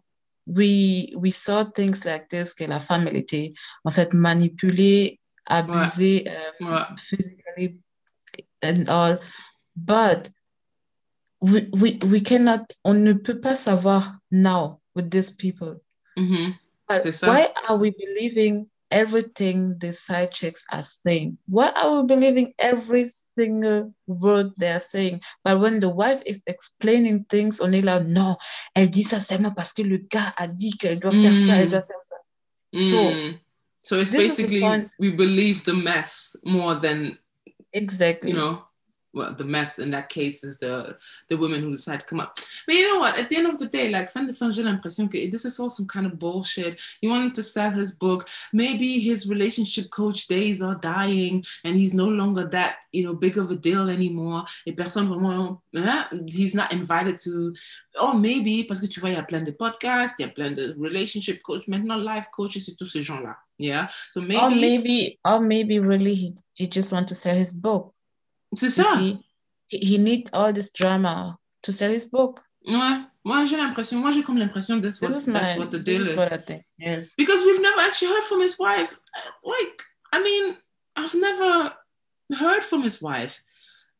We, 0.47 1.13
we 1.17 1.31
saw 1.31 1.63
things 1.65 2.05
like 2.05 2.29
this, 2.29 2.53
que 2.53 2.65
la 2.65 2.79
femme, 2.79 3.07
elle 3.07 3.17
était 3.17 3.53
en 3.83 3.91
fait 3.91 4.13
manipulée, 4.13 5.19
abusée 5.45 6.25
ouais. 6.25 6.65
Um, 6.65 6.73
ouais. 6.73 6.83
physically 6.97 7.77
and 8.63 8.89
all. 8.89 9.17
But 9.75 10.29
we, 11.41 11.69
we, 11.73 11.99
we 12.03 12.21
cannot, 12.21 12.73
on 12.83 13.03
ne 13.03 13.13
peut 13.13 13.39
pas 13.39 13.55
savoir 13.55 14.19
now 14.31 14.79
with 14.95 15.11
these 15.11 15.29
people. 15.29 15.81
Mm 16.17 16.27
-hmm. 16.27 16.53
Why 17.21 17.47
are 17.67 17.77
we 17.77 17.91
believing 17.91 18.69
everything 18.91 19.77
the 19.79 19.93
side 19.93 20.31
chicks 20.31 20.65
are 20.71 20.83
saying. 20.83 21.37
Why 21.47 21.71
are 21.75 22.01
we 22.01 22.07
believing 22.07 22.53
every 22.59 23.05
single 23.35 23.93
word 24.07 24.51
they're 24.57 24.79
saying? 24.79 25.21
But 25.43 25.59
when 25.59 25.79
the 25.79 25.89
wife 25.89 26.21
is 26.25 26.43
explaining 26.47 27.25
things, 27.29 27.59
on 27.59 27.73
est 27.73 27.83
là, 27.83 27.99
non, 27.99 28.37
elle 28.75 28.89
dit 28.89 29.03
ça 29.03 29.19
seulement 29.19 29.51
parce 29.51 29.73
que 29.73 29.81
le 29.81 29.97
gars 29.97 30.33
a 30.37 30.47
dit 30.47 30.71
qu'elle 30.77 30.99
doit 30.99 31.11
faire 31.11 31.33
ça, 31.47 31.55
elle 31.61 31.69
doit 31.69 31.83
faire 31.83 32.03
ça. 32.07 32.15
Mm. 32.73 32.83
So, 32.83 33.39
so 33.81 33.99
it's 33.99 34.11
basically 34.11 34.61
we 34.99 35.11
believe 35.11 35.63
the 35.63 35.73
mess 35.73 36.35
more 36.43 36.75
than 36.75 37.17
exactly 37.73 38.31
you 38.31 38.35
know 38.35 38.66
well, 39.13 39.33
the 39.33 39.43
mess 39.43 39.79
in 39.79 39.91
that 39.91 40.09
case 40.09 40.43
is 40.43 40.57
the 40.57 40.97
the 41.29 41.37
women 41.37 41.61
who 41.61 41.71
decide 41.71 41.99
to 41.99 42.05
come 42.05 42.19
up. 42.19 42.37
But 42.65 42.75
you 42.75 42.93
know 42.93 42.99
what? 42.99 43.17
At 43.17 43.29
the 43.29 43.37
end 43.37 43.47
of 43.47 43.57
the 43.57 43.67
day, 43.67 43.89
like 43.89 44.09
fin 44.09 44.31
fin 44.33 44.51
j'ai 44.51 44.63
l'impression 44.63 45.09
que 45.09 45.29
this 45.29 45.45
is 45.45 45.59
all 45.59 45.69
some 45.69 45.87
kind 45.87 46.05
of 46.05 46.19
bullshit. 46.19 46.79
He 47.01 47.07
wanted 47.07 47.35
to 47.35 47.43
sell 47.43 47.71
his 47.71 47.91
book. 47.91 48.27
Maybe 48.53 48.99
his 48.99 49.27
relationship 49.27 49.89
coach 49.89 50.27
days 50.27 50.61
are 50.61 50.75
dying 50.75 51.45
and 51.63 51.75
he's 51.75 51.93
no 51.93 52.07
longer 52.07 52.45
that 52.49 52.77
you 52.91 53.03
know 53.03 53.13
big 53.13 53.37
of 53.37 53.51
a 53.51 53.55
deal 53.55 53.89
anymore. 53.89 54.45
Et 54.65 54.75
personne 54.75 55.07
vraiment, 55.07 55.61
hein? 55.75 56.05
he's 56.27 56.53
not 56.53 56.71
invited 56.71 57.17
to. 57.19 57.53
Or 57.99 58.13
maybe 58.13 58.63
parce 58.67 58.81
que 58.81 58.87
tu 58.87 58.99
vois, 58.99 59.09
il 59.09 59.15
y 59.15 59.19
a 59.19 59.23
plein 59.23 59.41
de 59.41 59.51
podcasts, 59.51 60.15
il 60.19 60.23
y 60.23 60.25
a 60.25 60.31
plein 60.31 60.51
de 60.51 60.75
relationship 60.77 61.41
coach, 61.41 61.67
maintenant 61.67 61.97
life 61.97 62.27
coaches 62.31 62.69
et 62.69 62.75
tous 62.75 62.85
ces 62.85 63.01
gens-là. 63.01 63.37
Yeah. 63.57 63.87
So 64.11 64.21
maybe. 64.21 64.39
Or 64.39 64.49
maybe, 64.49 65.19
or 65.25 65.39
maybe 65.39 65.79
really 65.79 66.13
he, 66.13 66.35
he 66.53 66.67
just 66.67 66.91
want 66.91 67.07
to 67.07 67.15
sell 67.15 67.35
his 67.35 67.51
book. 67.51 67.93
C'est 68.55 68.69
ça. 68.69 68.95
See, 68.95 69.19
he 69.69 69.97
need 69.97 70.29
all 70.33 70.53
this 70.53 70.71
drama 70.71 71.37
to 71.63 71.71
sell 71.71 71.91
his 71.91 72.05
book. 72.05 72.41
Ouais, 72.65 73.05
moi 73.23 73.45
j'ai 73.45 73.57
l'impression, 73.57 73.99
moi 73.99 74.11
j'ai 74.11 74.23
comme 74.23 74.37
l'impression 74.37 74.81
that's 74.81 75.01
what, 75.01 75.11
that's 75.25 75.57
what 75.57 75.71
the 75.71 75.79
deal 75.79 76.07
is. 76.07 76.17
What 76.17 76.33
I 76.33 76.37
think. 76.37 76.63
Yes. 76.77 77.13
Because 77.15 77.41
we've 77.43 77.61
never 77.61 77.81
actually 77.81 78.09
heard 78.09 78.23
from 78.23 78.41
his 78.41 78.57
wife. 78.59 78.93
Uh, 79.15 79.49
like, 79.49 79.81
I 80.11 80.21
mean, 80.21 80.57
I've 80.95 81.13
never 81.13 81.73
heard 82.37 82.63
from 82.63 82.83
his 82.83 83.01
wife. 83.01 83.41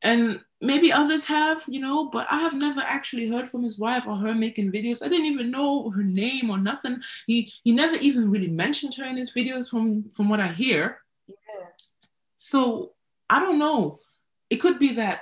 And 0.03 0.43
maybe 0.61 0.91
others 0.91 1.25
have, 1.25 1.63
you 1.67 1.79
know, 1.79 2.09
but 2.09 2.27
I 2.29 2.39
have 2.39 2.53
never 2.53 2.81
actually 2.81 3.27
heard 3.27 3.49
from 3.49 3.63
his 3.63 3.79
wife 3.79 4.05
or 4.05 4.15
her 4.17 4.35
making 4.35 4.71
videos. 4.71 5.03
I 5.03 5.07
didn't 5.07 5.25
even 5.25 5.49
know 5.49 5.89
her 5.89 6.03
name 6.03 6.49
or 6.49 6.57
nothing. 6.57 7.01
He 7.25 7.51
he 7.63 7.71
never 7.71 7.95
even 7.95 8.29
really 8.29 8.49
mentioned 8.49 8.93
her 8.95 9.05
in 9.05 9.17
his 9.17 9.33
videos 9.33 9.69
from 9.69 10.09
from 10.09 10.29
what 10.29 10.39
I 10.39 10.49
hear. 10.49 10.99
Yes. 11.27 11.89
So 12.35 12.93
I 13.29 13.39
don't 13.39 13.57
know 13.57 13.99
it 14.49 14.57
could 14.57 14.79
be 14.79 14.93
that 14.93 15.21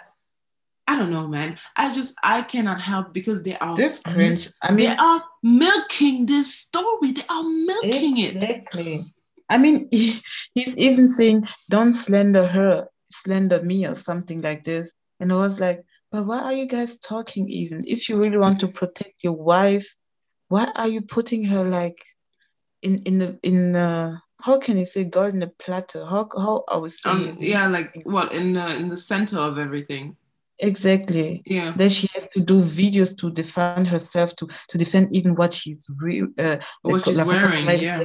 I 0.88 1.00
don't 1.00 1.12
know, 1.12 1.28
man. 1.28 1.58
I 1.76 1.94
just 1.94 2.16
I 2.24 2.44
cannot 2.44 2.80
help 2.80 3.12
because 3.14 3.44
they 3.44 3.58
are 3.58 3.76
this 3.76 4.00
cringe. 4.02 4.50
I 4.62 4.72
mean, 4.72 4.90
they 4.90 4.96
are 4.96 5.24
milking 5.42 6.28
this 6.28 6.54
story. 6.54 7.12
They 7.12 7.24
are 7.28 7.44
milking 7.44 8.20
exactly. 8.20 8.24
it. 8.24 8.36
Exactly. 8.36 9.06
I 9.50 9.58
mean, 9.58 9.88
he, 9.92 10.22
he's 10.54 10.78
even 10.78 11.08
saying, 11.08 11.48
"Don't 11.70 11.94
slander 11.94 12.46
her, 12.46 12.88
slander 13.08 13.64
me," 13.64 13.88
or 13.88 13.96
something 13.96 14.42
like 14.42 14.64
this. 14.64 14.94
And 15.20 15.34
I 15.34 15.38
was 15.38 15.60
like, 15.60 15.84
"But 16.12 16.28
why 16.28 16.40
are 16.40 16.54
you 16.54 16.68
guys 16.68 17.00
talking? 17.00 17.50
Even 17.50 17.80
if 17.88 18.08
you 18.08 18.18
really 18.18 18.38
want 18.38 18.60
to 18.60 18.68
protect 18.68 19.24
your 19.24 19.34
wife, 19.34 19.96
why 20.50 20.72
are 20.76 20.88
you 20.88 21.02
putting 21.02 21.46
her 21.46 21.64
like 21.64 22.04
in 22.84 22.98
in 23.06 23.18
the 23.18 23.40
in 23.42 23.72
the 23.72 24.22
how 24.46 24.60
can 24.60 24.78
you 24.78 24.86
say 24.86 25.04
God 25.04 25.34
in 25.34 25.42
a 25.42 25.48
platter? 25.48 26.06
How 26.06 26.30
how 26.38 26.64
I 26.68 26.78
was 26.78 27.02
saying 27.02 27.30
um, 27.30 27.38
yeah, 27.40 27.68
like 27.68 28.00
what 28.04 28.32
in 28.32 28.54
the 28.54 28.76
in 28.76 28.90
the 28.90 28.98
center 28.98 29.40
of 29.40 29.58
everything. 29.58 30.16
Exactly. 30.60 31.42
Yeah. 31.48 31.74
Then 31.76 31.90
she 31.90 32.08
has 32.14 32.28
to 32.30 32.40
do 32.40 32.62
videos 32.62 33.18
to 33.18 33.32
defend 33.32 33.88
herself, 33.88 34.36
to 34.36 34.48
to 34.70 34.78
defend 34.78 35.12
even 35.14 35.34
what 35.34 35.52
she's 35.52 35.88
re- 35.98 36.30
uh, 36.38 36.58
what 36.84 37.04
she's 37.04 37.18
wearing. 37.26 37.82
Yeah. 37.82 38.04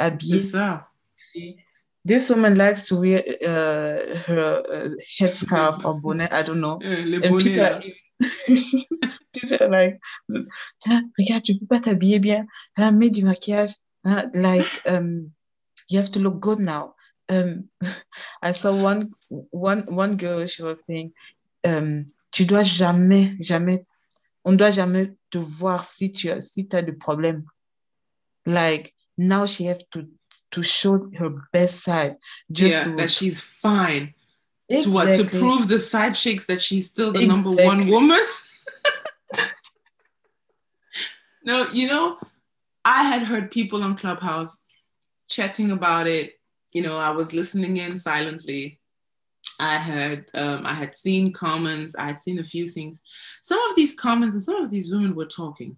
Habillée. 0.00 0.84
See, 1.16 1.56
this 2.04 2.28
woman 2.30 2.56
likes 2.56 2.88
to 2.88 2.96
wear 2.96 3.22
uh, 3.46 4.16
her 4.26 4.62
uh, 4.68 4.88
headscarf 5.20 5.84
or 5.84 6.00
bonnet. 6.00 6.32
I 6.32 6.42
don't 6.42 6.60
know. 6.60 6.80
and 6.82 7.38
people 7.38 7.64
are, 7.64 7.80
even, 7.80 8.84
people 9.32 9.58
are 9.60 9.68
like, 9.68 10.00
regarde, 11.16 11.44
tu 11.44 11.54
peux 11.54 11.66
pas 11.66 11.80
t'habiller 11.80 12.18
bien. 12.18 12.46
Mets 12.76 13.10
du 13.10 13.22
maquillage. 13.22 13.76
Like, 14.34 14.82
um, 14.86 15.30
you 15.88 15.98
have 15.98 16.10
to 16.10 16.20
look 16.20 16.40
good 16.40 16.58
now. 16.58 16.94
Um, 17.28 17.68
I 18.42 18.52
saw 18.52 18.74
one 18.74 19.12
one 19.28 19.86
one 19.86 20.16
girl. 20.16 20.46
She 20.46 20.62
was 20.62 20.84
saying, 20.84 21.12
um, 21.64 22.06
tu 22.32 22.44
dois 22.44 22.64
jamais 22.64 23.36
jamais, 23.40 23.84
on 24.44 24.56
doit 24.56 24.72
jamais 24.72 25.14
te 25.30 25.38
voir 25.38 25.84
si 25.84 26.10
tu 26.10 26.30
as 26.30 26.52
si 26.52 26.66
as 26.72 26.82
des 26.82 26.92
problèmes. 26.92 27.44
like 28.46 28.94
now 29.16 29.46
she 29.46 29.64
have 29.64 29.80
to 29.90 30.06
to 30.50 30.62
show 30.62 31.10
her 31.16 31.30
best 31.52 31.82
side 31.82 32.16
just 32.50 32.76
yeah, 32.76 32.84
to, 32.84 32.96
that 32.96 33.10
she's 33.10 33.40
fine. 33.40 34.14
To 34.70 34.90
what? 34.90 35.14
To 35.14 35.24
prove 35.24 35.68
the 35.68 35.78
side 35.78 36.14
chicks 36.14 36.46
that 36.46 36.62
she's 36.62 36.88
still 36.88 37.12
the 37.12 37.26
number 37.26 37.50
one 37.50 37.88
woman. 37.88 38.18
no, 41.44 41.66
you 41.72 41.88
know, 41.88 42.18
I 42.84 43.04
had 43.04 43.22
heard 43.22 43.50
people 43.50 43.82
on 43.82 43.96
Clubhouse 43.96 44.62
chatting 45.28 45.70
about 45.70 46.06
it. 46.06 46.34
You 46.72 46.82
know, 46.82 46.98
I 46.98 47.10
was 47.10 47.32
listening 47.32 47.76
in 47.76 47.96
silently. 47.96 48.80
I 49.60 49.76
had 49.76 50.26
um, 50.34 50.66
I 50.66 50.74
had 50.74 50.94
seen 50.94 51.32
comments. 51.32 51.94
I 51.96 52.06
had 52.06 52.18
seen 52.18 52.38
a 52.38 52.44
few 52.44 52.68
things. 52.68 53.02
Some 53.42 53.60
of 53.70 53.76
these 53.76 53.94
comments 53.94 54.34
and 54.34 54.42
some 54.42 54.56
of 54.56 54.70
these 54.70 54.90
women 54.90 55.14
were 55.14 55.26
talking. 55.26 55.76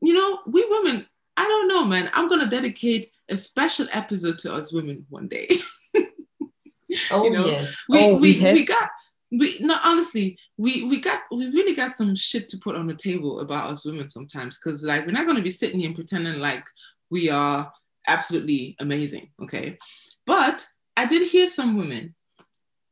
You 0.00 0.14
know, 0.14 0.40
we 0.46 0.66
women. 0.68 1.06
I 1.36 1.44
don't 1.44 1.68
know, 1.68 1.84
man. 1.84 2.10
I'm 2.12 2.28
gonna 2.28 2.48
dedicate 2.48 3.10
a 3.28 3.36
special 3.36 3.86
episode 3.92 4.38
to 4.38 4.52
us 4.52 4.72
women 4.72 5.06
one 5.08 5.28
day. 5.28 5.48
oh 7.10 7.24
you 7.24 7.30
know, 7.30 7.46
yes 7.46 7.76
we 7.88 7.98
oh 7.98 8.16
we, 8.16 8.40
we 8.40 8.64
got 8.64 8.90
we 9.30 9.56
no 9.60 9.76
honestly 9.84 10.38
we 10.56 10.84
we 10.84 11.00
got 11.00 11.22
we 11.30 11.48
really 11.48 11.74
got 11.74 11.94
some 11.94 12.14
shit 12.14 12.48
to 12.48 12.58
put 12.58 12.76
on 12.76 12.86
the 12.86 12.94
table 12.94 13.40
about 13.40 13.70
us 13.70 13.84
women 13.84 14.08
sometimes 14.08 14.58
because 14.58 14.84
like 14.84 15.04
we're 15.04 15.12
not 15.12 15.26
to 15.34 15.42
be 15.42 15.50
sitting 15.50 15.80
here 15.80 15.92
pretending 15.92 16.40
like 16.40 16.64
we 17.10 17.30
are 17.30 17.72
absolutely 18.06 18.76
amazing 18.80 19.30
okay? 19.42 19.78
But 20.26 20.66
i 20.96 21.06
did 21.06 21.26
hear 21.28 21.48
some 21.48 21.76
women 21.76 22.14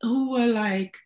who 0.02 0.30
were 0.32 0.46
like 0.46 0.96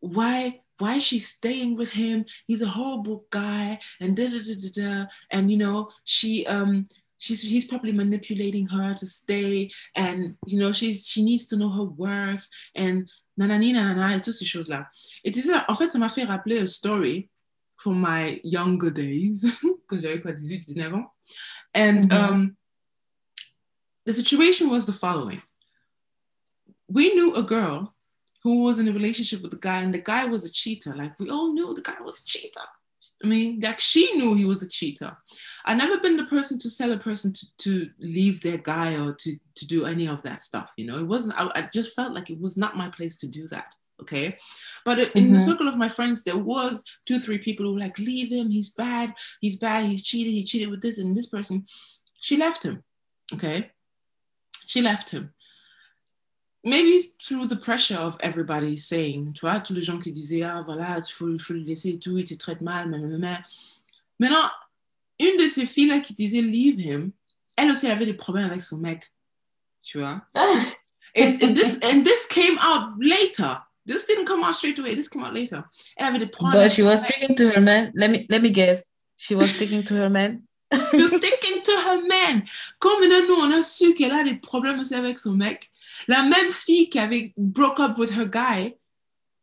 why 0.00 0.60
why 0.78 0.94
is 0.96 1.04
she 1.04 1.20
staying 1.20 1.76
with 1.76 1.92
him? 1.92 2.24
He's 2.48 2.60
a 2.62 2.66
horrible 2.66 3.24
guy 3.30 3.78
and 4.00 4.16
da 4.16 4.26
da 4.26 4.38
da 4.38 4.54
da 4.54 4.70
da. 4.74 5.06
And 5.30 5.48
you 5.50 5.56
know 5.56 5.90
she 6.02 6.44
um 6.46 6.86
she's 7.18 7.40
he's 7.42 7.66
probably 7.66 7.92
manipulating 7.92 8.66
her 8.66 8.92
to 8.94 9.06
stay 9.06 9.70
and 9.94 10.34
you 10.46 10.58
know 10.58 10.72
she's 10.72 11.06
she 11.06 11.22
needs 11.22 11.46
to 11.46 11.56
know 11.56 11.68
her 11.70 11.84
worth 11.84 12.48
and 12.74 13.08
nanani 13.38 13.72
nanana 13.72 14.16
et 14.16 14.20
toutes 14.24 14.34
ces 14.34 14.44
choses 14.44 14.68
là 14.68 14.86
et 15.24 15.32
c'est 15.32 15.42
ça 15.42 15.64
en 15.68 15.74
fait 15.76 15.90
ça 15.92 15.98
m'a 15.98 16.08
fait 16.08 16.24
rappeler 16.24 16.58
a 16.58 16.66
story 16.66 17.28
from 17.76 18.00
my 18.00 18.40
younger 18.42 18.90
days 18.90 19.46
quand 19.86 20.00
j'avais 20.00 20.20
quoi 20.20 20.32
18 20.32 20.60
19 20.66 20.94
ans. 20.94 21.06
And 21.74 22.02
Mhm. 22.10 22.12
um 22.12 22.56
the 24.06 24.12
situation 24.12 24.70
was 24.70 24.86
the 24.86 24.92
following 24.92 25.42
we 26.88 27.14
knew 27.14 27.34
a 27.34 27.42
girl 27.42 27.94
who 28.42 28.62
was 28.64 28.78
in 28.78 28.88
a 28.88 28.92
relationship 28.92 29.40
with 29.42 29.52
a 29.54 29.58
guy 29.58 29.80
and 29.80 29.94
the 29.94 29.98
guy 29.98 30.24
was 30.24 30.44
a 30.44 30.50
cheater 30.50 30.94
like 30.94 31.18
we 31.18 31.30
all 31.30 31.52
knew 31.52 31.72
the 31.74 31.80
guy 31.82 31.96
was 32.00 32.18
a 32.20 32.24
cheater 32.24 32.60
I 33.24 33.28
mean, 33.28 33.60
like 33.60 33.78
she 33.78 34.14
knew 34.16 34.34
he 34.34 34.44
was 34.44 34.64
a 34.64 34.68
cheater. 34.68 35.16
I've 35.64 35.78
never 35.78 35.98
been 36.00 36.16
the 36.16 36.24
person 36.24 36.58
to 36.58 36.76
tell 36.76 36.90
a 36.90 36.98
person 36.98 37.32
to, 37.32 37.46
to 37.58 37.90
leave 38.00 38.40
their 38.40 38.58
guy 38.58 38.96
or 38.96 39.12
to, 39.14 39.36
to 39.54 39.64
do 39.66 39.84
any 39.84 40.08
of 40.08 40.24
that 40.24 40.40
stuff. 40.40 40.72
You 40.76 40.86
know, 40.86 40.98
it 40.98 41.06
wasn't, 41.06 41.40
I, 41.40 41.48
I 41.54 41.68
just 41.72 41.94
felt 41.94 42.14
like 42.14 42.30
it 42.30 42.40
was 42.40 42.56
not 42.56 42.76
my 42.76 42.88
place 42.88 43.16
to 43.18 43.28
do 43.28 43.46
that. 43.48 43.66
Okay. 44.00 44.38
But 44.84 44.98
it- 44.98 45.12
in 45.14 45.30
the 45.32 45.38
Mhm. 45.38 45.44
circle 45.46 45.68
of 45.68 45.76
my 45.76 45.88
friends, 45.88 46.24
there 46.24 46.36
was 46.36 46.82
two, 47.06 47.20
three 47.20 47.38
people 47.38 47.64
who 47.64 47.74
were 47.74 47.80
like, 47.80 47.96
leave 47.96 48.32
him. 48.32 48.50
He's 48.50 48.70
bad. 48.70 49.14
He's 49.40 49.56
bad. 49.56 49.84
He's 49.86 50.02
cheated. 50.02 50.32
He 50.32 50.42
cheated 50.42 50.70
with 50.70 50.82
this 50.82 50.98
and 50.98 51.16
this 51.16 51.28
person. 51.28 51.64
She 52.16 52.36
left 52.36 52.64
him. 52.64 52.82
Okay. 53.32 53.70
She 54.72 54.80
left 54.80 55.10
him. 55.10 55.34
Maybe 56.64 57.12
through 57.22 57.48
the 57.48 57.56
pressure 57.56 57.98
of 57.98 58.16
everybody 58.20 58.78
saying, 58.78 59.34
tu 59.34 59.40
vois, 59.40 59.60
tous 59.60 59.74
les 59.74 59.82
gens 59.82 59.98
qui 59.98 60.12
disaient, 60.12 60.44
ah 60.44 60.62
voilà, 60.64 60.96
il 60.96 61.12
faut, 61.12 61.38
faut 61.38 61.52
le 61.52 61.60
laisser 61.60 61.90
et 61.90 61.98
tout, 61.98 62.16
il 62.16 62.24
te 62.24 62.32
traite 62.32 62.62
mal, 62.62 62.88
mais, 62.88 62.96
mais, 62.96 63.18
mais. 63.18 63.38
Maintenant, 64.18 64.48
une 65.20 65.36
de 65.36 65.46
ces 65.46 65.66
filles-là 65.66 66.00
qui 66.00 66.14
disait 66.14 66.40
leave 66.40 66.80
him, 66.80 67.12
elle 67.54 67.70
aussi, 67.70 67.84
elle 67.84 67.92
avait 67.92 68.06
des 68.06 68.14
problèmes 68.14 68.46
avec 68.46 68.62
son 68.62 68.78
mec. 68.78 69.12
Tu 69.82 69.98
vois? 69.98 70.22
And, 71.14 71.42
and 71.42 71.54
this, 71.54 71.78
and 71.82 72.02
this 72.02 72.26
came 72.26 72.56
out 72.62 72.94
later. 72.98 73.58
This 73.84 74.06
didn't 74.06 74.24
come 74.24 74.42
out 74.42 74.54
straight 74.54 74.78
away. 74.78 74.94
This 74.94 75.10
came 75.10 75.22
out 75.22 75.34
later. 75.34 75.64
Elle 75.98 76.06
avait 76.06 76.18
des 76.18 76.28
problèmes 76.28 76.62
but 76.62 76.72
she 76.72 76.80
was 76.80 76.96
sticking 77.04 77.34
to 77.34 77.50
her 77.50 77.60
man 77.60 77.92
let 77.94 78.08
me 78.08 78.24
let 78.30 78.40
me 78.40 78.48
guess 78.48 78.90
she 79.18 79.34
was 79.34 79.50
sticking 79.50 79.82
to 79.82 79.94
her 79.94 80.08
man 80.08 80.42
Was 80.92 81.08
sticking 81.08 81.62
to 81.64 81.72
her 81.72 82.02
man. 82.06 82.44
Comme 82.78 83.00
maintenant, 83.00 83.26
nous, 83.28 83.34
on 83.34 83.50
a 83.52 83.62
su 83.62 83.94
qu'elle 83.94 84.12
a 84.12 84.24
des 84.24 84.34
problèmes 84.34 84.80
aussi 84.80 84.94
avec 84.94 85.18
son 85.18 85.32
mec. 85.32 85.70
La 86.08 86.22
même 86.22 86.50
fille 86.50 86.88
qui 86.88 86.98
avait 86.98 87.32
broke 87.36 87.78
up 87.80 87.98
with 87.98 88.10
her 88.10 88.26
guy 88.26 88.74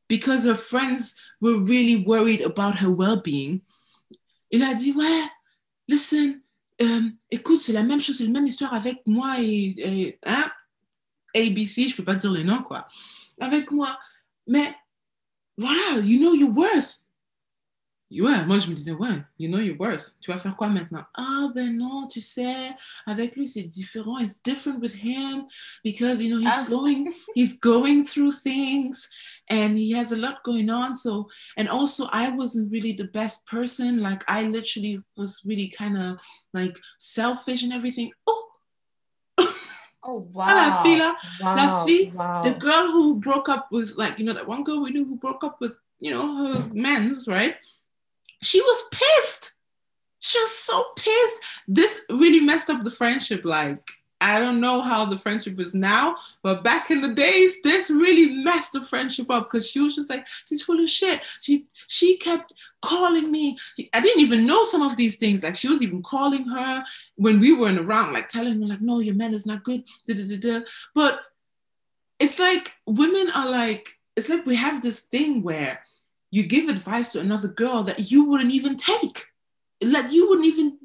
because 0.07 0.43
her 0.43 0.55
friends 0.55 1.15
were 1.39 1.57
really 1.57 2.03
worried 2.03 2.41
about 2.41 2.81
her 2.81 2.89
well-being. 2.89 3.61
Il 4.51 4.63
a 4.63 4.73
dit, 4.73 4.91
ouais, 4.93 5.23
listen, 5.87 6.41
euh, 6.81 7.01
écoute, 7.29 7.59
c'est 7.59 7.73
la 7.73 7.83
même 7.83 8.01
chose, 8.01 8.17
c'est 8.17 8.25
la 8.25 8.31
même 8.31 8.47
histoire 8.47 8.73
avec 8.73 9.01
moi 9.05 9.35
et, 9.39 10.17
hein, 10.25 10.51
ABC, 11.35 11.89
je 11.89 11.95
peux 11.95 12.03
pas 12.03 12.15
dire 12.15 12.31
les 12.31 12.43
noms, 12.43 12.63
quoi. 12.63 12.87
Avec 13.39 13.71
moi. 13.71 13.97
Mais 14.47 14.75
voilà, 15.57 15.99
you 16.01 16.19
know 16.19 16.33
your 16.33 16.49
worth. 16.49 17.01
Ouais, 18.11 18.43
moi 18.47 18.57
je 18.57 18.67
me 18.69 18.73
disais, 18.73 18.91
ouais, 18.93 19.23
you 19.37 19.47
know 19.47 19.59
your 19.59 19.75
worth. 19.79 20.15
Tu 20.19 20.31
vas 20.31 20.39
faire 20.39 20.55
quoi 20.55 20.67
maintenant? 20.67 21.03
Ah 21.15 21.47
ben 21.53 21.77
non, 21.77 22.07
tu 22.07 22.19
sais, 22.21 22.75
avec 23.05 23.35
lui 23.35 23.45
c'est 23.45 23.63
différent. 23.63 24.17
It's 24.17 24.41
different 24.43 24.81
with 24.81 24.95
him 24.95 25.45
because 25.83 26.19
you 26.19 26.29
know 26.29 26.39
he's 26.39 26.51
Ah. 26.57 26.65
going, 26.67 27.07
he's 27.35 27.59
going 27.59 28.05
through 28.05 28.31
things 28.31 29.07
and 29.47 29.77
he 29.77 29.91
has 29.93 30.11
a 30.11 30.17
lot 30.17 30.43
going 30.43 30.71
on. 30.71 30.95
So 30.95 31.29
and 31.55 31.67
also 31.69 32.07
I 32.11 32.29
wasn't 32.29 32.71
really 32.71 32.93
the 32.93 33.05
best 33.13 33.45
person. 33.45 33.99
Like 34.01 34.23
I 34.27 34.41
literally 34.43 35.03
was 35.15 35.43
really 35.45 35.67
kind 35.67 35.95
of 35.95 36.17
like 36.51 36.79
selfish 36.97 37.61
and 37.61 37.71
everything. 37.71 38.11
Oh, 38.25 38.49
oh 40.03 40.27
wow 40.33 40.47
la 40.47 40.81
fille 40.81 40.97
là, 40.97 41.13
wow, 41.41 41.55
la 41.55 41.85
fille, 41.85 42.11
wow. 42.15 42.41
the 42.43 42.53
girl 42.57 42.87
who 42.91 43.19
broke 43.19 43.49
up 43.49 43.67
with 43.71 43.93
like 43.97 44.17
you 44.17 44.25
know 44.25 44.33
that 44.33 44.47
one 44.47 44.63
girl 44.63 44.81
we 44.81 44.89
knew 44.89 45.05
who 45.05 45.15
broke 45.15 45.43
up 45.43 45.57
with 45.61 45.73
you 45.99 46.09
know 46.11 46.35
her 46.55 46.69
men's 46.73 47.27
right 47.27 47.55
she 48.41 48.61
was 48.61 48.89
pissed. 48.91 49.53
She 50.19 50.39
was 50.39 50.51
so 50.57 50.83
pissed. 50.95 51.39
This 51.67 52.01
really 52.09 52.41
messed 52.41 52.69
up 52.69 52.83
the 52.83 52.91
friendship 52.91 53.41
like 53.45 53.91
i 54.21 54.37
don't 54.37 54.59
know 54.59 54.81
how 54.81 55.05
the 55.05 55.17
friendship 55.17 55.57
is 55.61 55.73
now 55.73 56.13
but 56.43 56.61
back 56.61 56.91
in 56.91 56.99
the 56.99 57.07
days 57.07 57.61
this 57.61 57.89
really 57.89 58.43
messed 58.43 58.73
the 58.73 58.83
friendship 58.83 59.29
up 59.31 59.49
because 59.49 59.69
she 59.69 59.79
was 59.79 59.95
just 59.95 60.09
like 60.09 60.27
she's 60.45 60.61
full 60.61 60.79
of 60.79 60.89
shit. 60.89 61.25
She 61.41 61.67
she 61.87 62.17
kept 62.17 62.53
calling 62.81 63.31
me. 63.31 63.57
I 63.93 64.01
didn't 64.01 64.21
even 64.21 64.45
know 64.45 64.63
some 64.63 64.81
of 64.81 64.97
these 64.97 65.17
things. 65.17 65.43
Like 65.43 65.55
she 65.55 65.67
was 65.67 65.81
even 65.81 66.01
calling 66.01 66.45
her 66.47 66.83
when 67.15 67.39
we 67.39 67.53
weren't 67.53 67.79
around 67.79 68.13
like 68.13 68.29
telling 68.29 68.61
her 68.61 68.67
like 68.67 68.81
no 68.81 68.99
your 68.99 69.15
man 69.15 69.33
is 69.33 69.45
not 69.45 69.63
good. 69.63 69.83
Da, 70.07 70.15
da, 70.15 70.23
da, 70.27 70.59
da. 70.59 70.65
but 70.95 71.21
it's 72.19 72.39
like 72.39 72.73
women 72.85 73.29
are 73.35 73.49
like 73.49 73.89
it's 74.15 74.29
like 74.29 74.45
we 74.45 74.55
have 74.55 74.81
this 74.81 75.01
thing 75.01 75.43
where 75.43 75.81
you 76.31 76.43
give 76.43 76.69
advice 76.69 77.11
to 77.13 77.19
another 77.19 77.47
girl 77.47 77.83
that 77.83 78.11
you 78.11 78.23
wouldn't 78.25 78.51
even 78.51 78.75
take 78.77 79.25
like 79.81 80.11
you 80.11 80.27
wouldn't 80.29 80.47
even 80.47 80.77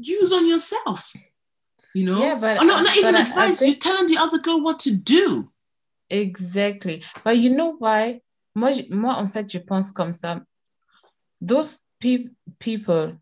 use 0.00 0.32
on 0.32 0.46
yourself 0.48 1.12
you 1.94 2.04
know 2.04 2.20
Yeah, 2.20 2.36
but- 2.36 2.58
oh, 2.60 2.64
no, 2.64 2.80
not 2.80 2.96
even 2.96 3.12
but 3.14 3.20
I- 3.20 3.24
I 3.24 3.28
advice 3.28 3.58
think- 3.58 3.68
you're 3.74 3.92
telling 3.92 4.06
the 4.08 4.18
other 4.18 4.38
girl 4.38 4.60
what 4.62 4.78
to 4.80 4.90
do 4.94 5.50
Exactly. 6.10 7.02
But 7.24 7.38
you 7.38 7.50
know 7.56 7.76
why? 7.78 8.20
Moi, 8.54 8.82
moi, 8.90 9.14
en 9.14 9.26
fait, 9.26 9.50
je 9.50 9.58
pense 9.58 9.90
comme 9.92 10.12
ça. 10.12 10.44
Those 11.40 11.78
pe- 12.00 12.28
people, 12.58 13.16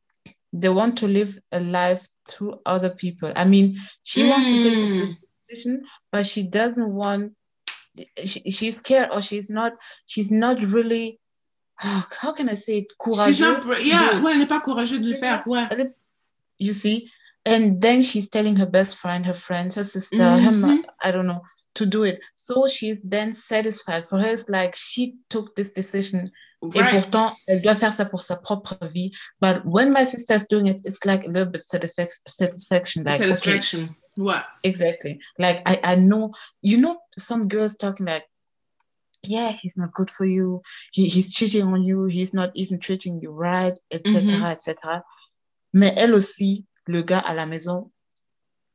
they 0.52 0.68
want 0.68 0.98
to 0.98 1.06
live 1.06 1.38
a 1.52 1.60
life 1.60 2.04
through 2.28 2.58
other 2.66 2.90
people. 2.90 3.32
I 3.36 3.44
mean, 3.44 3.78
she 4.02 4.28
wants 4.28 4.46
to 4.50 4.60
take 4.60 4.74
Mm. 4.78 4.98
this 4.98 5.24
decision, 5.48 5.82
but 6.10 6.26
she 6.26 6.42
doesn't 6.48 6.92
want. 6.92 7.32
She, 8.24 8.50
she's 8.50 8.78
scared, 8.78 9.10
or 9.12 9.22
she's 9.22 9.48
not. 9.48 9.72
She's 10.06 10.32
not 10.32 10.58
really. 10.60 11.20
How 11.80 12.32
can 12.32 12.48
I 12.48 12.54
say 12.56 12.78
it? 12.78 12.86
She's 12.90 12.96
Courageous. 12.98 13.40
not 13.40 13.64
yeah 13.82 14.14
de- 14.14 14.22
ouais, 14.22 14.32
elle 14.32 14.38
n'est 14.38 14.46
pas 14.48 14.60
courageuse 14.60 15.00
de 15.00 15.08
le 15.08 15.14
faire 15.14 15.42
ouais. 15.46 15.66
You 16.58 16.72
see? 16.72 17.08
And 17.46 17.80
then 17.80 18.02
she's 18.02 18.28
telling 18.28 18.56
her 18.56 18.66
best 18.66 18.96
friend 18.96 19.24
her 19.26 19.34
friend 19.34 19.72
her 19.74 19.84
sister 19.84 20.22
her 20.38 20.52
ma- 20.52 20.74
Mhm. 20.74 20.82
i 21.02 21.10
don't 21.10 21.26
know 21.26 21.40
to 21.74 21.86
do 21.86 22.02
it. 22.04 22.20
So 22.34 22.66
she's 22.68 22.98
then 23.02 23.34
satisfied. 23.34 24.04
For 24.04 24.18
her 24.18 24.30
it's 24.32 24.48
like 24.48 24.74
she 24.74 25.14
took 25.28 25.54
this 25.56 25.70
decision. 25.72 26.28
Right. 26.62 26.76
et 26.76 26.90
pourtant 27.00 27.34
elle 27.48 27.62
doit 27.62 27.74
faire 27.74 27.90
ça 27.92 28.04
pour 28.04 28.20
sa 28.20 28.36
propre 28.36 28.76
vie. 28.92 29.12
But 29.40 29.62
when 29.64 29.90
my 29.94 30.04
sister's 30.04 30.44
doing 30.50 30.66
it 30.66 30.80
it's 30.84 31.02
like 31.06 31.24
a 31.24 31.28
little 31.30 31.50
bit 31.50 31.62
satisfac- 31.62 32.20
satisfaction 32.28 33.04
like 33.04 33.20
okay. 33.22 33.32
Satisfaction 33.32 33.96
ouais. 34.18 34.42
Exactly. 34.62 35.18
Like 35.38 35.62
i 35.64 35.80
i 35.82 35.94
know 35.96 36.32
you 36.60 36.76
know 36.76 36.98
some 37.16 37.48
girls 37.48 37.76
talking 37.76 38.04
like 38.04 38.24
yeah 39.24 39.50
he's 39.50 39.76
not 39.76 39.92
good 39.92 40.10
for 40.10 40.24
you 40.24 40.62
he, 40.92 41.08
he's 41.08 41.34
cheating 41.34 41.64
on 41.64 41.82
you 41.82 42.06
he's 42.06 42.32
not 42.32 42.50
even 42.54 42.78
treating 42.78 43.20
you 43.20 43.30
right 43.30 43.78
etc 43.90 44.22
Mhm. 44.22 44.52
etc 44.52 45.02
mais 45.74 45.92
elle 45.96 46.14
aussi 46.14 46.64
le 46.86 47.02
gars 47.02 47.18
à 47.20 47.34
la 47.34 47.46
maison 47.46 47.90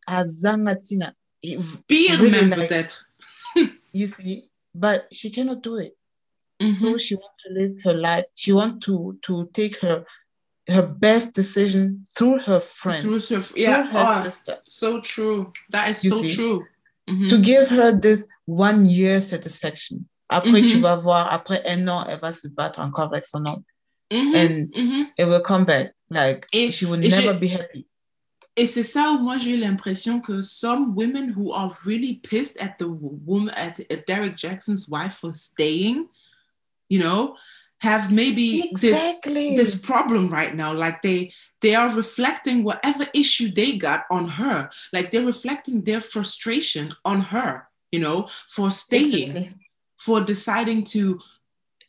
à 0.07 0.23
Zangatina 0.27 1.13
pire 1.87 2.19
Really 2.19 2.31
même 2.31 2.49
like- 2.51 2.69
peut-être 2.69 3.05
you 3.93 4.05
see 4.07 4.49
but 4.73 5.07
she 5.11 5.31
cannot 5.31 5.61
do 5.63 5.77
it 5.79 5.95
Mhm. 6.61 6.73
so 6.73 6.97
she 6.99 7.15
wants 7.15 7.35
to 7.43 7.53
live 7.53 7.75
her 7.83 7.93
life 7.93 8.25
she 8.35 8.51
wants 8.53 8.85
to 8.85 9.17
to 9.23 9.45
take 9.51 9.77
her 9.81 10.05
her 10.67 10.81
best 10.83 11.35
decision 11.35 12.03
through 12.17 12.39
her 12.39 12.59
friend, 12.59 12.99
through 13.01 13.19
her, 13.19 13.43
yeah, 13.55 13.83
through 13.83 13.99
her 13.99 14.19
oh, 14.19 14.23
sister. 14.23 14.57
So 14.63 14.99
true. 14.99 15.51
That 15.69 15.89
is 15.91 16.03
You 16.03 16.09
so 16.09 16.21
see? 16.23 16.33
true. 16.33 16.65
Mhm. 17.07 17.29
To 17.29 17.37
give 17.37 17.67
her 17.69 17.91
this 17.91 18.25
one 18.47 18.83
year 18.89 19.19
satisfaction. 19.21 20.09
Après, 20.29 20.61
tu 20.61 20.77
Mhm. 20.77 20.81
vas 20.81 20.95
voir, 20.95 21.31
après 21.31 21.61
un 21.67 21.87
an, 21.87 22.05
elle 22.09 22.19
va 22.19 22.31
se 22.33 22.47
battre 22.47 22.79
encore 22.79 23.05
avec 23.13 23.25
son 23.25 23.45
homme. 23.45 23.63
Mhm, 24.11 24.35
And 24.35 24.69
mhm. 24.75 25.07
it 25.17 25.25
will 25.27 25.41
come 25.41 25.65
back. 25.65 25.93
Like, 26.09 26.45
Et- 26.53 26.71
she 26.71 26.85
will 26.85 26.99
never 26.99 27.21
j'ai- 27.21 27.33
be 27.39 27.47
happy. 27.47 27.87
Et 28.57 28.67
c'est 28.67 28.83
ça 28.83 29.11
où 29.11 29.19
moi 29.19 29.37
j'ai 29.37 29.51
eu 29.51 29.57
l'impression 29.57 30.21
que 30.21 30.41
some 30.41 30.95
women 30.95 31.33
who 31.35 31.51
are 31.51 31.71
really 31.85 32.21
pissed 32.23 32.55
at 32.61 32.77
the 32.79 32.85
woman 32.87 33.49
at, 33.57 33.81
at 33.91 34.05
Derrick 34.07 34.37
Jaxn's 34.37 34.87
wife 34.87 35.15
for 35.19 35.31
staying, 35.33 36.07
you 36.89 36.99
know, 36.99 37.35
have 37.79 38.11
maybe 38.13 38.61
Exactly. 38.71 39.55
this 39.57 39.73
this 39.73 39.81
problem 39.81 40.29
right 40.29 40.55
now. 40.55 40.73
Like 40.73 41.01
they 41.01 41.33
they 41.61 41.75
are 41.75 41.89
reflecting 41.93 42.63
whatever 42.63 43.05
issue 43.13 43.51
they 43.51 43.77
got 43.77 44.05
on 44.09 44.25
her. 44.27 44.69
Like 44.93 45.11
they're 45.11 45.25
reflecting 45.25 45.83
their 45.83 45.99
frustration 45.99 46.93
on 47.03 47.19
her, 47.33 47.67
you 47.91 47.99
know, 47.99 48.27
for 48.47 48.71
staying. 48.71 49.31
Exactly. 49.35 49.64
For 50.05 50.21
deciding 50.21 50.83
to, 50.83 51.19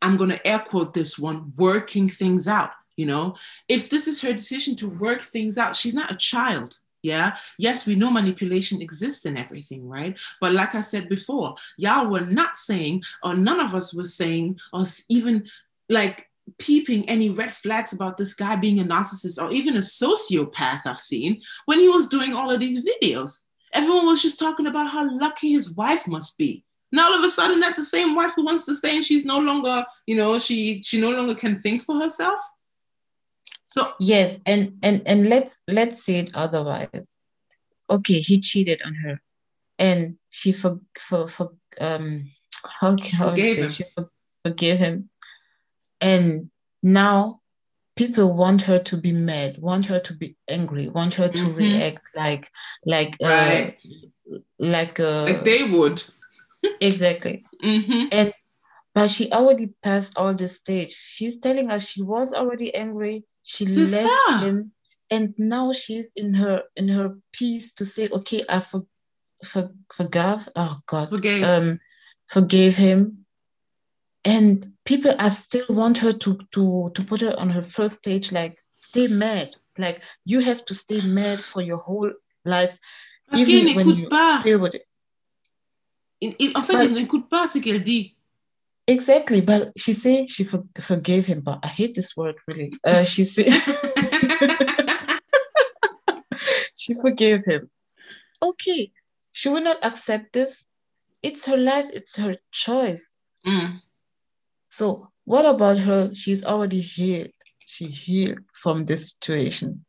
I'm 0.01 0.17
going 0.17 0.31
to 0.31 0.47
air 0.47 0.59
quote 0.59 0.95
this 0.95 1.19
one, 1.19 1.53
working 1.57 2.09
things 2.09 2.49
out. 2.49 2.71
You 2.97 3.05
know, 3.05 3.37
if 3.69 3.91
this 3.91 4.07
is 4.09 4.23
her 4.23 4.33
decision 4.33 4.75
to 4.77 4.89
work 4.89 5.21
things 5.21 5.59
out, 5.59 5.77
she's 5.77 5.93
not 5.93 6.11
a 6.11 6.17
child. 6.17 6.79
Yeah. 7.03 7.37
Yes, 7.59 7.87
we 7.87 7.95
know 7.95 8.11
manipulation 8.11 8.81
exists 8.81 9.27
in 9.27 9.37
everything, 9.37 9.87
right? 9.87 10.19
But 10.41 10.55
like 10.55 10.75
I 10.75 10.81
said 10.81 11.11
before, 11.11 11.57
y'all 11.77 12.09
were 12.09 12.23
not 12.23 12.57
saying, 12.57 13.03
or 13.23 13.35
none 13.35 13.61
of 13.61 13.75
us 13.75 13.93
was 13.93 14.15
saying, 14.15 14.59
or 14.73 14.85
even 15.11 15.45
like 15.91 16.31
peeping 16.59 17.07
any 17.07 17.29
red 17.29 17.53
flags 17.53 17.93
about 17.93 18.17
this 18.17 18.33
guy 18.33 18.57
being 18.57 18.81
a 18.81 18.85
narcissist 18.85 19.41
or 19.41 19.53
even 19.53 19.77
a 19.77 19.81
sociopath 19.81 20.87
I've 20.87 20.99
seen 20.99 21.43
when 21.67 21.81
he 21.81 21.89
was 21.89 22.09
doing 22.09 22.33
all 22.33 22.51
of 22.51 22.61
these 22.61 22.83
videos. 22.83 23.45
Everyone 23.75 24.07
was 24.07 24.23
just 24.23 24.39
talking 24.39 24.67
about 24.67 24.91
how 24.91 25.07
lucky 25.13 25.53
his 25.53 25.75
wife 25.77 26.09
must 26.09 26.39
be. 26.39 26.65
Now 26.93 27.09
all 27.09 27.19
of 27.19 27.25
a 27.25 27.29
sudden, 27.31 27.61
that's 27.61 27.77
the 27.79 27.85
same 27.85 28.15
wife 28.15 28.33
who 28.37 28.45
wants 28.45 28.65
to 28.67 28.75
stay, 28.75 28.97
and 28.97 29.05
she's 29.05 29.25
no 29.25 29.39
longer, 29.41 29.85
you 30.07 30.17
know, 30.17 30.39
she 30.39 30.83
she 30.83 31.01
no 31.01 31.11
longer 31.11 31.35
can 31.35 31.59
think 31.59 31.83
for 31.83 31.97
herself. 32.01 32.41
So 33.67 33.93
Yes, 34.01 34.39
and 34.47 34.79
and 34.83 35.03
and 35.07 35.29
let's 35.29 35.63
let's 35.69 36.05
say 36.05 36.19
it 36.21 36.31
otherwise. 36.35 37.19
Okay, 37.91 38.21
he 38.21 38.41
cheated 38.41 38.83
on 38.83 38.95
her, 38.95 39.21
and 39.79 40.17
she 40.31 40.53
for 40.53 40.81
for 40.99 41.29
for 41.29 41.53
um 41.81 42.31
how 42.81 42.97
can 42.97 43.19
how 43.19 43.31
Forgave 43.31 43.59
him. 43.59 43.69
she 43.69 43.85
for, 43.95 44.11
forgave 44.45 44.79
him, 44.79 45.11
and 46.01 46.51
now 46.83 47.41
people 47.97 48.33
want 48.35 48.63
her 48.63 48.79
to 48.79 48.97
be 48.97 49.13
mad, 49.13 49.59
want 49.59 49.87
her 49.87 49.99
to 50.01 50.13
be 50.15 50.37
angry, 50.49 50.89
want 50.89 51.15
her 51.15 51.29
to 51.29 51.45
Mhm. 51.45 51.57
react 51.57 52.11
like 52.15 52.51
like 52.85 53.17
uh 53.23 53.71
like 54.59 55.01
uh 55.01 55.25
like 55.25 55.45
they 55.45 55.65
would. 55.65 56.03
Exactly. 56.81 57.45
hmm 57.63 58.07
And 58.13 58.33
but 58.95 59.11
she 59.11 59.31
already 59.31 59.75
passed 59.83 60.17
all 60.17 60.33
the 60.33 60.49
stage. 60.49 60.93
She's 60.93 61.39
telling 61.39 61.71
us 61.71 61.87
she 61.87 62.03
was 62.03 62.33
already 62.33 62.75
angry. 62.75 63.25
She 63.43 63.67
left 63.67 64.43
him, 64.43 64.73
and 65.11 65.35
now 65.37 65.73
she's 65.75 66.09
in 66.17 66.33
her 66.35 66.63
in 66.77 66.89
her 66.89 67.19
peace 67.33 67.75
to 67.75 67.85
say, 67.85 68.09
okay, 68.09 68.43
I 68.49 68.61
for, 68.61 68.87
for 69.45 69.71
forgave. 69.93 70.49
Oh 70.57 70.79
God, 70.87 71.11
Forgave. 71.11 71.45
um, 71.45 71.79
forgave 72.31 72.77
him. 72.77 73.27
And 74.25 74.67
people 74.85 75.13
are 75.19 75.31
still 75.31 75.67
want 75.69 75.99
her 75.99 76.13
to 76.13 76.39
to 76.53 76.91
to 76.95 77.05
put 77.05 77.21
her 77.21 77.39
on 77.39 77.51
her 77.51 77.63
first 77.63 77.97
stage, 77.97 78.33
like 78.33 78.59
stay 78.77 79.09
mad. 79.09 79.55
Like 79.79 80.03
you 80.25 80.41
have 80.41 80.65
to 80.65 80.75
stay 80.75 81.03
mad 81.03 81.45
for 81.45 81.61
your 81.61 81.79
whole 81.79 82.11
life, 82.45 82.79
Parce 83.29 83.41
even 83.41 83.75
when 83.77 83.87
n'écoute 83.89 83.99
you 83.99 84.09
pas. 84.09 84.43
Deal 86.21 86.31
with 86.31 86.37
it. 86.41 86.41
Il- 86.41 86.49
il- 86.49 86.57
en 86.57 86.63
fait, 86.63 86.73
But- 86.77 86.85
il 86.85 86.93
n'écoute 86.95 87.29
pas 87.29 87.47
ce 87.49 87.59
qu'elle 87.59 87.83
dit. 87.83 88.13
Exactly, 88.89 89.41
but 89.41 89.73
she 89.77 89.93
said 89.95 90.29
she 90.31 90.45
for, 90.45 90.63
forgave 90.79 91.27
him, 91.27 91.41
but 91.41 91.59
I 91.65 91.67
hate 91.67 91.95
this 91.95 92.17
word 92.17 92.37
really. 92.47 92.73
Uh, 92.85 93.03
she 93.03 93.25
said 93.25 93.47
she 96.77 96.95
forgave 96.95 97.45
him. 97.45 97.69
Okay, 98.41 98.93
she 99.33 99.49
will 99.49 99.63
not 99.63 99.79
accept 99.85 100.33
this. 100.33 100.65
It's 101.23 101.47
her 101.47 101.57
life, 101.57 101.87
it's 101.93 102.17
her 102.17 102.37
choice. 102.53 103.11
Mm. 103.45 103.81
So 104.71 105.09
what 105.25 105.47
about 105.47 105.79
her? 105.79 106.15
She's 106.15 106.45
already 106.45 106.81
healed. 106.81 107.31
She 107.65 107.87
healed 107.87 108.39
from 108.53 108.85
this 108.85 109.11
situation. 109.11 109.85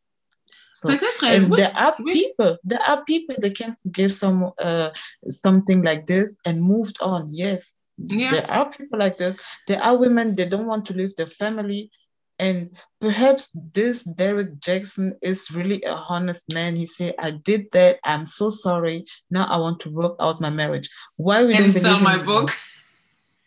So 0.77 0.89
and 1.23 1.51
there 1.53 1.71
are 1.75 1.95
people, 1.95 2.57
there 2.63 2.81
are 2.87 3.03
people 3.03 3.35
that 3.39 3.57
can 3.57 3.73
forgive 3.81 4.13
some 4.13 4.51
uh 4.59 4.91
something 5.25 5.81
like 5.81 6.05
this 6.05 6.35
and 6.45 6.61
moved 6.61 6.97
on. 7.01 7.25
Yes, 7.29 7.73
Yeah. 7.97 8.31
there 8.31 8.51
are 8.51 8.69
people 8.69 8.99
like 8.99 9.17
this. 9.17 9.39
There 9.67 9.81
are 9.81 9.97
women 9.97 10.35
they 10.35 10.45
don't 10.45 10.67
want 10.67 10.85
to 10.87 10.93
leave 10.93 11.15
their 11.15 11.25
family, 11.41 11.89
and 12.37 12.77
perhaps 13.01 13.49
this 13.73 14.03
Derrick 14.03 14.59
Jaxn 14.59 15.13
is 15.23 15.49
really 15.49 15.81
a 15.81 15.93
honest 15.93 16.45
man. 16.53 16.75
He 16.75 16.85
said, 16.85 17.15
"I 17.17 17.31
did 17.31 17.71
that. 17.73 17.97
I'm 18.03 18.25
so 18.27 18.51
sorry. 18.51 19.05
Now 19.31 19.45
I 19.49 19.57
want 19.57 19.79
to 19.81 19.89
work 19.89 20.15
out 20.19 20.41
my 20.41 20.51
marriage." 20.51 20.89
Why 21.15 21.43
we 21.43 21.55
and 21.55 21.73
don't 21.73 21.81
sell 21.81 21.99
my 21.99 22.17
book. 22.21 22.51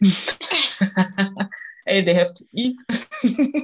hey, 1.86 2.00
they 2.02 2.14
have 2.14 2.34
to 2.34 2.44
eat. 2.54 2.76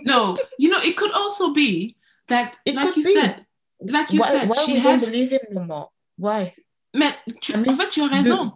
No, 0.05 0.37
you 0.59 0.69
know, 0.71 0.81
it 0.83 0.97
could 0.97 1.13
also 1.13 1.53
be 1.53 1.97
that, 2.29 2.57
It 2.65 2.75
like 2.75 2.97
you 2.97 3.03
be. 3.03 3.15
said, 3.15 3.46
like 3.81 4.13
you 4.13 4.21
why 4.21 4.27
said, 4.29 4.49
why 4.49 4.57
she 4.65 4.75
we 4.75 4.79
had. 4.79 5.01
don't 5.01 5.11
believe 5.11 5.31
him 5.31 5.41
no 5.53 5.65
more? 5.65 5.89
Why? 6.17 6.53
Mais 6.95 7.15
tu, 7.41 7.55
I 7.55 7.57
mean, 7.59 7.71
en 7.73 7.77
fait, 7.77 7.91
tu 7.91 8.03
as 8.03 8.11
raison. 8.11 8.53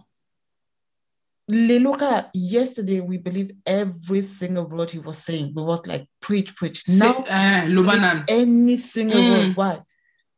Leluka, 1.50 2.30
yesterday 2.32 3.00
we 3.00 3.18
believe 3.18 3.50
every 3.66 4.22
single 4.22 4.66
word 4.68 4.90
he 4.90 4.98
was 5.00 5.18
saying. 5.18 5.52
We 5.54 5.62
was 5.64 5.84
like, 5.86 6.06
preach, 6.20 6.54
preach. 6.54 6.88
Now, 6.88 7.24
le 7.68 8.24
any 8.28 8.76
single 8.76 9.22
Mm. 9.22 9.30
word. 9.30 9.56
Why? 9.56 9.80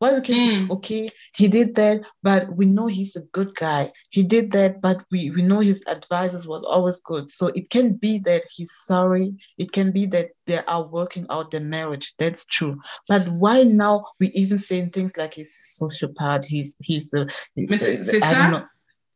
Why 0.02 0.14
we 0.14 0.20
can 0.20 0.34
say, 0.34 0.58
Mm. 0.58 0.70
okay, 0.70 1.08
he 1.38 1.46
did 1.46 1.76
that, 1.76 2.02
but 2.24 2.42
we 2.56 2.66
know 2.66 2.88
he's 2.88 3.14
a 3.14 3.22
good 3.30 3.54
guy. 3.54 3.92
He 4.10 4.24
did 4.24 4.50
that, 4.50 4.80
but 4.80 4.98
we, 5.12 5.30
we 5.30 5.42
know 5.42 5.60
his 5.60 5.84
advices 5.86 6.44
was 6.44 6.64
always 6.64 6.98
good. 6.98 7.30
So 7.30 7.52
it 7.54 7.70
can 7.70 7.92
be 7.92 8.18
that 8.26 8.42
he's 8.50 8.72
sorry. 8.84 9.34
It 9.58 9.70
can 9.70 9.92
be 9.92 10.06
that 10.06 10.30
they 10.48 10.58
are 10.66 10.82
working 10.82 11.24
out 11.30 11.52
their 11.52 11.60
marriage. 11.76 12.14
That's 12.18 12.44
true. 12.46 12.80
But 13.06 13.28
why 13.28 13.62
now 13.62 14.06
we 14.18 14.26
even 14.42 14.58
saying 14.58 14.90
things 14.90 15.16
like 15.16 15.34
he's 15.34 15.54
a 15.54 15.84
sociopath, 15.84 16.44
he's 16.44 16.74
he's 16.80 17.14
a 17.14 17.26
Mais 17.54 17.78
c'est 17.78 18.18
ça. 18.18 18.50
know. 18.50 18.62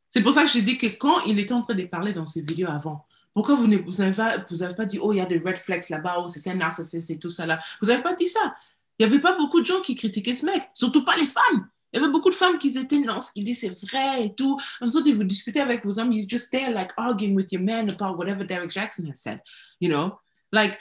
C'est 0.06 0.22
pour 0.22 0.32
ça 0.32 0.44
que 0.44 0.50
j'ai 0.50 0.62
dit 0.62 0.78
que 0.78 0.86
quand 0.86 1.24
il 1.26 1.40
était 1.40 1.52
en 1.52 1.62
train 1.62 1.74
de 1.74 1.84
parler 1.86 2.12
dans 2.12 2.26
ses 2.26 2.42
vidéos 2.42 2.70
avant, 2.70 3.04
pourquoi 3.34 3.56
vous 3.56 3.66
n'avez 3.66 3.82
vous 3.82 4.00
avez 4.00 4.12
pas, 4.14 4.38
vous 4.48 4.62
avez 4.62 4.74
pas 4.76 4.86
dit, 4.86 5.00
oh, 5.02 5.12
il 5.12 5.16
y 5.16 5.20
a 5.20 5.26
des 5.26 5.38
red 5.38 5.56
flags 5.58 5.84
là-bas, 5.90 6.18
oh, 6.20 6.28
c'est 6.28 6.48
un 6.48 6.54
narcissiste 6.54 7.10
et 7.10 7.18
tout 7.18 7.28
ça 7.30 7.44
là. 7.44 7.58
Vous 7.82 7.88
n'avez 7.88 8.02
pas 8.02 8.14
dit 8.14 8.28
ça. 8.28 8.54
Il 8.98 9.06
n'y 9.06 9.12
avait 9.12 9.20
pas 9.20 9.36
beaucoup 9.36 9.60
de 9.60 9.66
gens 9.66 9.80
qui 9.80 9.94
critiquaient 9.94 10.34
ce 10.34 10.46
mec, 10.46 10.68
surtout 10.74 11.04
pas 11.04 11.16
les 11.16 11.26
femmes. 11.26 11.68
Il 11.92 12.00
y 12.00 12.02
avait 12.02 12.12
beaucoup 12.12 12.30
de 12.30 12.34
femmes 12.34 12.58
qui 12.58 12.76
étaient, 12.76 12.98
non, 13.00 13.20
ce 13.20 13.32
qu'il 13.32 13.44
dit, 13.44 13.54
c'est 13.54 13.68
vrai 13.86 14.26
et 14.26 14.34
tout. 14.34 14.58
En 14.80 14.90
sorte, 14.90 15.08
vous 15.08 15.24
discutez 15.24 15.60
avec 15.60 15.84
vos 15.84 15.98
amis, 15.98 16.18
you're 16.18 16.28
just 16.28 16.50
there, 16.50 16.72
like, 16.72 16.92
arguing 16.96 17.34
with 17.34 17.52
your 17.52 17.62
man 17.62 17.88
about 17.90 18.18
whatever 18.18 18.44
Derrick 18.44 18.70
Jaxn 18.70 19.06
has 19.08 19.20
said, 19.20 19.40
you 19.80 19.88
know? 19.88 20.18
Like, 20.52 20.78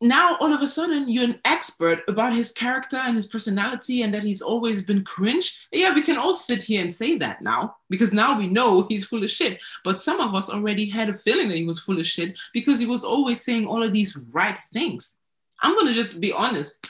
now 0.00 0.36
all 0.40 0.52
of 0.52 0.60
a 0.60 0.66
sudden 0.66 1.08
you're 1.08 1.24
an 1.24 1.40
expert 1.44 2.02
about 2.06 2.34
his 2.34 2.52
character 2.52 2.96
and 2.96 3.16
his 3.16 3.26
personality 3.26 4.02
and 4.02 4.12
that 4.12 4.22
he's 4.22 4.42
always 4.42 4.82
been 4.82 5.02
cringe. 5.02 5.68
Yeah, 5.72 5.94
we 5.94 6.02
can 6.02 6.18
all 6.18 6.34
sit 6.34 6.62
here 6.62 6.82
and 6.82 6.92
say 6.92 7.16
that 7.18 7.40
now 7.40 7.76
because 7.88 8.12
now 8.12 8.38
we 8.38 8.46
know 8.46 8.86
he's 8.88 9.06
full 9.06 9.24
of 9.24 9.30
shit. 9.30 9.62
But 9.84 10.02
some 10.02 10.20
of 10.20 10.34
us 10.34 10.50
already 10.50 10.86
had 10.86 11.08
a 11.08 11.16
feeling 11.16 11.48
that 11.48 11.56
he 11.56 11.64
was 11.64 11.80
full 11.80 11.98
of 11.98 12.06
shit 12.06 12.38
because 12.52 12.78
he 12.78 12.86
was 12.86 13.04
always 13.04 13.42
saying 13.42 13.66
all 13.66 13.82
of 13.82 13.92
these 13.92 14.16
right 14.34 14.58
things. 14.72 15.16
I'm 15.62 15.74
going 15.74 15.86
to 15.86 15.94
just 15.94 16.20
be 16.20 16.32
honest. 16.32 16.86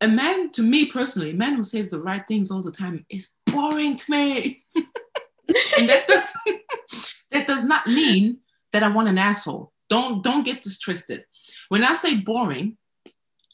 A 0.00 0.08
man, 0.08 0.50
to 0.52 0.62
me 0.62 0.86
personally, 0.86 1.30
a 1.30 1.34
man 1.34 1.54
who 1.56 1.64
says 1.64 1.90
the 1.90 2.00
right 2.00 2.22
things 2.26 2.50
all 2.50 2.62
the 2.62 2.70
time 2.70 3.06
is 3.08 3.34
boring 3.46 3.96
to 3.96 4.10
me. 4.10 4.64
and 4.76 5.88
that 5.88 6.06
does, 6.06 6.56
that 7.30 7.46
does 7.46 7.64
not 7.64 7.86
mean 7.86 8.38
that 8.72 8.82
I 8.82 8.88
want 8.88 9.08
an 9.08 9.18
asshole. 9.18 9.72
Don't, 9.88 10.22
don't 10.22 10.44
get 10.44 10.62
this 10.62 10.78
twisted. 10.78 11.24
When 11.68 11.82
I 11.82 11.94
say 11.94 12.16
boring, 12.16 12.76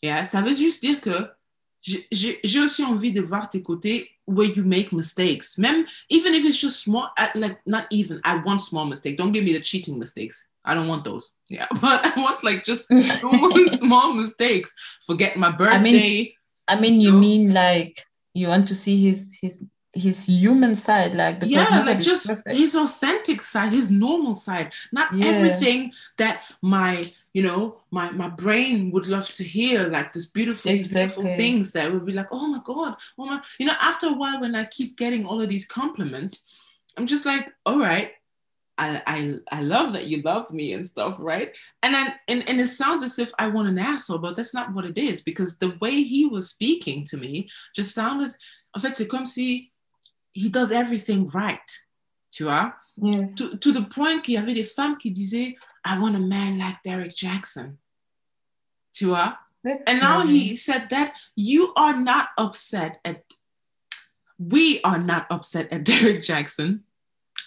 yeah, 0.02 0.24
ça 0.24 0.42
veut 0.42 0.54
juste 0.54 0.82
dire 0.82 1.00
que 1.00 1.28
j'ai- 1.80 2.58
aussi 2.58 2.84
envie 2.84 3.12
de 3.12 3.20
voir 3.20 3.48
tes 3.48 3.62
côtés 3.62 4.10
where 4.26 4.46
you 4.48 4.62
make 4.64 4.92
mistakes. 4.92 5.58
Mem, 5.58 5.86
even 6.08 6.34
if 6.34 6.44
it's 6.44 6.60
just 6.60 6.82
small, 6.84 7.10
like 7.34 7.58
not 7.66 7.86
even, 7.90 8.20
I 8.24 8.36
want 8.36 8.60
small 8.60 8.84
mistake. 8.84 9.18
Don't 9.18 9.32
give 9.32 9.44
me 9.44 9.52
the 9.52 9.60
cheating 9.60 9.98
mistakes. 9.98 10.48
I 10.64 10.74
don't 10.74 10.88
want 10.88 11.04
those. 11.04 11.38
Yeah, 11.48 11.66
but 11.80 12.06
I 12.06 12.20
want 12.20 12.42
like 12.44 12.64
just 12.64 12.86
small 13.78 14.14
mistakes. 14.14 14.72
Forget 15.02 15.36
my 15.36 15.50
birthday. 15.50 16.34
I 16.68 16.78
mean, 16.80 17.00
you 17.00 17.12
No. 17.12 17.18
mean 17.18 17.52
like 17.52 18.04
you 18.34 18.48
want 18.48 18.68
to 18.68 18.74
see 18.74 19.02
his 19.08 19.36
his 19.42 19.64
his 19.94 20.24
human 20.24 20.74
side, 20.76 21.14
like 21.14 21.40
because 21.40 21.52
yeah, 21.52 21.82
like 21.84 22.00
just 22.00 22.26
perfect. 22.26 22.56
his 22.56 22.74
authentic 22.74 23.42
side, 23.42 23.74
his 23.74 23.90
normal 23.90 24.34
side, 24.34 24.72
not 24.92 25.12
Yeah. 25.12 25.26
everything 25.26 25.92
that 26.16 26.40
my 26.62 27.04
you 27.32 27.42
know, 27.42 27.80
my 27.90 28.10
my 28.10 28.28
brain 28.28 28.90
would 28.90 29.06
love 29.06 29.26
to 29.34 29.44
hear 29.44 29.88
like 29.88 30.12
this 30.12 30.26
beautiful, 30.26 30.70
these 30.70 30.88
beautiful 30.88 31.22
things 31.36 31.72
that 31.72 31.92
would 31.92 32.04
be 32.04 32.12
like, 32.12 32.28
oh 32.30 32.46
my 32.46 32.60
god, 32.64 32.96
oh 33.18 33.26
my, 33.26 33.40
you 33.58 33.66
know. 33.66 33.74
After 33.80 34.08
a 34.08 34.12
while, 34.12 34.40
when 34.40 34.54
I 34.54 34.64
keep 34.64 34.96
getting 34.96 35.24
all 35.24 35.40
of 35.40 35.48
these 35.48 35.66
compliments, 35.66 36.46
I'm 36.98 37.06
just 37.06 37.24
like, 37.24 37.50
all 37.64 37.78
right, 37.78 38.12
I 38.76 39.02
I, 39.06 39.38
I 39.50 39.62
love 39.62 39.94
that 39.94 40.06
you 40.08 40.20
love 40.22 40.52
me 40.52 40.74
and 40.74 40.84
stuff, 40.84 41.16
right? 41.18 41.56
And 41.82 41.94
then 41.94 42.14
and, 42.28 42.46
and 42.48 42.60
it 42.60 42.68
sounds 42.68 43.02
as 43.02 43.18
if 43.18 43.32
I 43.38 43.48
want 43.48 43.68
an 43.68 43.78
asshole, 43.78 44.18
but 44.18 44.36
that's 44.36 44.54
not 44.54 44.74
what 44.74 44.84
it 44.84 44.98
is 44.98 45.22
because 45.22 45.56
the 45.56 45.76
way 45.80 46.02
he 46.02 46.26
was 46.26 46.50
speaking 46.50 47.04
to 47.06 47.16
me 47.16 47.48
just 47.74 47.94
sounded. 47.94 48.32
En 48.74 48.80
fait, 48.80 48.94
c'est 48.96 49.08
comme 49.08 49.26
si 49.26 49.70
he 50.32 50.48
does 50.48 50.70
everything 50.70 51.28
right, 51.28 51.70
tu 52.30 52.44
vois 52.44 52.74
Yes. 53.00 53.34
to, 53.36 53.56
to 53.56 53.72
the 53.72 53.80
point 53.88 54.20
qu'il 54.20 54.34
y 54.34 54.36
avait 54.36 54.52
des 54.54 54.64
femmes 54.66 54.98
qui 54.98 55.10
disaient 55.10 55.56
I 55.84 55.98
want 55.98 56.16
a 56.16 56.20
man 56.20 56.58
like 56.58 56.82
Derrick 56.82 57.14
Jaxn. 57.14 57.76
Tu 58.94 59.06
vois? 59.06 59.38
Eh, 59.66 59.78
and 59.86 60.00
now 60.00 60.26
he 60.26 60.56
said 60.56 60.88
that 60.90 61.14
you 61.36 61.72
are 61.76 61.96
not 61.96 62.28
upset 62.36 63.00
at 63.04 63.24
we 64.38 64.80
are 64.82 64.98
not 64.98 65.26
upset 65.30 65.72
at 65.72 65.84
Derrick 65.88 66.20
Jaxn. 66.20 66.80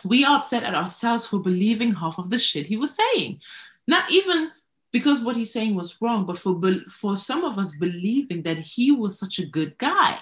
We 0.03 0.23
are 0.23 0.37
upset 0.37 0.63
at 0.63 0.75
ourselves 0.75 1.27
for 1.27 1.39
believing 1.39 1.93
half 1.95 2.17
of 2.17 2.29
the 2.29 2.39
shit 2.39 2.67
he 2.67 2.77
was 2.77 2.95
saying. 2.95 3.41
Not 3.87 4.09
even 4.11 4.51
because 4.91 5.21
what 5.21 5.35
he's 5.35 5.51
saying 5.51 5.75
was 5.75 6.01
wrong, 6.01 6.25
but 6.25 6.37
for 6.37 6.59
for 6.89 7.17
some 7.17 7.43
of 7.43 7.57
us 7.57 7.75
believing 7.75 8.43
that 8.43 8.59
he 8.59 8.91
was 8.91 9.19
such 9.19 9.39
a 9.39 9.45
good 9.45 9.77
guy. 9.77 10.19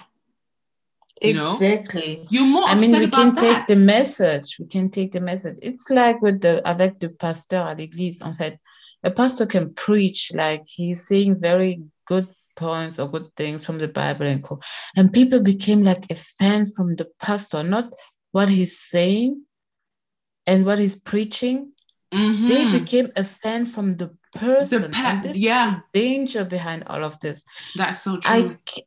You 1.22 1.34
know? 1.34 1.52
Exactly. 1.52 2.26
You're 2.30 2.46
more 2.46 2.64
I 2.68 2.72
upset 2.74 2.90
mean, 2.90 3.00
we 3.00 3.08
can 3.08 3.34
that. 3.34 3.40
take 3.40 3.66
the 3.66 3.76
message. 3.76 4.56
We 4.58 4.66
can 4.66 4.90
take 4.90 5.12
the 5.12 5.20
message. 5.20 5.58
It's 5.62 5.88
like 5.90 6.20
with 6.22 6.40
the 6.40 6.62
avec 6.64 6.98
the 7.00 7.08
pasteur 7.10 7.64
à 7.66 7.74
l'église. 7.76 8.22
En 8.22 8.34
fait, 8.34 8.58
a 9.02 9.10
pastor 9.10 9.46
can 9.46 9.72
preach 9.74 10.32
like 10.34 10.62
he's 10.66 11.06
saying 11.06 11.38
very 11.40 11.80
good 12.06 12.26
points 12.56 12.98
or 12.98 13.08
good 13.10 13.28
things 13.36 13.64
from 13.64 13.78
the 13.78 13.88
Bible 13.88 14.26
and 14.26 14.42
co. 14.42 14.60
And 14.96 15.12
people 15.12 15.40
became 15.40 15.82
like 15.82 16.06
a 16.10 16.14
fan 16.14 16.66
from 16.66 16.94
the 16.96 17.08
pastor, 17.20 17.62
not 17.62 17.92
what 18.32 18.48
he's 18.48 18.78
saying 18.80 19.44
and 20.46 20.64
what 20.64 20.78
he's 20.78 20.96
preaching. 20.96 21.72
Mhm. 22.12 22.48
They 22.48 22.78
became 22.78 23.10
a 23.16 23.24
fan 23.24 23.66
from 23.66 23.92
the 23.92 24.10
person. 24.34 24.82
the 24.82 24.88
pa- 24.88 25.10
and 25.14 25.22
this 25.24 25.30
is 25.32 25.38
yeah, 25.38 25.80
the 25.92 26.00
danger 26.00 26.44
behind 26.44 26.84
all 26.86 27.04
of 27.04 27.18
this. 27.20 27.42
that's 27.74 28.02
so 28.02 28.16
true. 28.18 28.32
I 28.32 28.56
c- 28.68 28.82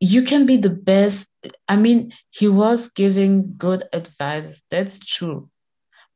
you 0.00 0.22
can 0.22 0.46
be 0.46 0.56
the 0.56 0.70
best. 0.70 1.29
I 1.68 1.76
mean, 1.76 2.12
he 2.30 2.48
was 2.48 2.88
giving 2.90 3.56
good 3.56 3.84
advice. 3.92 4.62
That's 4.70 4.98
true. 4.98 5.50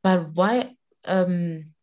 But 0.03 0.33
why 0.35 0.75
um 1.07 1.73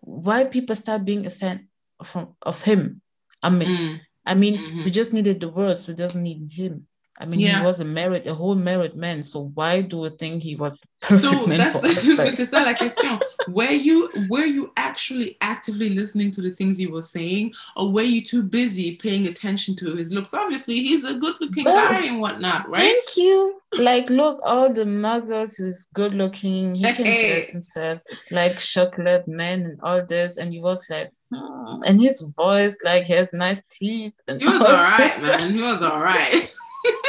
why 0.00 0.44
people 0.44 0.76
start 0.76 1.04
being 1.04 1.26
a 1.26 1.30
fan 1.30 1.68
from 2.04 2.34
of 2.42 2.62
him? 2.62 3.00
I 3.42 3.50
mean, 3.50 3.68
Mm. 3.68 4.00
I 4.26 4.34
mean, 4.34 4.56
Mhm. 4.58 4.84
we 4.84 4.90
just 4.90 5.12
needed 5.12 5.40
the 5.40 5.48
words. 5.48 5.86
We 5.86 5.94
just 5.94 6.16
need 6.16 6.50
him. 6.52 6.86
I 7.18 7.24
mean, 7.26 7.40
Yeah. 7.40 7.60
he 7.60 7.66
was 7.66 7.80
a 7.80 7.84
married, 7.84 8.26
a 8.26 8.34
whole 8.34 8.54
married 8.54 8.94
man. 8.94 9.24
So 9.24 9.50
why 9.54 9.80
do 9.82 9.98
we 9.98 10.10
think 10.10 10.42
he 10.42 10.54
was 10.56 10.74
the 10.76 10.86
perfect 11.00 11.22
So 11.22 11.46
man 11.46 11.58
that's 11.58 11.80
for 11.80 11.86
us? 11.90 12.04
mais 12.04 12.18
Like, 12.18 12.34
c'est 12.36 12.46
ça 12.46 12.62
la 12.64 12.74
question. 12.74 13.18
Were 13.48 13.70
you 13.70 14.10
were 14.28 14.44
you 14.44 14.70
actually 14.76 15.36
actively 15.40 15.90
listening 15.90 16.30
to 16.32 16.42
the 16.42 16.50
things 16.50 16.76
he 16.78 16.86
was 16.86 17.08
saying, 17.10 17.54
or 17.76 17.90
were 17.92 18.02
you 18.02 18.22
too 18.22 18.42
busy 18.42 18.96
paying 18.96 19.26
attention 19.26 19.76
to 19.76 19.94
his 19.96 20.12
looks? 20.12 20.34
Obviously, 20.34 20.74
he's 20.82 21.04
a 21.04 21.14
good-looking 21.14 21.64
Both. 21.64 21.74
guy 21.90 22.04
and 22.06 22.20
whatnot, 22.20 22.68
right? 22.68 22.82
Thank 22.82 23.16
you. 23.16 23.60
Like, 23.78 24.10
look, 24.10 24.40
all 24.44 24.72
the 24.72 24.84
mothers 24.86 25.56
who's 25.56 25.88
good 25.94 26.14
looking, 26.14 26.74
he 26.74 26.84
can 26.92 27.04
dress 27.04 27.50
himself 27.50 28.00
like 28.30 28.58
chocolate 28.58 29.26
man 29.28 29.62
and 29.64 29.78
all 29.82 30.04
this. 30.04 30.36
And 30.38 30.52
he 30.52 30.60
was 30.60 30.84
like, 30.90 31.12
hmm. 31.32 31.82
and 31.86 32.00
his 32.00 32.20
voice, 32.36 32.76
like, 32.84 33.04
he 33.04 33.12
has 33.14 33.32
nice 33.32 33.62
teeth. 33.70 34.14
And 34.28 34.40
He 34.40 34.46
was 34.46 34.60
all 34.62 34.68
right, 34.68 35.22
man. 35.22 35.54
He 35.54 35.62
was 35.62 35.82
all 35.82 36.00
right. 36.00 36.52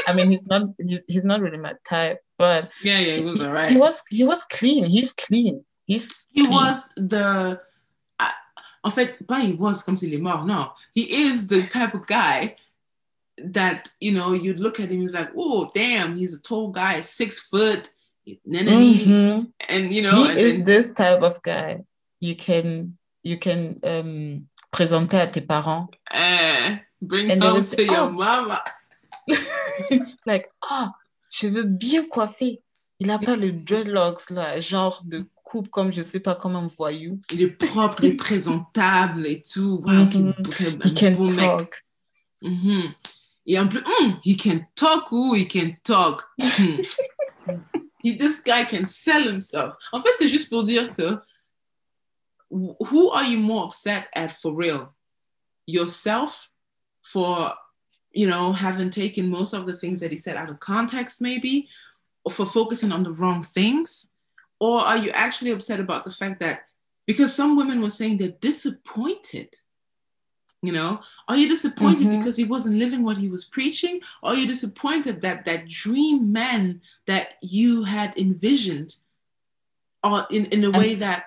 I 0.08 0.14
mean, 0.14 0.30
he's 0.32 0.46
not 0.48 0.62
he, 0.80 1.00
he's 1.08 1.26
not 1.26 1.42
really 1.42 1.58
my 1.58 1.74
type, 1.84 2.20
but 2.38 2.72
Yeah, 2.84 3.00
yeah, 3.00 3.16
he 3.18 3.26
was 3.26 3.42
all 3.42 3.52
right. 3.52 3.70
he 3.72 3.78
was 3.78 4.02
he 4.10 4.24
was 4.24 4.44
clean. 4.46 4.86
He's 4.86 5.14
clean. 5.14 5.64
He's 5.86 6.08
He 6.32 6.42
clean. 6.48 6.52
was 6.52 6.94
the. 6.96 7.60
Uh, 8.20 8.32
en 8.84 8.92
fait, 8.92 9.18
pas 9.28 9.42
he 9.42 9.54
was 9.54 9.84
comme 9.84 9.96
s'il 9.96 10.14
est 10.14 10.22
mort. 10.22 10.46
No, 10.46 10.72
he 10.96 11.04
is 11.28 11.48
the 11.48 11.62
type 11.68 11.94
of 11.94 12.06
guy 12.08 12.56
that 13.38 13.90
you 14.00 14.12
know 14.14 14.34
you'd 14.34 14.60
look 14.60 14.80
at 14.80 14.90
him. 14.90 15.02
He's 15.02 15.14
like, 15.14 15.30
oh 15.36 15.68
damn, 15.74 16.16
he's 16.16 16.34
a 16.34 16.42
tall 16.42 16.72
guy, 16.72 17.02
six 17.02 17.40
foot, 17.40 17.90
Mhm. 18.28 19.52
and 19.70 19.92
you 19.92 20.02
know, 20.02 20.24
he 20.24 20.30
and 20.32 20.38
is 20.40 20.56
then, 20.56 20.64
this 20.64 20.92
type 20.92 21.22
of 21.22 21.42
guy. 21.44 21.84
You 22.20 22.36
can 22.36 22.98
you 23.24 23.38
can 23.38 23.78
um 23.84 24.48
présenter 24.72 25.18
à 25.20 25.28
tes 25.32 25.42
parents. 25.42 25.88
eh, 26.12 26.80
bring 27.02 27.32
And 27.32 27.44
home 27.44 27.66
to 27.66 27.84
your 27.84 28.08
"Oh." 28.08 28.12
mama. 28.12 28.62
like, 30.26 30.50
ah, 30.70 30.92
cheveux 31.30 31.64
bien 31.64 32.06
coiffés. 32.08 32.62
Il 33.00 33.12
a 33.12 33.20
pas 33.20 33.36
le 33.36 33.52
dreadlocks 33.52 34.32
là, 34.32 34.60
genre 34.60 35.04
de 35.06 35.26
coupe 35.44 35.70
comme 35.70 35.94
je 35.94 36.02
sais 36.02 36.20
pas 36.20 36.34
comme 36.34 36.56
un 36.56 36.68
voyou. 36.68 37.20
Il 37.32 37.42
est 37.44 37.52
propre, 37.52 38.04
il 38.04 38.14
est 38.14 38.18
présentable 38.18 39.28
et 39.28 39.42
tout. 39.44 39.84
Wow, 39.86 40.08
quel- 40.12 40.80
He 40.84 40.94
can 40.96 41.12
beau 41.12 41.26
mec. 41.30 41.38
talk. 41.38 41.86
Mhm. 42.42 42.94
Et 43.46 43.60
en 43.60 43.68
plus, 43.68 43.80
hum, 43.80 44.20
he 44.26 44.36
can 44.36 44.60
talk, 44.76 45.12
ooh, 45.12 45.36
he 45.36 45.48
can 45.48 45.74
talk? 45.84 46.26
Hmm. 46.38 46.78
this 48.04 48.42
guy 48.44 48.66
can 48.66 48.86
sell 48.86 49.24
himself. 49.28 49.76
En 49.92 50.02
fait, 50.02 50.10
c'est 50.18 50.28
juste 50.28 50.50
pour 50.50 50.64
dire 50.64 50.92
que 50.94 51.18
who 52.50 53.12
are 53.12 53.24
you 53.24 53.40
more 53.40 53.66
upset 53.68 54.08
at 54.16 54.30
for 54.30 54.54
real? 54.56 54.94
Yourself 55.68 56.50
for, 57.04 57.54
you 58.18 58.26
know, 58.26 58.52
having 58.52 58.90
taken 58.90 59.30
most 59.30 59.54
of 59.54 59.68
the 59.68 59.76
things 59.76 60.00
that 60.00 60.10
he 60.10 60.18
said 60.18 60.38
out 60.38 60.50
of 60.50 60.60
context, 60.60 61.22
maybe, 61.22 61.68
or 62.26 62.32
for 62.32 62.48
focusing 62.48 62.92
on 62.92 63.04
the 63.04 63.12
wrong 63.12 63.44
things? 63.44 64.14
Or 64.60 64.80
are 64.80 64.98
you 64.98 65.12
actually 65.12 65.52
upset 65.52 65.80
about 65.80 66.04
the 66.04 66.10
fact 66.12 66.40
that 66.40 66.62
because 67.06 67.32
some 67.36 67.56
women 67.56 67.80
were 67.80 67.92
saying 67.92 68.18
they're 68.18 68.42
disappointed? 68.52 69.50
You 70.64 70.72
know, 70.72 71.02
are 71.28 71.38
you 71.38 71.48
disappointed 71.48 72.08
Mhm. 72.08 72.18
because 72.18 72.36
he 72.36 72.44
wasn't 72.44 72.80
living 72.80 73.04
what 73.04 73.18
he 73.18 73.30
was 73.30 73.46
preaching? 73.46 74.02
Or 74.24 74.32
are 74.32 74.36
you 74.36 74.48
disappointed 74.48 75.22
that 75.22 75.46
that 75.46 75.68
dream 75.68 76.32
man 76.32 76.82
that 77.06 77.36
you 77.44 77.84
had 77.84 78.18
envisioned 78.18 78.96
or 80.04 80.26
in, 80.32 80.46
in 80.48 80.64
a 80.64 80.72
way 80.72 80.96
that, 80.96 81.26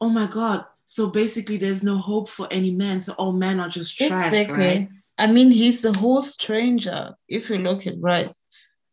oh 0.00 0.08
my 0.08 0.28
God, 0.28 0.64
so 0.86 1.10
basically 1.10 1.56
there's 1.56 1.82
no 1.82 1.98
hope 1.98 2.28
for 2.28 2.46
any 2.52 2.70
man. 2.70 3.00
So 3.00 3.12
all 3.14 3.32
men 3.32 3.58
are 3.58 3.68
just 3.68 3.96
trash, 3.98 4.32
Exactly. 4.32 4.64
right? 4.64 4.88
I 5.18 5.26
mean, 5.26 5.50
he's 5.50 5.84
a 5.84 5.92
whole 5.92 6.20
stranger, 6.20 7.14
if 7.28 7.50
you 7.50 7.58
look 7.58 7.86
it 7.86 7.96
right. 8.00 8.30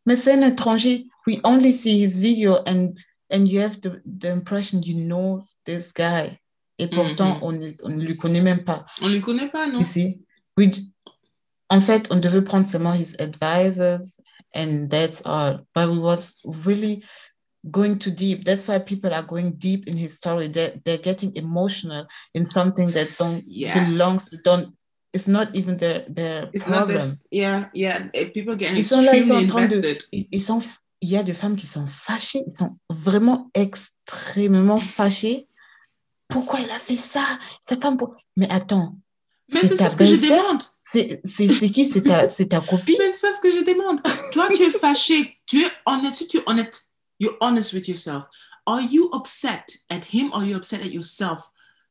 Mais 0.04 0.16
c'est 0.16 0.32
un 0.32 0.42
étranger. 0.42 1.06
We 1.26 1.40
only 1.44 1.72
see 1.72 1.98
his 2.00 2.18
video 2.18 2.62
and 2.64 2.98
and 3.30 3.48
you 3.48 3.60
have 3.60 3.80
the, 3.80 4.00
the 4.04 4.30
impression 4.30 4.82
you 4.82 4.94
know 4.94 5.42
this 5.64 5.92
guy. 5.92 6.38
Et 6.78 6.88
pourtant, 6.88 7.36
mm-hmm. 7.36 7.42
on 7.42 7.52
ne 7.52 7.72
on 7.82 7.88
ne 7.90 8.04
lui 8.04 8.16
connaît 8.16 8.42
même 8.42 8.64
pas. 8.64 8.84
On 9.02 9.08
ne 9.08 9.18
connaît 9.18 9.48
pas, 9.48 9.66
non? 9.66 9.78
You 9.78 9.84
see? 9.84 10.20
We, 10.56 10.70
en 11.70 11.80
fait, 11.80 12.06
on 12.10 12.16
devait 12.16 12.42
prendre 12.42 12.66
seulement 12.66 12.92
his 12.92 13.16
advisors 13.18 14.20
and 14.54 14.88
that's 14.88 15.22
all. 15.24 15.60
But 15.74 15.88
we 15.88 15.98
was 15.98 16.40
really 16.44 17.02
going 17.70 17.98
too 17.98 18.10
deep. 18.10 18.44
That's 18.44 18.68
why 18.68 18.78
people 18.78 19.12
are 19.12 19.22
going 19.22 19.52
deep 19.52 19.88
in 19.88 19.96
his 19.96 20.16
story. 20.16 20.48
They're, 20.48 20.74
they're 20.84 20.98
getting 20.98 21.34
emotional 21.34 22.06
in 22.34 22.44
something 22.44 22.86
that 22.88 23.16
don't 23.18 23.42
Yes. 23.46 23.90
belongs 23.90 24.24
don't 24.44 24.75
it's 25.16 25.26
not 25.26 25.48
even 25.54 25.76
their 25.76 26.04
their 26.08 26.50
It's 26.52 26.66
not 26.66 26.86
problem. 26.86 27.08
that, 27.10 27.18
yeah, 27.32 27.68
yeah. 27.74 28.08
eh, 28.12 28.26
People 28.26 28.56
getting 28.56 28.76
Ils 28.76 28.86
sont 28.86 29.00
là, 29.02 29.16
ils 29.16 29.26
sont 29.26 29.40
extremely 29.40 29.44
en 29.44 29.46
train 29.46 29.66
de-. 29.66 29.98
Ils, 30.12 30.28
ils 30.30 30.42
sont 30.42 30.60
il 31.00 31.10
y 31.10 31.16
a 31.16 31.22
des 31.22 31.34
femmes 31.34 31.56
qui 31.56 31.66
sont 31.66 31.86
fâchées, 31.86 32.42
ils 32.46 32.56
sont 32.56 32.76
vraiment 32.88 33.50
extrêmement 33.54 34.80
fâchées. 34.80 35.46
Pourquoi 36.28 36.60
elle 36.60 36.70
a 36.70 36.78
fait 36.78 36.96
ça? 36.96 37.24
Sa 37.60 37.76
femme 37.76 37.96
pour... 37.96 38.16
Mais 38.36 38.50
attends, 38.50 38.96
Mais 39.52 39.60
c'est 39.60 39.76
ça 39.76 39.88
ce 39.90 39.96
que 39.96 40.04
je 40.04 40.16
demande. 40.16 40.62
C'est 40.82 41.20
qui? 41.70 41.84
C'est 41.86 42.02
ta, 42.02 42.26
ta 42.28 42.60
copine? 42.60 42.96
Mais 42.98 43.10
c'est 43.10 43.18
ça 43.18 43.32
ce 43.32 43.40
que 43.40 43.50
je 43.50 43.62
demande. 43.64 44.00
Toi, 44.32 44.48
tu 44.56 44.62
es 44.62 44.70
fâché. 44.70 45.36
Tu 45.46 45.62
es 45.64 45.70
honnête. 45.84 46.16
Si 46.16 46.26
tu 46.26 46.38
es 46.38 46.42
honnête, 46.46 46.82
you're 47.20 47.36
honest 47.40 47.72
with 47.74 47.86
yourself. 47.88 48.24
Are 48.66 48.80
you 48.80 49.10
upset 49.12 49.76
at 49.90 50.04
him 50.12 50.30
or 50.32 50.38
are 50.40 50.46
you 50.46 50.56
upset 50.56 50.80
at 50.80 50.92
yourself 50.92 51.50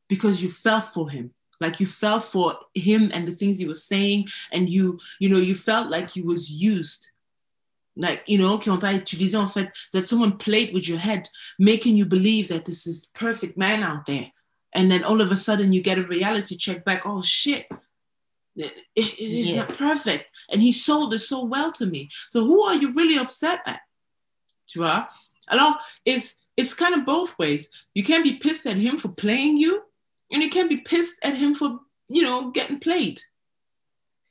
because 0.09 0.41
you 0.41 0.49
fell 0.49 0.82
for 0.82 1.09
him? 1.09 1.32
Like 1.62 1.80
you 1.80 1.86
fell 1.86 2.20
for 2.20 2.56
him 2.74 3.12
and 3.14 3.28
the 3.28 3.32
things 3.32 3.58
he 3.58 3.66
was 3.66 3.84
saying, 3.84 4.28
and 4.51 4.70
you, 4.70 4.99
you 5.20 5.30
know, 5.30 5.38
you 5.38 5.56
felt 5.56 5.89
like 5.89 6.10
he 6.12 6.22
was 6.22 6.49
used. 6.51 7.12
Like, 7.97 8.24
you 8.28 8.38
know, 8.38 8.58
qu'on 8.60 8.78
t'a 8.78 8.88
utilisé 8.93 9.36
en 9.36 9.47
fait, 9.47 9.72
that 9.93 10.06
someone 10.08 10.38
played 10.38 10.74
with 10.74 10.88
your 10.88 10.97
head, 10.97 11.30
making 11.58 11.95
you 11.95 12.06
believe 12.06 12.49
that 12.49 12.66
this 12.66 12.86
is 12.86 13.06
perfect 13.14 13.58
man 13.58 13.84
out 13.84 14.06
there. 14.06 14.32
And 14.74 14.91
then 14.91 15.06
all 15.06 15.22
of 15.22 15.32
a 15.32 15.38
sudden 15.38 15.72
you 15.72 15.82
get 15.82 15.97
a 15.97 16.03
reality 16.03 16.58
check 16.58 16.84
back. 16.84 17.03
Oh 17.06 17.22
shit, 17.22 17.68
it, 18.58 18.74
it- 18.95 19.16
it's 19.18 19.49
Yeah. 19.49 19.60
not 19.64 19.70
perfect. 19.78 20.30
And 20.51 20.62
he 20.62 20.74
sold 20.74 21.14
it 21.14 21.20
so 21.20 21.45
well 21.45 21.72
to 21.74 21.86
me. 21.86 22.10
So 22.28 22.43
who 22.43 22.62
are 22.64 22.76
you 22.76 22.91
really 22.91 23.18
upset 23.18 23.60
at? 23.66 23.80
Tu 24.68 24.80
vois? 24.80 25.08
Alors, 25.49 25.76
it's 26.03 26.36
it's 26.58 26.74
kind 26.74 26.95
of 26.95 27.06
both 27.06 27.38
ways. 27.39 27.70
You 27.93 28.03
can't 28.03 28.24
be 28.24 28.36
pissed 28.38 28.66
at 28.66 28.78
him 28.78 28.97
for 28.97 29.10
playing 29.10 29.58
you, 29.58 29.84
and 30.32 30.43
you 30.43 30.49
can't 30.49 30.69
be 30.69 30.78
pissed 30.78 31.23
at 31.23 31.36
him 31.36 31.53
for 31.55 31.80
you 32.07 32.21
know, 32.21 32.51
getting 32.51 32.80
played. 32.80 33.19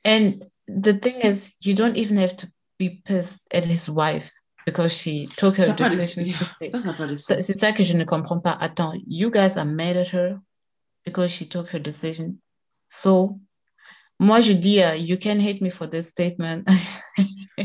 And 0.03 0.43
the 0.67 0.93
thing 0.93 1.21
is, 1.21 1.53
you 1.59 1.73
don't 1.73 1.97
even 1.97 2.17
have 2.17 2.35
to 2.37 2.51
be 2.77 3.01
pissed 3.05 3.41
at 3.53 3.65
his 3.65 3.89
wife 3.89 4.31
because 4.65 4.93
she 4.93 5.27
took 5.35 5.57
her 5.57 5.73
decision 5.73 6.25
to 6.33 6.45
stay. 6.45 6.69
C'est 6.69 7.57
ça 7.57 7.71
que 7.75 7.83
je 7.83 7.95
ne 7.95 8.05
comprends 8.05 8.41
pas. 8.41 8.57
Attends, 8.61 8.93
you 9.07 9.29
guys 9.29 9.57
are 9.57 9.65
mad 9.65 9.97
at 9.97 10.09
her 10.09 10.39
because 11.05 11.31
she 11.31 11.45
took 11.45 11.69
her 11.69 11.79
decision. 11.79 12.41
So, 12.87 13.39
moi 14.19 14.41
je 14.41 14.53
dis, 14.53 14.83
uh, 14.83 14.93
you 14.93 15.17
can 15.17 15.39
hate 15.39 15.61
me 15.61 15.69
for 15.69 15.87
this 15.87 16.09
statement. 16.09 16.67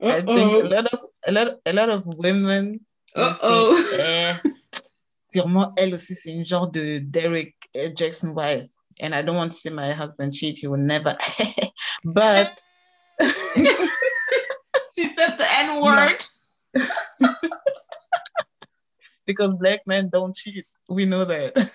I 0.00 0.20
think 0.20 0.28
a 0.28 0.68
lot 0.68 0.92
of 0.92 1.00
a 1.26 1.32
lot 1.32 1.48
a 1.66 1.72
lot 1.72 1.88
of 1.90 2.06
women. 2.06 2.80
Uh 3.16 3.36
oh. 3.42 4.40
Eh, 5.28 5.38
sûrement 5.38 5.72
elle 5.76 5.94
aussi 5.94 6.14
c'est 6.14 6.30
une 6.30 6.44
genre 6.44 6.70
de 6.70 6.98
Derrick 6.98 7.54
Jaxn 7.74 8.34
wife. 8.34 8.70
And 9.00 9.14
I 9.14 9.22
don't 9.22 9.36
want 9.36 9.52
to 9.52 9.56
see 9.56 9.70
my 9.70 9.92
husband 9.92 10.34
cheat. 10.34 10.58
He 10.58 10.66
will 10.66 10.78
never. 10.78 11.16
but 12.04 12.60
she 13.20 15.04
said 15.04 15.38
the 15.38 15.46
N 15.58 15.80
word. 15.80 16.24
because 19.26 19.54
black 19.54 19.86
men 19.86 20.08
don't 20.08 20.34
cheat. 20.34 20.66
We 20.88 21.04
know 21.04 21.24
that. 21.24 21.70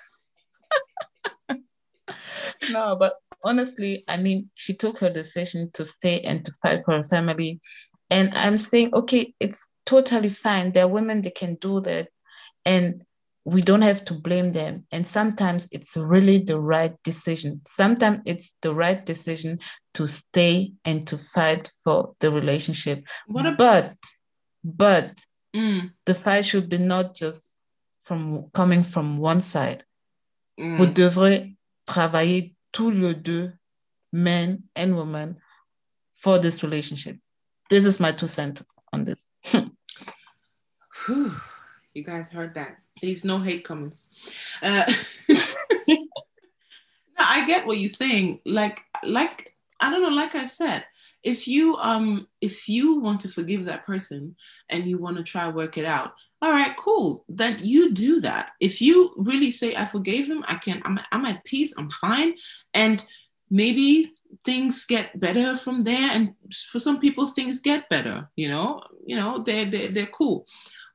no, 2.72 2.96
but 2.98 3.16
honestly, 3.44 4.04
I 4.08 4.18
mean, 4.18 4.50
she 4.56 4.74
took 4.74 5.00
her 5.00 5.10
decision 5.10 5.72
to 5.76 5.86
stay 5.86 6.20
and 6.22 6.44
to 6.46 6.52
fight 6.62 6.84
for 6.84 6.96
her 6.96 7.04
family. 7.04 7.62
And 8.10 8.34
I'm 8.36 8.58
saying, 8.58 8.94
okay, 8.94 9.34
it's 9.40 9.70
totally 9.86 10.30
fine. 10.30 10.72
There 10.72 10.86
are 10.86 10.90
women 10.90 11.22
that 11.22 11.36
can 11.36 11.56
do 11.56 11.80
that. 11.82 12.10
And 12.66 13.04
we 13.46 13.62
don't 13.62 13.82
have 13.82 14.06
to 14.06 14.14
blame 14.14 14.52
them. 14.52 14.86
And 14.92 15.06
sometimes 15.06 15.68
it's 15.72 15.98
really 15.98 16.40
the 16.40 16.60
right 16.60 16.96
decision. 17.04 17.62
Sometimes 17.68 18.22
it's 18.26 18.56
the 18.62 18.74
right 18.74 19.06
decision 19.06 19.60
to 19.96 20.08
stay 20.08 20.72
and 20.86 21.06
to 21.08 21.18
fight 21.18 21.70
for 21.84 22.16
the 22.20 22.32
relationship. 22.32 23.04
What 23.28 23.46
a- 23.46 23.52
but, 23.56 23.96
but 24.64 25.26
Mm, 25.56 25.92
the 26.06 26.16
fight 26.16 26.46
should 26.46 26.68
be 26.68 26.80
not 26.80 27.16
just 27.16 27.56
from 28.04 28.50
coming 28.54 28.82
from 28.82 29.20
one 29.20 29.40
side. 29.40 29.84
mm. 30.60 30.78
Vous 30.78 30.88
devrez 30.88 31.56
travailler 31.86 32.56
tous 32.72 32.90
les 32.92 33.14
deux, 33.14 33.54
men 34.12 34.64
and 34.76 34.96
women, 34.96 35.38
for 36.16 36.40
this 36.40 36.64
relationship. 36.64 37.18
This 37.70 37.86
is 37.86 38.00
my 38.00 38.12
two 38.14 38.26
cents 38.26 38.64
on 38.92 39.04
this. 39.04 39.32
You 41.94 42.04
guys 42.04 42.32
heard 42.32 42.56
that. 42.56 42.78
Please, 42.98 43.24
no 43.24 43.40
hate 43.40 43.64
comments. 43.64 44.10
Uh, 44.62 44.92
no, 45.30 45.98
I 47.18 47.46
get 47.46 47.66
what 47.66 47.78
you're 47.78 47.90
saying. 47.90 48.40
Like, 48.46 48.82
like 49.04 49.56
I 49.80 49.90
don't 49.90 50.02
know. 50.02 50.10
Like 50.10 50.36
I 50.36 50.46
said, 50.46 50.86
if 51.24 51.48
you 51.48 51.76
um 51.78 52.28
if 52.42 52.68
you 52.68 53.00
want 53.00 53.22
to 53.22 53.30
forgive 53.30 53.66
that 53.66 53.86
person 53.86 54.36
and 54.70 54.88
you 54.88 54.98
want 54.98 55.18
to 55.18 55.24
try 55.24 55.50
work 55.50 55.78
it 55.78 55.86
out, 55.86 56.14
all 56.42 56.52
right, 56.52 56.76
cool. 56.76 57.24
Then 57.30 57.60
you 57.62 57.94
do 57.94 58.20
that. 58.22 58.52
If 58.60 58.82
you 58.82 59.14
really 59.18 59.52
say 59.52 59.76
I 59.76 59.86
forgave 59.86 60.28
him, 60.28 60.44
I 60.48 60.56
can. 60.56 60.82
I'm 60.86 61.00
I'm 61.12 61.26
at 61.26 61.46
peace. 61.46 61.74
I'm 61.78 61.90
fine, 61.90 62.36
and 62.74 63.04
maybe 63.50 64.14
things 64.44 64.86
get 64.86 65.20
better 65.20 65.56
from 65.56 65.84
there. 65.84 66.10
And 66.12 66.34
for 66.70 66.80
some 66.80 67.00
people, 67.00 67.28
things 67.28 67.62
get 67.62 67.88
better. 67.88 68.30
You 68.36 68.50
know, 68.50 68.84
you 69.06 69.16
know, 69.16 69.44
they're 69.44 69.66
they're, 69.66 69.88
they're 69.88 70.06
cool. 70.08 70.46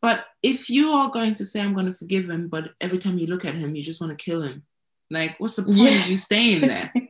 But 0.00 0.24
if 0.42 0.70
you 0.70 0.92
are 0.92 1.10
going 1.10 1.34
to 1.34 1.44
say 1.44 1.60
I'm 1.60 1.74
going 1.74 1.86
to 1.86 1.92
forgive 1.92 2.28
him, 2.30 2.48
but 2.48 2.72
every 2.80 2.98
time 2.98 3.18
you 3.18 3.26
look 3.26 3.44
at 3.44 3.54
him, 3.54 3.74
you 3.74 3.82
just 3.82 4.00
want 4.00 4.16
to 4.16 4.24
kill 4.24 4.42
him, 4.42 4.62
like 5.10 5.36
what's 5.38 5.56
the 5.56 5.62
point 5.64 5.76
Yeah. 5.76 6.00
of 6.02 6.06
you 6.10 6.16
staying 6.18 6.60
there? 6.62 6.92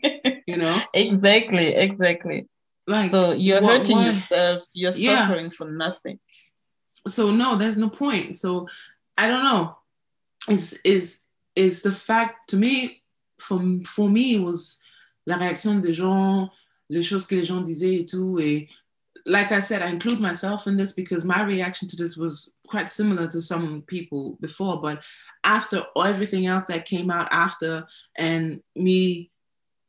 You 0.48 0.56
know, 0.56 0.74
exactly, 0.94 1.74
exactly. 1.74 2.48
like 2.86 3.10
So 3.10 3.32
you're 3.32 3.60
what- 3.60 3.80
hurting 3.80 3.96
why- 3.98 4.06
yourself. 4.06 4.62
You're 4.72 4.92
Yeah. 4.96 5.26
suffering 5.26 5.50
for 5.50 5.70
nothing. 5.70 6.18
so 7.06 7.30
no 7.30 7.56
there's 7.56 7.78
no 7.78 7.88
point 7.88 8.36
so 8.36 8.66
i 9.16 9.24
don't 9.30 9.44
know 9.50 9.76
is 10.54 10.78
is 10.84 11.04
is 11.56 11.80
the 11.82 11.92
fact 11.92 12.50
to 12.50 12.56
me 12.56 13.02
for, 13.38 13.58
for 13.94 14.10
me 14.10 14.34
it 14.34 14.42
was 14.42 14.82
la 15.26 15.36
réaction 15.38 15.80
des 15.80 15.94
gens 15.94 16.50
les 16.90 17.02
choses 17.02 17.24
que 17.26 17.36
les 17.36 17.44
gens 17.50 17.62
disaient 17.62 18.00
et 18.00 18.06
tout 18.06 18.38
et 18.40 18.68
like 19.28 19.52
i 19.52 19.60
said 19.60 19.82
i 19.82 19.88
include 19.88 20.20
myself 20.20 20.66
in 20.66 20.76
this 20.76 20.92
because 20.92 21.24
my 21.24 21.42
reaction 21.42 21.88
to 21.88 21.96
this 21.96 22.16
was 22.16 22.50
quite 22.66 22.90
similar 22.90 23.26
to 23.26 23.40
some 23.40 23.82
people 23.86 24.36
before 24.40 24.80
but 24.80 25.02
after 25.44 25.84
everything 25.96 26.46
else 26.46 26.64
that 26.66 26.86
came 26.86 27.10
out 27.10 27.28
after 27.30 27.86
and 28.16 28.60
me 28.74 29.30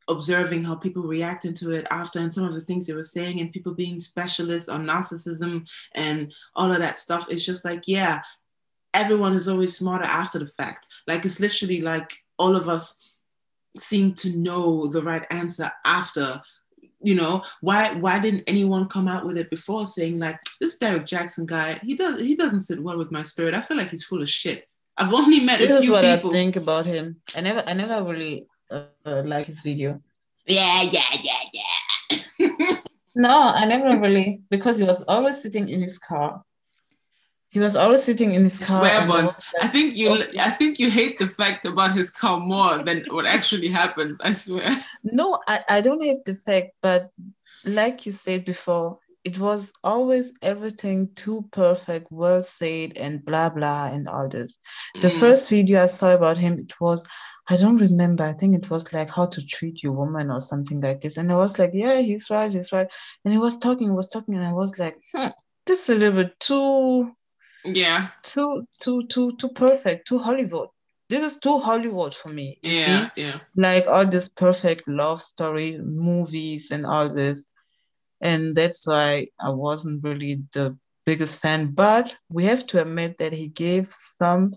observing 0.08 0.64
how 0.64 0.74
people 0.74 1.02
reacted 1.02 1.54
to 1.54 1.70
it 1.70 1.86
after 1.90 2.18
and 2.18 2.32
some 2.32 2.44
of 2.44 2.52
the 2.52 2.60
things 2.60 2.86
they 2.86 2.94
were 2.94 3.02
saying 3.02 3.40
and 3.40 3.52
people 3.52 3.74
being 3.74 3.98
specialists 3.98 4.68
on 4.68 4.86
narcissism 4.86 5.68
and 5.94 6.32
all 6.56 6.72
of 6.72 6.78
that 6.78 6.96
stuff 6.96 7.26
it's 7.30 7.44
just 7.44 7.64
like 7.64 7.86
yeah 7.86 8.20
everyone 8.94 9.34
is 9.34 9.48
always 9.48 9.76
smarter 9.76 10.04
after 10.04 10.38
the 10.38 10.46
fact. 10.46 10.86
Like 11.06 11.24
it's 11.24 11.40
literally 11.40 11.80
like 11.80 12.12
all 12.38 12.56
of 12.56 12.68
us 12.68 12.96
seem 13.76 14.14
to 14.14 14.36
know 14.36 14.86
the 14.86 15.02
right 15.02 15.26
answer 15.30 15.70
after 15.84 16.42
you 17.02 17.14
know 17.14 17.42
why 17.60 17.94
why 17.94 18.18
didn't 18.18 18.44
anyone 18.46 18.86
come 18.86 19.08
out 19.08 19.24
with 19.26 19.36
it 19.38 19.48
before 19.50 19.86
saying 19.86 20.18
like 20.18 20.38
this 20.60 20.76
derrick 20.78 21.06
jaxn 21.06 21.46
guy 21.46 21.78
he 21.82 21.94
does 21.94 22.20
he 22.20 22.34
doesn't 22.36 22.60
sit 22.60 22.82
well 22.82 22.98
with 22.98 23.10
my 23.10 23.22
spirit 23.22 23.54
i 23.54 23.60
feel 23.60 23.76
like 23.76 23.90
he's 23.90 24.04
full 24.04 24.20
of 24.22 24.28
shit 24.28 24.68
i've 24.98 25.12
only 25.14 25.40
met 25.44 25.58
This 25.58 25.70
a 25.70 25.78
is 25.78 25.90
what 25.90 26.04
people 26.04 26.30
I 26.30 26.32
think 26.32 26.56
about 26.56 26.86
him. 26.86 27.20
I 27.36 27.40
never, 27.40 27.62
I 27.66 27.72
never 27.72 28.02
really 28.04 28.46
uh, 28.70 28.84
uh, 29.06 29.22
like 29.24 29.46
his 29.46 29.60
video. 29.62 30.00
yeah 30.46 30.82
yeah 30.82 31.02
yeah 31.22 31.42
yeah 31.52 32.76
No, 33.14 33.50
I 33.54 33.64
never 33.66 33.98
really 34.00 34.42
because 34.50 34.78
he 34.78 34.84
was 34.84 35.02
always 35.02 35.42
sitting 35.42 35.68
in 35.68 35.82
his 35.82 35.98
car. 35.98 36.42
He 37.50 37.58
was 37.58 37.74
always 37.76 38.02
sitting 38.04 38.32
in 38.32 38.44
his 38.44 38.58
car. 38.60 38.78
swear, 38.78 39.00
and 39.00 39.12
I 39.12 39.14
Buns. 39.14 39.26
was 39.26 39.36
like, 39.54 39.64
I 39.64 39.68
think 39.68 39.96
you. 39.96 40.24
I 40.38 40.50
think 40.50 40.78
you 40.78 40.90
hate 40.90 41.18
the 41.18 41.26
fact 41.26 41.66
about 41.66 41.96
his 41.96 42.10
car 42.10 42.38
more 42.38 42.78
than 42.78 43.04
what 43.10 43.26
actually 43.26 43.68
happened. 43.68 44.20
I 44.22 44.32
swear. 44.32 44.70
No, 45.02 45.40
I, 45.48 45.60
I 45.68 45.80
don't 45.80 46.02
hate 46.02 46.24
the 46.24 46.34
fact, 46.34 46.72
but 46.82 47.10
like 47.64 48.06
you 48.06 48.12
said 48.12 48.44
before, 48.44 48.98
it 49.24 49.38
was 49.38 49.72
always 49.82 50.32
everything 50.42 51.08
too 51.14 51.48
perfect, 51.50 52.06
well 52.10 52.42
said, 52.42 52.96
and 52.98 53.24
blah 53.24 53.48
blah, 53.50 53.90
and 53.92 54.08
all 54.08 54.28
this. 54.28 54.58
The 55.00 55.08
Mm. 55.08 55.20
first 55.20 55.50
video 55.50 55.82
I 55.82 55.86
saw 55.86 56.14
about 56.14 56.38
him, 56.38 56.58
it 56.58 56.72
was, 56.80 57.04
I 57.48 57.56
don't 57.56 57.78
remember, 57.78 58.24
I 58.24 58.32
think 58.34 58.54
it 58.54 58.70
was 58.70 58.92
like 58.92 59.10
how 59.10 59.26
to 59.26 59.44
treat 59.44 59.82
your 59.82 59.92
woman 59.92 60.30
or 60.30 60.40
something 60.40 60.80
like 60.80 61.00
this. 61.00 61.16
And 61.16 61.32
I 61.32 61.36
was 61.36 61.58
like, 61.58 61.70
yeah, 61.74 61.98
he's 62.00 62.30
right, 62.30 62.52
he's 62.52 62.72
right. 62.72 62.88
And 63.24 63.32
he 63.32 63.38
was 63.38 63.58
talking, 63.58 63.88
he 63.88 63.94
was 63.94 64.08
talking, 64.08 64.34
and 64.36 64.46
I 64.46 64.52
was 64.52 64.78
like, 64.78 64.96
hmm, 65.14 65.28
this 65.66 65.84
is 65.84 65.90
a 65.96 65.98
little 65.98 66.22
bit 66.24 66.38
too, 66.40 67.12
Yeah. 67.64 68.08
too, 68.22 68.66
too, 68.80 69.06
too, 69.06 69.36
too 69.36 69.48
perfect, 69.50 70.06
too 70.08 70.18
Hollywood. 70.18 70.68
This 71.08 71.24
is 71.32 71.38
too 71.38 71.58
Hollywood 71.58 72.14
for 72.14 72.28
me. 72.28 72.58
You 72.62 72.70
see? 72.70 72.90
Yeah. 72.90 73.10
Yeah. 73.16 73.38
like 73.56 73.86
all 73.88 74.06
this 74.06 74.28
perfect 74.28 74.86
love 74.88 75.20
story 75.20 75.78
movies 75.78 76.70
and 76.70 76.86
all 76.86 77.08
this. 77.08 77.44
And 78.20 78.54
that's 78.54 78.86
why 78.86 79.28
I 79.40 79.50
wasn't 79.50 80.04
really 80.04 80.42
the 80.52 80.76
biggest 81.04 81.40
fan. 81.40 81.72
But 81.72 82.14
we 82.28 82.44
have 82.44 82.66
to 82.68 82.80
admit 82.80 83.18
that 83.18 83.32
he 83.32 83.48
gave 83.48 83.86
some 83.88 84.54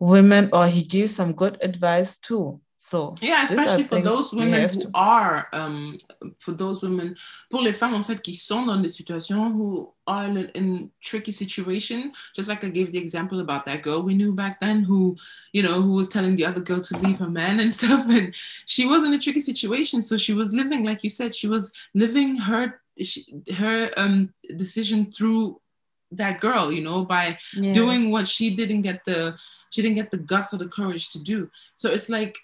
women 0.00 0.50
or 0.52 0.66
he 0.66 0.84
gave 0.84 1.10
some 1.10 1.32
good 1.32 1.58
advice 1.62 2.18
too. 2.18 2.60
So 2.82 3.14
Yeah, 3.20 3.44
especially 3.44 3.84
for 3.84 4.00
those 4.00 4.32
women 4.32 4.62
who 4.70 4.80
to- 4.80 4.90
are, 4.94 5.48
um, 5.52 5.98
for 6.38 6.52
those 6.52 6.80
women, 6.82 7.14
pour 7.50 7.60
les 7.60 7.74
femmes 7.74 7.92
en 7.94 8.02
fait 8.02 8.22
qui 8.22 8.34
sont 8.34 8.64
dans 8.64 8.80
des 8.80 8.88
situations 8.88 9.52
who 9.52 9.92
are 10.06 10.24
in, 10.24 10.48
in 10.54 10.90
tricky 11.02 11.30
situation, 11.30 12.10
just 12.34 12.48
like 12.48 12.64
I 12.64 12.70
gave 12.70 12.90
the 12.90 12.96
example 12.98 13.40
about 13.40 13.66
that 13.66 13.82
girl 13.82 14.02
we 14.02 14.14
knew 14.14 14.32
back 14.32 14.60
then 14.60 14.82
who, 14.84 15.14
you 15.52 15.62
know, 15.62 15.82
who 15.82 15.92
was 15.92 16.08
telling 16.08 16.36
the 16.36 16.46
other 16.46 16.62
girl 16.62 16.80
to 16.80 16.98
leave 17.00 17.18
her 17.18 17.28
man 17.28 17.60
and 17.60 17.70
stuff, 17.80 18.08
and 18.08 18.34
she 18.64 18.86
was 18.86 19.04
in 19.04 19.12
a 19.12 19.18
tricky 19.18 19.40
situation, 19.40 20.00
so 20.00 20.16
she 20.16 20.32
was 20.32 20.54
living, 20.54 20.82
like 20.82 21.04
you 21.04 21.10
said, 21.10 21.34
she 21.34 21.48
was 21.48 21.70
living 21.94 22.38
her 22.38 22.80
she, 22.98 23.26
her 23.56 23.90
um 23.98 24.32
decision 24.56 25.12
through 25.12 25.60
that 26.12 26.40
girl, 26.40 26.72
you 26.72 26.80
know, 26.82 27.04
by 27.04 27.36
Yeah. 27.54 27.74
doing 27.74 28.10
what 28.10 28.26
she 28.26 28.56
didn't 28.56 28.82
get 28.82 29.04
the 29.04 29.36
she 29.70 29.82
didn't 29.82 29.96
get 29.96 30.10
the 30.10 30.16
guts 30.32 30.54
or 30.54 30.56
the 30.58 30.66
courage 30.68 31.10
to 31.10 31.22
do. 31.22 31.50
So 31.76 31.90
it's 31.90 32.08
like 32.08 32.36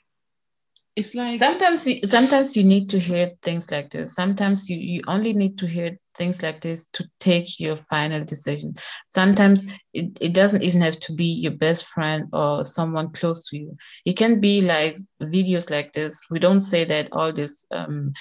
it's 0.97 1.15
like 1.15 1.39
Sometimes 1.39 1.87
you, 1.87 2.01
sometimes 2.05 2.57
you 2.57 2.65
need 2.65 2.89
to 2.91 2.99
hear 2.99 3.33
things 3.43 3.71
like 3.71 3.91
this. 3.91 4.15
Sometimes 4.15 4.69
you, 4.71 4.79
you 4.79 5.03
only 5.07 5.35
need 5.35 5.59
to 5.59 5.67
hear 5.67 5.99
things 6.15 6.43
like 6.43 6.63
this 6.63 6.87
to 6.95 7.07
take 7.21 7.61
your 7.61 7.77
final 7.77 8.25
decision. 8.25 8.75
Sometimes 9.09 9.63
it, 9.93 10.17
it 10.23 10.33
doesn't 10.33 10.63
even 10.63 10.81
have 10.81 10.99
to 11.01 11.13
be 11.15 11.25
your 11.27 11.53
best 11.53 11.85
friend 11.85 12.25
or 12.33 12.65
someone 12.65 13.13
close 13.13 13.47
to 13.51 13.59
you. 13.59 13.77
It 14.07 14.15
can 14.15 14.41
be 14.41 14.63
like 14.63 14.97
videos 15.23 15.71
like 15.71 15.93
this. 15.93 16.27
We 16.31 16.39
don't 16.39 16.63
say 16.63 16.85
that 16.85 17.13
all 17.13 17.33
this 17.33 17.67
um, 17.71 18.13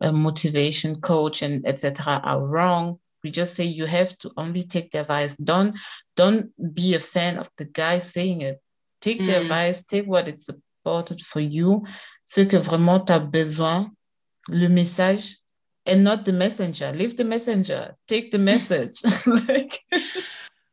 uh, 0.00 0.12
motivation 0.12 1.00
coach 1.02 1.42
and 1.42 1.66
etc. 1.68 2.20
are 2.24 2.44
wrong. 2.44 2.98
We 3.22 3.30
just 3.30 3.54
say 3.54 3.64
you 3.64 3.84
have 3.84 4.16
to 4.18 4.30
only 4.38 4.62
take 4.62 4.90
the 4.90 5.00
advice. 5.00 5.36
Don't 5.36 5.76
don't 6.16 6.50
be 6.74 6.94
a 6.94 6.98
fan 6.98 7.36
of 7.38 7.50
the 7.58 7.66
guy 7.66 7.98
saying 7.98 8.40
it. 8.40 8.60
Take 9.02 9.26
the 9.26 9.32
Mm. 9.32 9.42
advice. 9.42 9.84
Take 9.84 10.06
what 10.06 10.28
it's 10.28 10.46
supported 10.46 11.20
for 11.20 11.40
you 11.40 11.84
ce 12.26 12.40
que 12.40 12.56
vraiment 12.56 13.00
tu 13.00 13.12
as 13.12 13.20
besoin, 13.20 13.90
le 14.48 14.68
message, 14.68 15.38
and 15.86 16.04
not 16.04 16.24
the 16.24 16.32
messenger. 16.32 16.92
Leave 16.92 17.16
the 17.16 17.24
messenger, 17.24 17.96
take 18.06 18.30
the 18.30 18.38
message. 18.38 19.02
like, 19.26 19.84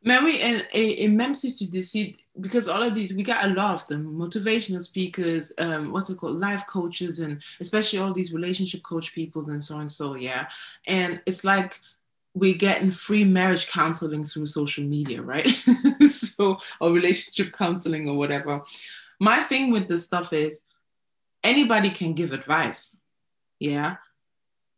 Mais 0.01 0.19
oui, 0.23 0.39
et, 0.41 0.65
et, 0.71 1.03
et, 1.03 1.07
même 1.09 1.35
si 1.35 1.53
tu 1.53 1.65
décides, 1.65 2.15
because 2.39 2.69
all 2.69 2.81
of 2.81 2.93
these, 2.93 3.13
we 3.13 3.21
got 3.21 3.43
a 3.43 3.49
lot 3.49 3.73
of 3.73 3.87
them, 3.87 4.05
motivational 4.05 4.81
speakers, 4.81 5.51
um, 5.57 5.91
what's 5.91 6.09
it 6.09 6.17
called, 6.17 6.37
life 6.37 6.65
coaches, 6.67 7.19
and 7.19 7.43
especially 7.59 7.99
all 7.99 8.13
these 8.13 8.31
relationship 8.31 8.81
coach 8.81 9.13
people 9.13 9.49
and 9.49 9.61
so 9.61 9.77
and 9.79 9.91
so, 9.91 10.15
yeah. 10.15 10.47
And 10.87 11.21
it's 11.25 11.43
like 11.43 11.81
we're 12.33 12.55
getting 12.55 12.91
free 12.91 13.25
marriage 13.25 13.67
counseling 13.67 14.23
through 14.23 14.45
social 14.45 14.85
media, 14.85 15.21
right? 15.21 15.47
so, 16.07 16.59
or 16.79 16.91
relationship 16.91 17.51
counseling 17.51 18.07
or 18.07 18.15
whatever. 18.15 18.61
My 19.19 19.43
thing 19.43 19.69
with 19.71 19.89
this 19.89 20.05
stuff 20.05 20.31
is 20.31 20.63
anybody 21.43 21.89
can 21.89 22.13
give 22.13 22.31
advice, 22.31 23.01
yeah. 23.59 23.97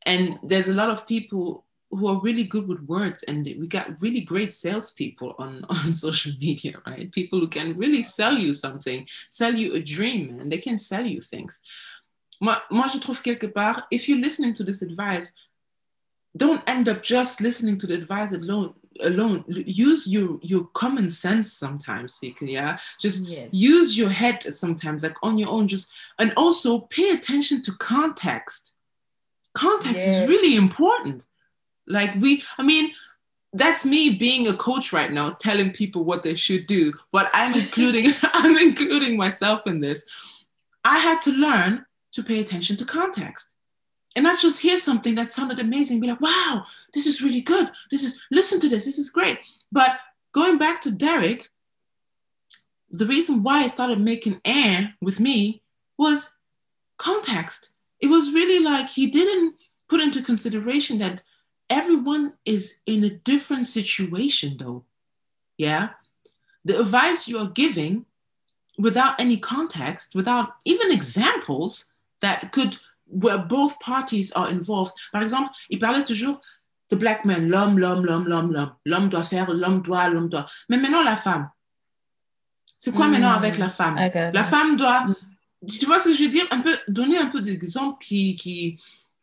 And 0.05 0.39
there's 0.43 0.67
a 0.67 0.73
lot 0.73 0.89
of 0.89 1.07
people 1.07 1.65
who 1.91 2.07
are 2.07 2.21
really 2.21 2.45
good 2.45 2.67
with 2.67 2.81
words 2.81 3.23
and 3.23 3.45
we 3.45 3.67
got 3.67 4.01
really 4.01 4.21
great 4.21 4.53
salespeople 4.53 5.35
on, 5.37 5.63
on 5.69 5.93
social 5.93 6.31
media 6.39 6.81
right? 6.87 7.11
People 7.11 7.39
who 7.39 7.47
can 7.47 7.77
really 7.77 8.01
sell 8.01 8.37
you 8.37 8.53
something 8.53 9.07
sell 9.29 9.53
you 9.53 9.73
a 9.73 9.81
dream 9.81 10.39
and 10.39 10.51
they 10.51 10.57
can 10.57 10.77
sell 10.77 11.05
you 11.05 11.21
things. 11.21 11.61
Moi, 12.39 12.55
moi 12.71 12.87
je 12.87 12.99
trouve 12.99 13.21
quelque 13.21 13.53
part 13.53 13.83
if 13.91 14.07
you're 14.07 14.19
listening 14.19 14.53
to 14.53 14.63
this 14.63 14.81
advice 14.81 15.33
don't 16.35 16.63
end 16.65 16.87
up 16.87 17.03
just 17.03 17.41
listening 17.41 17.77
to 17.77 17.85
the 17.85 17.93
advice 17.93 18.31
alone 18.31 18.73
alone 18.99 19.43
use 19.47 20.05
your 20.05 20.37
your 20.41 20.65
common 20.73 21.09
sense 21.09 21.53
sometimes 21.53 22.13
seeker 22.13 22.45
yeah 22.45 22.77
just 22.99 23.25
yes. 23.25 23.47
use 23.51 23.97
your 23.97 24.09
head 24.09 24.43
sometimes 24.43 25.01
like 25.01 25.15
on 25.23 25.37
your 25.37 25.49
own 25.49 25.65
just 25.65 25.93
and 26.19 26.33
also 26.35 26.79
pay 26.79 27.11
attention 27.11 27.61
to 27.61 27.71
context 27.77 28.73
context 29.53 29.95
yes. 29.95 30.23
is 30.23 30.27
really 30.27 30.57
important 30.57 31.25
like 31.91 32.15
we, 32.19 32.43
I 32.57 32.63
mean, 32.63 32.91
that's 33.53 33.85
me 33.85 34.15
being 34.15 34.47
a 34.47 34.53
coach 34.53 34.93
right 34.93 35.11
now, 35.11 35.31
telling 35.31 35.71
people 35.71 36.03
what 36.03 36.23
they 36.23 36.35
should 36.35 36.67
do. 36.67 36.93
But 37.11 37.29
I'm 37.33 37.53
including, 37.53 38.11
I'm 38.23 38.57
including 38.57 39.17
myself 39.17 39.61
in 39.65 39.79
this. 39.79 40.05
I 40.83 40.97
had 40.99 41.21
to 41.23 41.31
learn 41.31 41.85
to 42.13 42.23
pay 42.23 42.39
attention 42.39 42.77
to 42.77 42.85
context. 42.85 43.50
And 44.15 44.23
not 44.23 44.39
just 44.39 44.61
hear 44.61 44.77
something 44.77 45.15
that 45.15 45.27
sounded 45.27 45.59
amazing, 45.59 46.01
be 46.01 46.07
like, 46.07 46.21
wow, 46.21 46.65
this 46.93 47.07
is 47.07 47.21
really 47.21 47.41
good. 47.41 47.71
This 47.89 48.03
is, 48.03 48.21
listen 48.29 48.59
to 48.59 48.69
this, 48.69 48.85
this 48.85 48.97
is 48.97 49.09
great. 49.09 49.39
But 49.71 49.99
going 50.33 50.57
back 50.57 50.81
to 50.81 50.91
Derrick, 50.91 51.49
the 52.89 53.05
reason 53.05 53.41
why 53.41 53.63
I 53.63 53.67
started 53.67 54.01
making 54.01 54.41
air 54.43 54.95
with 55.01 55.19
me 55.19 55.61
was 55.97 56.35
context. 56.97 57.69
It 58.01 58.07
was 58.07 58.33
really 58.33 58.63
like 58.63 58.89
he 58.89 59.07
didn't 59.07 59.55
put 59.87 60.01
into 60.01 60.21
consideration 60.21 60.97
that 60.99 61.23
everyone 61.71 62.33
is 62.43 62.79
in 62.85 63.01
a 63.05 63.09
different 63.09 63.65
situation 63.65 64.57
though 64.59 64.83
yeah 65.57 65.89
the 66.65 66.77
advice 66.77 67.29
you 67.29 67.37
are 67.37 67.49
giving 67.49 68.05
without 68.77 69.19
any 69.19 69.37
context 69.37 70.13
without 70.13 70.49
even 70.65 70.91
examples 70.91 71.93
that 72.19 72.51
could 72.51 72.77
where 73.11 73.37
both 73.37 73.77
parties 73.79 74.31
are 74.35 74.49
involved 74.49 74.93
par 75.11 75.21
exemple 75.21 75.49
il 75.69 75.79
parlait 75.79 76.03
toujours 76.03 76.41
de 76.89 76.95
black 76.95 77.25
men 77.25 77.49
l'homme 77.49 77.77
l'homme 77.77 78.05
l'homme 78.05 78.27
l'homme 78.27 78.51
l'homme 78.51 78.73
l'homme 78.85 79.09
doit 79.09 79.23
faire 79.23 79.51
l'homme 79.51 79.81
doit 79.81 80.09
l'homme 80.09 80.29
doit 80.29 80.45
mais 80.69 80.77
maintenant 80.77 81.03
la 81.03 81.15
femme 81.15 81.49
c'est 82.81 82.91
quoi 82.91 83.07
mm. 83.07 83.11
maintenant 83.11 83.33
avec 83.33 83.59
la 83.59 83.69
femme? 83.69 83.95
La 84.33 84.43
femme 84.43 84.75
doit 84.75 85.05
mm. 85.05 85.15
tu 85.67 85.85
vois 85.85 85.99
ce 85.99 86.09
que 86.09 86.15
je 86.15 86.23
veux 86.23 86.29
dire? 86.29 86.45
Un 86.49 86.61
peu 86.61 86.75
donner 86.87 87.17
un 87.19 87.27
peu 87.27 87.39
d'exemples 87.39 88.03
qui 88.03 88.35
qui 88.35 88.79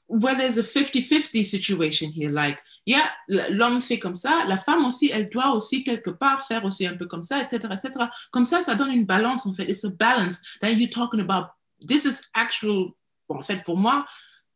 where 0.07 0.35
there's 0.35 0.57
a 0.57 0.63
50-50 0.63 1.45
situation 1.45 2.11
here, 2.11 2.31
like, 2.31 2.59
yeah, 2.87 3.11
l'homme 3.51 3.83
fait 3.83 3.99
comme 3.99 4.15
ça, 4.15 4.45
la 4.47 4.57
femme 4.57 4.87
aussi, 4.87 5.11
elle 5.13 5.29
doit 5.29 5.51
aussi 5.51 5.85
quelque 5.85 6.09
part 6.09 6.47
faire 6.47 6.65
aussi 6.65 6.87
un 6.87 6.95
peu 6.95 7.05
comme 7.05 7.21
ça, 7.21 7.43
etc., 7.43 7.69
etc. 7.75 8.07
Comme 8.31 8.47
ça, 8.47 8.63
ça 8.63 8.75
donne 8.75 8.91
une 8.91 9.05
balance, 9.05 9.45
en 9.45 9.53
fait. 9.53 9.69
It's 9.69 9.85
a 9.85 9.91
balance 9.91 10.41
that 10.63 10.71
you're 10.71 10.89
talking 10.89 11.21
about. 11.21 11.49
This 11.87 12.07
is 12.07 12.23
actual, 12.33 12.97
en 13.37 13.43
fait, 13.43 13.63
pour 13.65 13.77
moi, 13.77 14.07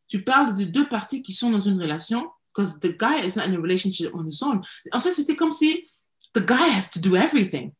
tu 0.07 0.23
parles 0.23 0.55
de 0.55 0.63
deux 0.63 0.87
parties 0.87 1.21
qui 1.21 1.33
sont 1.33 1.51
dans 1.51 1.61
une 1.61 1.81
relation, 1.81 2.29
because 2.53 2.79
the 2.79 2.97
guy 2.97 3.25
is 3.25 3.35
not 3.35 3.45
in 3.45 3.53
a 3.53 3.59
relationship 3.59 4.13
on 4.13 4.25
his 4.25 4.41
own. 4.43 4.61
En 4.91 4.99
fait, 4.99 5.11
c'était 5.11 5.35
comme 5.35 5.51
si 5.51 5.87
the 6.33 6.45
guy 6.45 6.69
has 6.75 6.89
to 6.91 6.99
do 6.99 7.15
everything. 7.15 7.73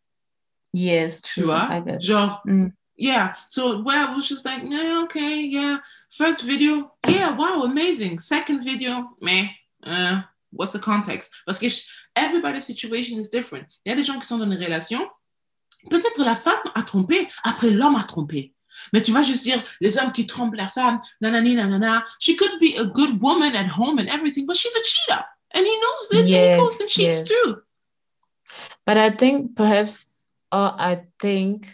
Yes, 0.73 1.21
true. 1.21 1.43
Tu 1.43 1.47
vois? 1.47 1.67
Genre, 1.99 2.41
mm 2.45 2.71
yeah 2.97 3.33
so 3.47 3.81
where 3.81 3.97
I 3.97 4.13
was 4.13 4.27
just 4.27 4.45
like 4.45 4.61
yeah 4.63 5.01
okay 5.05 5.41
yeah 5.41 5.77
first 6.09 6.43
video 6.43 6.91
yeah 7.07 7.35
wow 7.35 7.63
amazing 7.63 8.19
second 8.19 8.63
video 8.63 9.09
meh 9.21 9.49
uh, 9.85 10.21
what's 10.51 10.73
the 10.73 10.79
context? 10.79 11.31
Parce 11.45 11.59
que 11.59 11.67
everybody's 12.15 12.65
situation 12.65 13.17
is 13.17 13.29
different 13.29 13.65
il 13.85 13.89
y 13.89 13.93
a 13.93 13.95
des 13.95 14.03
gens 14.03 14.19
qui 14.19 14.27
sont 14.27 14.37
dans 14.37 14.45
une 14.45 14.63
relation 14.63 15.09
peut-être 15.89 16.23
la 16.23 16.35
femme 16.35 16.61
a 16.75 16.83
trompé 16.83 17.27
après 17.43 17.71
l'homme 17.71 17.95
a 17.95 18.03
trompé 18.03 18.53
mais 18.91 19.01
tu 19.01 19.11
vas 19.11 19.23
juste 19.23 19.43
dire 19.43 19.63
les 19.81 19.97
hommes 19.97 20.11
qui 20.11 20.25
trompent 20.27 20.55
la 20.55 20.67
femme 20.67 21.01
nanani 21.21 21.55
nanana 21.55 22.03
she 22.19 22.35
could 22.35 22.59
be 22.59 22.77
a 22.77 22.85
good 22.85 23.21
woman 23.21 23.55
at 23.55 23.67
home 23.67 23.99
and 23.99 24.07
everything 24.07 24.45
but 24.45 24.55
she's 24.55 24.75
a 24.75 24.83
cheater 24.83 25.23
and 25.53 25.65
he 25.65 25.75
knows 25.81 26.19
it 26.19 26.27
yes, 26.27 26.45
and 26.45 26.53
he 26.53 26.57
goes 26.61 26.79
and 26.81 26.89
cheats 26.89 27.19
yes. 27.19 27.23
too 27.23 27.57
but 28.85 28.97
I 28.97 29.09
think 29.09 29.55
perhaps 29.55 30.05
or 30.51 30.73
I 30.77 31.05
think 31.19 31.67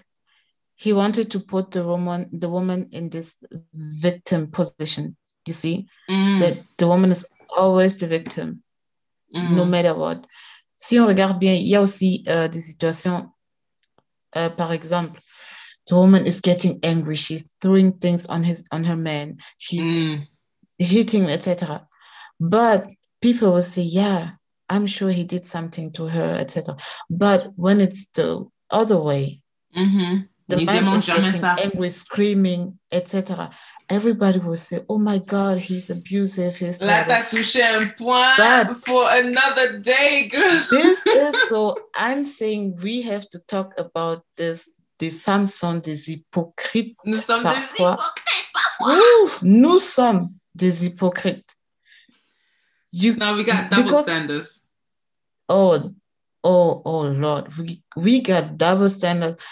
he 0.75 0.93
wanted 0.93 1.31
to 1.31 1.39
put 1.39 1.71
the 1.71 1.83
woman 1.83 2.29
the 2.31 2.49
woman 2.49 2.89
in 2.91 3.09
this 3.09 3.37
victim 3.73 4.47
position 4.47 5.15
you 5.45 5.53
see? 5.53 5.87
Mm. 6.09 6.39
that 6.41 6.57
the 6.77 6.87
woman 6.87 7.11
is 7.11 7.25
always 7.57 7.97
the 7.97 8.07
victim 8.07 8.63
mm. 9.35 9.51
no 9.55 9.65
matter 9.65 9.93
what 9.95 10.27
si 10.75 10.99
on 10.99 11.07
regarde 11.07 11.39
bien 11.39 11.53
il 11.53 11.67
y 11.67 11.75
a 11.75 11.81
aussi 11.81 12.23
euh, 12.27 12.47
des 12.47 12.61
situations 12.61 13.31
euh, 14.35 14.49
par 14.49 14.71
exemple 14.71 15.19
the 15.89 15.95
woman 15.95 16.25
is 16.25 16.41
getting 16.41 16.79
angry 16.83 17.15
she's 17.15 17.53
throwing 17.61 17.91
things 17.93 18.25
on 18.27 18.43
his 18.43 18.63
on 18.71 18.83
her 18.83 18.95
man 18.95 19.37
she's 19.57 19.99
mm. 19.99 20.27
hitting 20.77 21.25
etc 21.25 21.85
but 22.39 22.87
people 23.21 23.51
will 23.51 23.61
say 23.61 23.81
yeah 23.81 24.31
i'm 24.69 24.87
sure 24.87 25.09
he 25.09 25.23
did 25.23 25.45
something 25.45 25.91
to 25.91 26.05
her 26.07 26.33
etc 26.37 26.77
but 27.09 27.51
when 27.55 27.81
it's 27.81 28.07
the 28.07 28.45
other 28.69 28.97
way 28.97 29.41
mm-hmm 29.75 30.21
the 30.49 30.65
man 30.65 30.87
is 30.87 31.05
getting 31.05 31.43
angry, 31.43 31.89
screaming, 31.89 32.79
etc. 32.91 33.51
Everybody 33.87 34.39
will 34.39 34.57
say, 34.57 34.81
"Oh 34.89 34.97
my 34.97 35.19
God, 35.19 35.59
he's 35.59 35.89
abusive." 35.91 36.55
He's 36.55 36.79
Là, 36.79 37.05
t'as 37.05 37.29
touché 37.29 37.61
un 37.61 37.87
point 37.95 38.75
for 38.83 39.05
another 39.11 39.79
day, 39.79 40.27
girl. 40.27 40.65
this 40.71 41.05
is 41.05 41.35
so. 41.49 41.75
I'm 41.95 42.23
saying 42.23 42.79
we 42.81 43.03
have 43.03 43.29
to 43.29 43.39
talk 43.47 43.73
about 43.77 44.23
this. 44.37 44.67
Des 44.99 45.11
femmes 45.11 45.47
sont 45.47 45.75
des 45.75 46.11
hypocrites. 46.11 46.97
Nous 47.05 47.15
sommes 47.15 47.43
parfois. 47.43 47.95
des 47.95 48.01
hypocrites 48.01 48.51
parfois. 48.53 48.95
Nous 49.41 49.79
sommes 49.79 50.29
des 50.55 50.85
hypocrites. 50.85 51.55
You, 52.91 53.15
now 53.15 53.35
we 53.35 53.43
got 53.43 53.69
double 53.69 53.83
because, 53.83 54.03
standards. 54.03 54.67
Oh, 55.47 55.93
oh, 56.43 56.81
oh, 56.85 57.03
Lord, 57.03 57.55
we 57.57 57.83
we 57.95 58.21
got 58.21 58.57
double 58.57 58.89
standards 58.89 59.43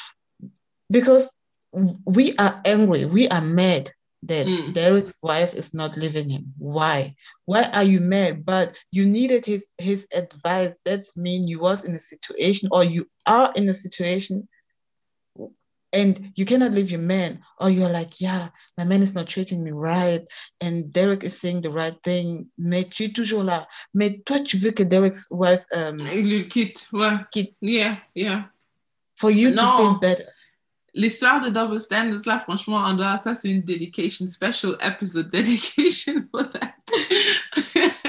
because 0.89 1.29
we 2.05 2.35
are 2.37 2.61
angry, 2.65 3.05
we 3.05 3.27
are 3.27 3.41
mad 3.41 3.91
that 4.23 4.47
mm. 4.47 4.73
Derrick's 4.73 5.13
wife 5.21 5.53
is 5.53 5.73
not 5.73 5.95
leaving 5.97 6.29
him. 6.29 6.53
Why? 6.57 7.15
Why 7.45 7.63
are 7.73 7.83
you 7.83 7.99
mad? 7.99 8.45
But 8.45 8.77
you 8.91 9.05
needed 9.05 9.45
his 9.45 9.67
his 9.77 10.07
advice. 10.13 10.73
That 10.85 11.05
means 11.15 11.49
you 11.49 11.59
was 11.59 11.83
in 11.83 11.95
a 11.95 11.99
situation 11.99 12.69
or 12.71 12.83
you 12.83 13.07
are 13.25 13.51
in 13.55 13.69
a 13.69 13.73
situation 13.73 14.47
and 15.93 16.31
you 16.35 16.45
cannot 16.45 16.71
leave 16.71 16.91
your 16.91 17.01
man 17.01 17.39
or 17.59 17.69
you're 17.69 17.89
like 17.89 18.19
yeah 18.19 18.49
my 18.77 18.83
man 18.83 19.01
is 19.01 19.15
not 19.15 19.27
treating 19.27 19.63
me 19.63 19.71
right 19.71 20.25
and 20.61 20.91
Derrick 20.91 21.23
is 21.23 21.39
saying 21.39 21.61
the 21.61 21.71
right 21.71 21.95
thing 22.03 22.47
mais 22.57 22.83
tu 22.89 23.05
es 23.05 23.13
toujours 23.13 23.43
là 23.43 23.67
mais 23.93 24.21
toi 24.25 24.39
tu 24.39 24.57
veux 24.57 24.71
que 24.71 24.83
Derrick's 24.83 25.27
wife 25.31 25.65
um, 25.73 25.97
il 26.13 26.29
le 26.29 26.43
quitte 26.45 26.87
ouais 26.91 27.17
quitte 27.31 27.55
yeah 27.61 27.97
yeah 28.15 28.49
for 29.15 29.31
you 29.31 29.49
no. 29.51 29.61
to 29.61 29.77
feel 29.77 29.99
better 29.99 30.25
l'histoire 30.97 31.39
de 31.39 31.49
Double 31.49 31.79
Standards, 31.79 32.25
là, 32.25 32.39
franchement, 32.39 32.77
en 32.77 32.93
dehors, 32.93 33.19
ça, 33.19 33.35
c'est 33.35 33.49
une 33.49 33.61
dedication, 33.61 34.27
special 34.27 34.75
episode 34.81 35.29
dedication 35.29 36.27
for 36.31 36.49
that. 36.49 36.73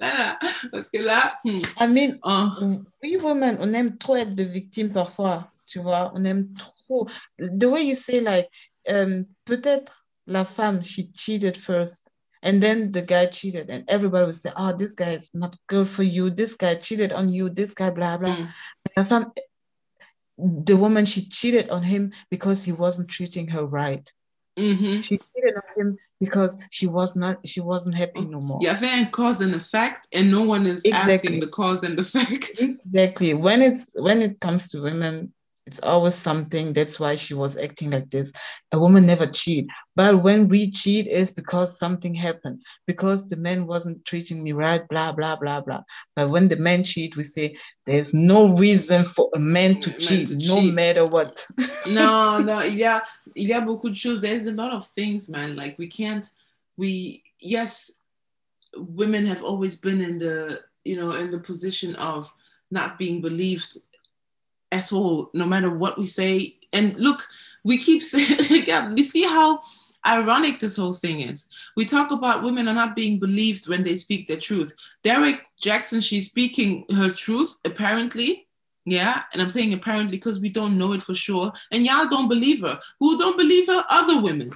là, 0.00 0.16
là, 0.18 0.38
parce 0.72 0.90
que 0.90 0.98
là. 0.98 1.38
Hmm. 1.44 1.58
I 1.78 1.86
mean, 1.86 2.18
oh. 2.22 2.82
we 3.02 3.16
women, 3.22 3.58
on 3.60 3.72
aime 3.74 3.96
trop 3.98 4.16
être 4.16 4.34
de 4.34 4.44
victimes 4.44 4.90
parfois, 4.90 5.52
tu 5.66 5.80
vois, 5.80 6.12
on 6.14 6.24
aime 6.24 6.48
trop. 6.54 7.10
The 7.38 7.68
way 7.68 7.82
you 7.82 7.94
say, 7.94 8.20
like, 8.20 8.48
um, 8.88 9.26
peut-être 9.46 9.92
la 10.26 10.44
femme, 10.44 10.82
she 10.82 11.10
cheated 11.12 11.56
first. 11.56 12.06
And 12.42 12.60
then 12.62 12.92
the 12.92 13.00
guy 13.00 13.26
cheated, 13.26 13.70
and 13.70 13.84
everybody 13.88 14.26
would 14.26 14.34
say, 14.34 14.50
Oh, 14.54 14.72
this 14.72 14.94
guy 14.94 15.10
is 15.12 15.30
not 15.32 15.56
good 15.66 15.88
for 15.88 16.02
you. 16.02 16.28
This 16.28 16.54
guy 16.54 16.74
cheated 16.74 17.12
on 17.12 17.32
you. 17.32 17.48
This 17.48 17.72
guy, 17.72 17.88
blah, 17.90 18.18
blah. 18.18 18.36
Mm. 18.36 18.48
La 18.96 19.04
femme, 19.04 19.32
the 20.36 20.76
woman 20.76 21.06
she 21.06 21.26
cheated 21.26 21.70
on 21.70 21.82
him 21.82 22.12
because 22.30 22.62
he 22.62 22.72
wasn't 22.72 23.08
treating 23.08 23.48
her 23.48 23.64
right 23.64 24.12
Mhm. 24.56 25.02
She 25.02 25.18
cheated 25.18 25.54
on 25.56 25.62
him 25.76 25.98
because 26.20 26.58
she 26.70 26.86
was 26.86 27.16
not 27.16 27.44
she 27.46 27.60
wasn't 27.60 27.96
happy 27.96 28.24
no 28.24 28.40
more. 28.40 28.58
Il 28.60 28.66
y 28.66 28.70
avait 28.70 29.10
cause 29.10 29.40
and 29.40 29.54
effect, 29.54 30.06
and 30.12 30.30
no 30.30 30.42
one 30.42 30.66
is 30.66 30.82
Exactly. 30.84 31.12
asking 31.12 31.40
the 31.40 31.48
cause 31.48 31.82
and 31.82 31.98
effect. 32.04 32.50
Exactly. 32.60 33.34
When 33.34 33.62
it's 33.62 33.90
when 33.94 34.22
it 34.22 34.38
comes 34.40 34.68
to 34.70 34.80
women, 34.80 35.32
it's 35.66 35.80
always 35.80 36.14
something. 36.14 36.74
That's 36.74 37.00
why 37.00 37.14
she 37.16 37.32
was 37.32 37.56
acting 37.56 37.90
like 37.90 38.10
this. 38.10 38.30
A 38.72 38.78
woman 38.78 39.06
never 39.06 39.26
cheat. 39.26 39.66
But 39.96 40.22
when 40.22 40.48
we 40.48 40.70
cheat 40.70 41.06
is 41.06 41.30
because 41.30 41.78
something 41.78 42.14
happened, 42.14 42.60
because 42.86 43.28
the 43.28 43.36
man 43.36 43.66
wasn't 43.66 44.04
treating 44.04 44.42
me 44.42 44.52
right, 44.52 44.86
blah, 44.88 45.12
blah, 45.12 45.36
blah, 45.36 45.62
blah. 45.62 45.82
But 46.16 46.28
when 46.28 46.48
the 46.48 46.56
man 46.56 46.84
cheat, 46.84 47.16
we 47.16 47.22
say 47.22 47.56
there's 47.86 48.12
no 48.12 48.48
reason 48.56 49.04
for 49.04 49.30
a 49.34 49.38
man 49.38 49.80
to 49.80 49.90
Man 49.90 49.98
cheat, 50.00 50.28
to 50.28 50.36
no 50.36 50.60
cheat. 50.60 50.74
matter 50.74 51.06
what. 51.06 51.46
no, 51.88 52.38
no, 52.40 52.58
il 52.60 52.74
y 52.76 52.82
a, 52.82 53.02
il 53.34 53.48
y 53.48 53.52
a 53.52 53.60
beaucoup 53.62 53.88
de 53.88 53.96
choses. 53.96 54.20
There's 54.20 54.44
a 54.46 54.52
lot 54.52 54.72
of 54.72 54.86
things, 54.86 55.30
man. 55.30 55.56
Like 55.56 55.78
we 55.78 55.86
can't, 55.86 56.28
we, 56.76 57.22
yes, 57.40 57.92
women 58.76 59.24
have 59.26 59.42
always 59.42 59.76
been 59.76 60.02
in 60.02 60.18
the, 60.18 60.60
you 60.84 60.96
know, 60.96 61.12
in 61.12 61.30
the 61.30 61.38
position 61.38 61.94
of 61.96 62.30
not 62.70 62.98
being 62.98 63.22
believed 63.22 63.78
at 64.74 64.92
all, 64.92 65.30
no 65.32 65.46
matter 65.46 65.70
what 65.70 65.98
we 65.98 66.06
say. 66.06 66.56
And 66.72 66.96
look, 66.96 67.26
we 67.62 67.78
keep 67.78 68.02
saying, 68.12 68.50
regarde, 68.50 68.98
you 68.98 69.04
see 69.04 69.22
how 69.22 69.60
ironic 70.06 70.60
this 70.60 70.76
whole 70.76 70.92
thing 70.92 71.20
is. 71.20 71.48
We 71.76 71.84
talk 71.84 72.10
about 72.10 72.42
women 72.42 72.68
are 72.68 72.74
not 72.74 72.96
being 72.96 73.18
believed 73.18 73.68
when 73.68 73.84
they 73.84 73.96
speak 73.96 74.26
their 74.26 74.38
truth. 74.38 74.74
Derrick 75.02 75.40
Jaxn, 75.62 76.02
she's 76.02 76.28
speaking 76.28 76.84
her 76.94 77.10
truth, 77.10 77.58
apparently. 77.64 78.46
Yeah, 78.84 79.22
and 79.32 79.40
I'm 79.40 79.48
saying 79.48 79.72
apparently 79.72 80.18
because 80.18 80.40
we 80.40 80.50
don't 80.50 80.76
know 80.76 80.92
it 80.92 81.00
for 81.02 81.14
sure. 81.14 81.52
And 81.72 81.86
y'all 81.86 82.08
don't 82.08 82.28
believe 82.28 82.60
her. 82.60 82.78
Who 83.00 83.16
don't 83.18 83.38
believe 83.38 83.66
her? 83.68 83.84
Other 83.90 84.20
women. 84.20 84.52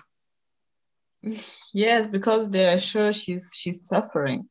Yes, 1.74 2.06
because 2.06 2.48
they 2.48 2.72
are 2.72 2.78
sure 2.78 3.12
she's 3.12 3.52
she's 3.54 3.86
suffering. 3.86 4.48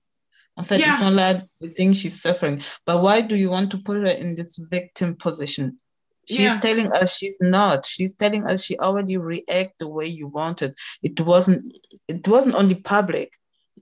En 0.58 0.64
fait, 0.64 0.80
Yeah. 0.80 0.95
ils 0.95 0.99
sont 0.99 1.12
là, 1.16 1.41
they 1.60 1.70
think 1.70 1.95
she's 1.95 2.20
suffering. 2.22 2.62
But 2.86 3.01
why 3.03 3.22
do 3.22 3.36
you 3.36 3.49
want 3.49 3.70
to 3.72 3.78
put 3.78 3.97
her 3.97 4.08
in 4.08 4.36
this 4.36 4.58
victim 4.72 5.16
position? 5.16 5.78
She's 6.26 6.39
Yeah. 6.39 6.60
telling 6.60 6.91
us 6.91 7.16
she's 7.16 7.38
not. 7.39 7.86
She's 7.86 8.14
telling 8.14 8.43
us 8.45 8.64
she 8.64 8.76
already 8.80 9.18
react 9.18 9.78
the 9.80 9.88
way 9.88 10.08
you 10.08 10.28
wanted. 10.28 10.74
It 11.01 11.20
wasn't 11.22 11.62
it 12.08 12.28
wasn't 12.28 12.55
only 12.55 12.76
public. 12.76 13.30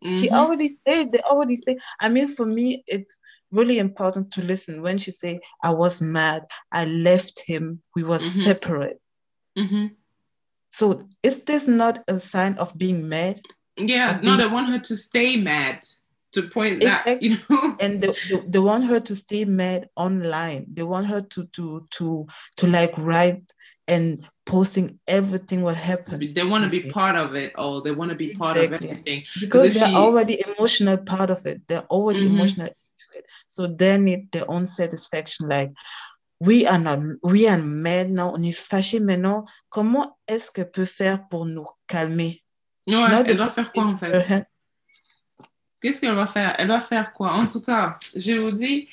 She 0.04 0.28
Mhm. 0.30 0.34
already 0.34 0.68
said, 0.68 1.12
they 1.12 1.22
already 1.22 1.56
say. 1.56 1.78
I 2.02 2.10
mean, 2.10 2.28
for 2.28 2.46
me, 2.46 2.84
it's 2.88 3.18
really 3.52 3.80
important 3.80 4.32
to 4.34 4.42
listen 4.42 4.82
when 4.82 4.98
she 4.98 5.12
say, 5.12 5.40
I 5.64 5.70
was 5.72 6.02
mad, 6.02 6.44
I 6.72 6.86
left 6.86 7.42
him, 7.48 7.82
we 7.96 8.04
was 8.04 8.22
Mhm. 8.22 8.44
separate. 8.44 9.00
Mhm. 9.58 9.96
So 10.72 11.08
is 11.24 11.40
this 11.46 11.66
not 11.68 12.04
a 12.10 12.20
sign 12.20 12.56
of 12.56 12.78
being 12.78 13.08
mad? 13.08 13.40
Yeah, 13.78 14.18
no, 14.22 14.22
being- 14.22 14.38
they 14.38 14.48
want 14.54 14.68
her 14.70 14.80
to 14.80 14.98
stay 14.98 15.38
mad 15.38 15.88
to 16.36 16.42
point 16.44 16.82
that, 16.82 17.22
you 17.22 17.38
know. 17.50 17.76
and 17.84 18.02
they, 18.02 18.12
they, 18.54 18.60
want 18.60 18.84
her 18.86 19.00
to 19.00 19.14
stay 19.16 19.44
mad 19.46 19.90
online 19.96 20.66
they 20.76 20.84
want 20.84 21.06
her 21.08 21.22
to 21.34 21.46
to 21.56 21.86
to 21.98 22.28
to 22.58 22.68
like 22.68 22.94
write 22.98 23.44
and 23.88 24.08
posting 24.46 24.88
everything 25.08 25.62
what 25.68 25.76
happened 25.92 26.24
They 26.38 26.44
want 26.54 26.64
to 26.66 26.72
be 26.78 26.90
part 26.92 27.16
of 27.16 27.36
it, 27.36 27.52
or 27.58 27.82
they 27.84 27.92
want 28.00 28.10
to 28.14 28.18
be 28.26 28.30
part 28.34 28.58
of 28.58 28.64
Exactly. 28.64 28.90
everything. 28.92 29.24
because 29.42 29.74
they're 29.74 29.88
she- 29.88 29.96
already 30.06 30.36
emotional 30.48 30.98
part 31.14 31.30
of 31.36 31.46
it 31.52 31.58
they're 31.68 31.88
already 31.98 32.24
Mhm. 32.26 32.34
emotional 32.36 32.68
into 32.68 33.08
it 33.20 33.26
so 33.50 33.68
they 33.68 33.98
need 33.98 34.22
their 34.34 34.48
own 34.50 34.66
satisfaction 34.66 35.48
like 35.56 35.72
we 36.48 36.58
are 36.72 36.82
not 36.88 37.00
we 37.34 37.48
are 37.52 37.62
mad 37.86 38.08
now 38.20 38.30
on 38.36 38.42
est 38.44 38.58
fâché 38.70 39.00
maintenant 39.00 39.46
comment 39.76 40.08
est-ce 40.28 40.52
qu'elle 40.54 40.72
peut 40.72 40.86
faire 41.02 41.18
pour 41.30 41.46
nous 41.46 41.66
calmer 41.88 42.42
Ouais, 42.88 43.24
elle 43.26 43.38
doit 43.38 43.50
faire 43.50 43.72
quoi 43.72 43.84
en 43.86 43.98
fait? 43.98 44.46
Qu'est-ce 45.86 46.02
qu'elle 46.02 46.16
va 46.16 46.26
faire? 46.26 46.56
Elle 46.58 46.70
va 46.70 46.80
faire 46.80 47.14
quoi? 47.14 47.34
En 47.34 47.46
tout 47.46 47.62
cas, 47.62 48.00
je 48.16 48.32
vous 48.32 48.50
dis, 48.50 48.88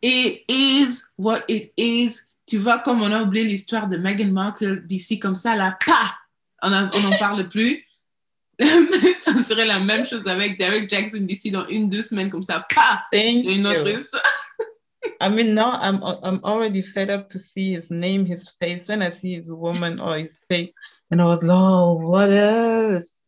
it 0.00 0.44
is 0.48 1.02
what 1.18 1.40
it 1.46 1.74
is. 1.76 2.20
Tu 2.46 2.56
vois, 2.56 2.78
comme 2.78 3.02
on 3.02 3.12
a 3.12 3.22
oublié 3.22 3.44
l'histoire 3.44 3.86
de 3.86 3.98
Meghan 3.98 4.32
Markle 4.32 4.86
d'ici 4.86 5.18
comme 5.18 5.34
ça, 5.34 5.54
là, 5.54 5.76
pas! 5.84 6.14
On 6.62 6.70
n'en 6.70 7.18
parle 7.18 7.46
plus. 7.50 7.84
Ce 8.58 9.44
serait 9.46 9.66
la 9.66 9.78
même 9.78 10.06
chose 10.06 10.26
avec 10.26 10.58
Derek 10.58 10.88
Jackson 10.88 11.18
d'ici 11.20 11.50
dans 11.50 11.68
une, 11.68 11.90
deux 11.90 12.00
semaines 12.00 12.30
comme 12.30 12.42
ça, 12.42 12.66
pas! 12.74 13.04
Une 13.12 13.66
autre 13.66 13.86
you. 13.86 13.98
histoire. 13.98 14.22
I 15.20 15.28
mean, 15.28 15.52
now 15.52 15.72
I'm 15.82 16.00
I'm 16.22 16.40
already 16.44 16.80
fed 16.80 17.10
up 17.10 17.28
to 17.28 17.38
see 17.38 17.74
his 17.74 17.90
name, 17.90 18.24
his 18.24 18.48
face. 18.48 18.88
When 18.88 19.02
I 19.02 19.10
see 19.10 19.34
his 19.34 19.52
woman 19.52 20.00
or 20.00 20.16
his 20.16 20.42
face, 20.48 20.72
and 21.10 21.20
I 21.20 21.26
was 21.26 21.42
like, 21.42 21.58
oh, 21.58 21.92
what 22.08 22.30
else? 22.30 23.20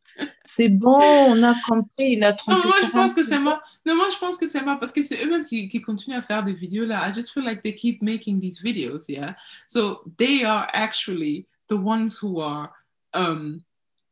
C'est 0.44 0.68
bon, 0.68 0.98
on 0.98 1.42
a 1.42 1.54
compris. 1.66 2.12
Il 2.12 2.24
a 2.24 2.30
Non, 2.30 2.36
trompé 2.36 2.68
moi, 2.68 2.76
sa 2.80 2.86
je 2.86 2.90
pense 2.90 3.14
que 3.14 3.24
c'est 3.24 3.38
moi. 3.38 3.62
Non, 3.86 3.94
moi, 3.96 4.08
je 4.12 4.18
pense 4.18 4.36
que 4.36 4.46
c'est 4.46 4.62
moi 4.62 4.76
parce 4.76 4.92
que 4.92 5.02
c'est 5.02 5.24
eux-mêmes 5.24 5.44
qui, 5.44 5.68
qui 5.68 5.80
continuent 5.80 6.16
à 6.16 6.22
faire 6.22 6.42
des 6.42 6.54
vidéos 6.54 6.84
là. 6.84 7.08
I 7.08 7.14
just 7.14 7.32
feel 7.32 7.44
like 7.44 7.62
they 7.62 7.74
keep 7.74 8.02
making 8.02 8.40
these 8.40 8.60
videos, 8.62 9.08
yeah. 9.08 9.34
So 9.66 10.02
they 10.16 10.44
are 10.44 10.68
actually 10.72 11.46
the 11.68 11.76
ones 11.76 12.18
who 12.18 12.40
are, 12.40 12.70
um, 13.14 13.62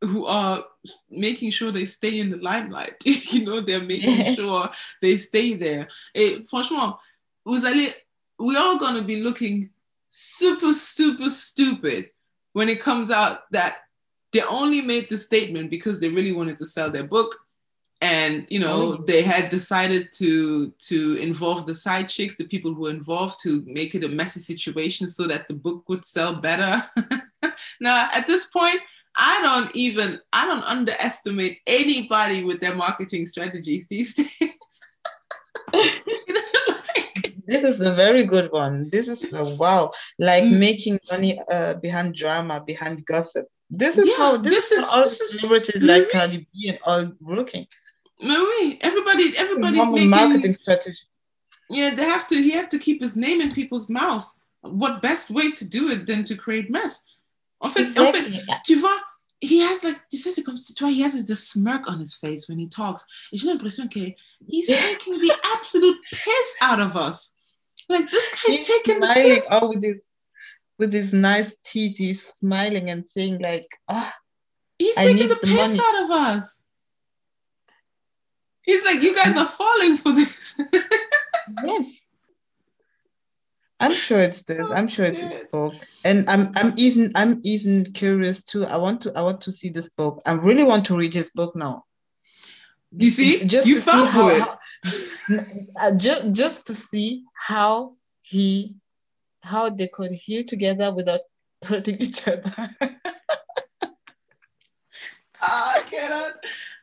who 0.03 0.27
are 0.27 0.65
making 1.11 1.51
sure 1.51 1.73
they 1.73 1.87
stay 1.87 2.21
in 2.21 2.31
the 2.31 2.37
limelight. 2.37 2.97
you 3.05 3.45
know, 3.45 3.61
they're 3.61 3.85
making 3.85 4.35
sure 4.37 4.71
they 5.01 5.17
stay 5.17 5.55
there. 5.55 5.89
Et 6.15 6.45
franchement, 6.49 6.99
vous 7.45 7.65
allez, 7.65 7.95
we're 8.39 8.59
all 8.59 8.77
gonna 8.79 9.03
be 9.03 9.23
looking 9.23 9.71
super, 10.09 10.73
super 10.73 11.31
stupid 11.31 12.11
when 12.53 12.69
it 12.69 12.81
comes 12.81 13.11
out 13.11 13.51
that 13.53 13.86
they 14.37 14.43
only 14.61 14.81
made 14.83 15.09
the 15.09 15.17
statement 15.19 15.71
because 15.71 15.97
they 16.01 16.09
really 16.19 16.33
wanted 16.33 16.57
to 16.59 16.67
sell 16.67 16.91
their 16.91 17.05
book 17.17 17.31
and 18.03 18.47
you 18.55 18.61
know 18.65 18.79
Oh. 18.93 18.97
they 19.11 19.23
had 19.23 19.49
decided 19.49 20.05
to 20.21 20.31
to 20.91 20.99
involve 21.29 21.61
the 21.65 21.75
side 21.75 22.09
chicks 22.15 22.37
the 22.37 22.45
people 22.55 22.71
who 22.75 22.83
were 22.83 22.91
involved 23.01 23.37
to 23.45 23.51
make 23.79 23.95
it 23.95 24.05
a 24.05 24.09
messy 24.21 24.41
situation 24.53 25.09
so 25.09 25.23
that 25.31 25.49
the 25.49 25.55
book 25.55 25.79
would 25.89 26.05
sell 26.05 26.33
better 26.49 26.73
now 27.89 27.99
at 28.19 28.27
this 28.27 28.45
point 28.59 28.81
i 29.17 29.35
don't 29.47 29.71
even 29.87 30.21
i 30.41 30.43
don't 30.51 30.65
underestimate 30.65 31.55
anybody 31.67 32.45
with 32.45 32.59
their 32.61 32.75
marketing 32.85 33.25
strategies 33.25 33.85
these 33.89 34.15
days 34.15 34.75
You 36.27 36.35
know, 36.35 36.43
like- 36.95 37.35
This 37.53 37.63
is 37.73 37.81
a 37.81 37.95
very 38.05 38.25
good 38.35 38.49
one. 38.53 38.75
This 38.95 39.07
is 39.15 39.21
a 39.33 39.45
wow, 39.63 39.83
like 40.19 40.45
Mm. 40.45 40.59
making 40.69 40.97
money 41.13 41.33
uh, 41.57 41.75
behind 41.87 42.09
drama, 42.23 42.57
behind 42.73 43.05
gossip. 43.13 43.47
This 43.71 43.99
is 43.99 44.09
Yeah, 44.09 44.17
how 44.17 44.37
this, 44.37 44.53
this 44.55 44.73
is, 44.73 44.85
how 44.85 44.97
all 44.99 45.03
this 45.05 45.21
is- 45.21 45.41
celebrities 45.41 45.83
like 45.83 46.05
Mhm. 46.05 46.11
Cardi 46.13 46.47
B 46.55 46.69
and 46.69 46.79
all 46.85 47.13
working. 47.21 47.67
Oui, 48.23 48.79
everybody 48.81 49.37
everybody's 49.37 49.77
Normal 49.79 49.95
making 49.95 50.11
marketing 50.11 50.53
strategy. 50.55 51.05
yeah 51.69 51.91
they 51.95 52.05
have 52.05 52.27
to 52.29 52.35
he 52.37 52.51
had 52.53 52.71
to 52.71 52.79
keep 52.79 53.03
his 53.03 53.17
name 53.17 53.41
in 53.41 53.51
people's 53.53 53.89
mouths. 53.91 54.29
what 54.63 55.01
best 55.03 55.31
way 55.31 55.51
to 55.53 55.65
do 55.65 55.91
it 55.91 56.07
than 56.07 56.25
to 56.25 56.35
create 56.35 56.69
mess 56.71 57.05
en 57.61 57.71
fait, 57.71 57.87
en 57.99 58.13
fait 58.13 58.27
Exactly. 58.27 58.55
tu 58.67 58.75
vois 58.81 58.99
he 59.41 59.59
has 59.61 59.85
like 59.85 60.01
tu 60.11 60.17
sais 60.17 60.33
c'est 60.35 60.43
comme 60.43 60.57
si 60.57 60.75
tu 60.75 60.83
vois 60.85 60.91
he 60.93 61.03
has 61.03 61.13
this 61.25 61.43
smirk 61.53 61.89
on 61.91 61.99
his 62.01 62.15
face 62.15 62.49
when 62.49 62.59
he 62.59 62.67
talks 62.69 63.03
et 63.33 63.37
j'ai 63.39 63.47
l'impression 63.49 63.87
que 63.89 64.05
he's 64.49 64.67
taking 64.67 65.19
the 65.21 65.33
absolute 65.55 65.99
piss 66.11 66.49
out 66.63 66.81
of 66.81 66.97
us 66.97 67.35
like 67.89 68.09
this 68.11 68.27
guy's 68.33 68.57
He's 68.59 68.67
taking 68.67 68.99
the 69.01 69.07
piss 69.15 69.45
oh, 69.53 69.69
with 69.69 69.83
his 69.85 70.01
with 70.79 70.93
his 70.93 71.13
nice 71.13 71.55
teeth. 71.65 71.97
He's 71.97 72.25
smiling 72.25 72.91
and 72.91 73.07
saying 73.07 73.41
like, 73.41 73.67
ah, 73.89 74.15
he's 74.79 74.97
I 74.97 75.05
taking 75.07 75.29
the 75.29 75.35
the 75.35 75.41
piss 75.47 75.77
money. 75.77 75.81
out 75.83 76.05
of 76.05 76.11
us 76.11 76.61
he's 78.67 78.85
like 78.85 79.01
you 79.01 79.15
guys 79.15 79.37
are 79.37 79.47
falling 79.47 79.97
for 79.97 80.13
this 80.13 80.61
yes. 81.65 82.03
I'm 83.79 83.93
sure 83.93 84.19
it's 84.19 84.41
this. 84.45 84.71
I'm 84.71 84.89
sure 84.89 85.05
it's 85.05 85.21
this 85.21 85.45
book, 85.53 85.75
and 86.03 86.31
I'm 86.31 86.51
I'm 86.57 86.73
even 86.79 87.13
I'm 87.15 87.43
even 87.45 87.85
curious 87.85 88.43
too. 88.43 88.65
I 88.65 88.79
want 88.79 89.03
to 89.03 89.13
I 89.15 89.21
want 89.21 89.43
to 89.43 89.53
see 89.53 89.69
this 89.69 89.91
book. 89.91 90.23
I 90.25 90.33
really 90.33 90.65
want 90.65 90.87
to 90.87 90.97
read 90.97 91.13
his 91.13 91.29
book 91.29 91.55
now. 91.55 91.85
you 92.97 93.11
see 93.11 93.45
just 93.45 93.67
you 93.67 93.75
to 93.75 93.81
fell 93.83 94.07
see 94.07 94.13
for 94.13 94.33
it 94.33 94.41
how, 94.41 94.59
how 95.79 95.95
just 95.99 96.33
just 96.33 96.67
to 96.69 96.73
see 96.73 97.25
how 97.35 97.97
he 98.23 98.75
how 99.47 99.71
they 99.71 99.89
could 99.89 100.13
heal 100.13 100.43
together 100.45 100.93
without 100.93 101.21
hurting 101.65 101.97
each 102.01 102.27
other. 102.29 102.53
Ah, 105.43 105.75
I 105.77 105.83
cannot, 105.83 106.33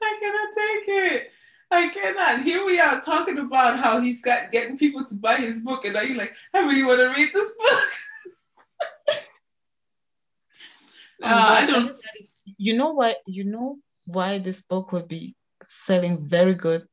I 0.01 0.18
cannot 0.22 0.49
take 0.55 0.86
it. 1.11 1.32
I 1.72 1.89
cannot. 1.89 2.43
Here 2.43 2.64
we 2.64 2.80
are 2.80 3.01
talking 3.01 3.39
about 3.39 3.80
how 3.80 3.99
he's 3.99 4.22
got 4.22 4.51
getting 4.51 4.78
people 4.78 5.03
to 5.05 5.16
buy 5.16 5.38
his 5.38 5.61
book, 5.64 5.86
and 5.86 5.95
now 5.95 6.01
you're 6.01 6.18
like, 6.18 6.36
I 6.53 6.59
really 6.59 6.84
want 6.84 6.99
to 6.99 7.07
read 7.20 7.30
this 7.34 7.57
book. 7.57 7.89
Uh, 11.24 11.30
I 11.61 11.66
don't. 11.66 11.95
You 12.57 12.76
know 12.78 12.91
why? 12.91 13.16
You 13.26 13.45
know 13.45 13.80
why 14.05 14.38
this 14.38 14.61
book 14.61 14.91
will 14.91 15.07
be 15.07 15.36
selling 15.64 16.20
very 16.28 16.53
good 16.53 16.86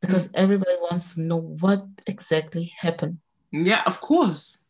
because 0.00 0.28
Mm. 0.28 0.34
everybody 0.34 0.76
wants 0.80 1.14
to 1.14 1.22
know 1.22 1.40
what 1.40 1.84
exactly 2.06 2.72
happened. 2.76 3.18
Yeah, 3.50 3.82
of 3.86 4.00
course. 4.00 4.61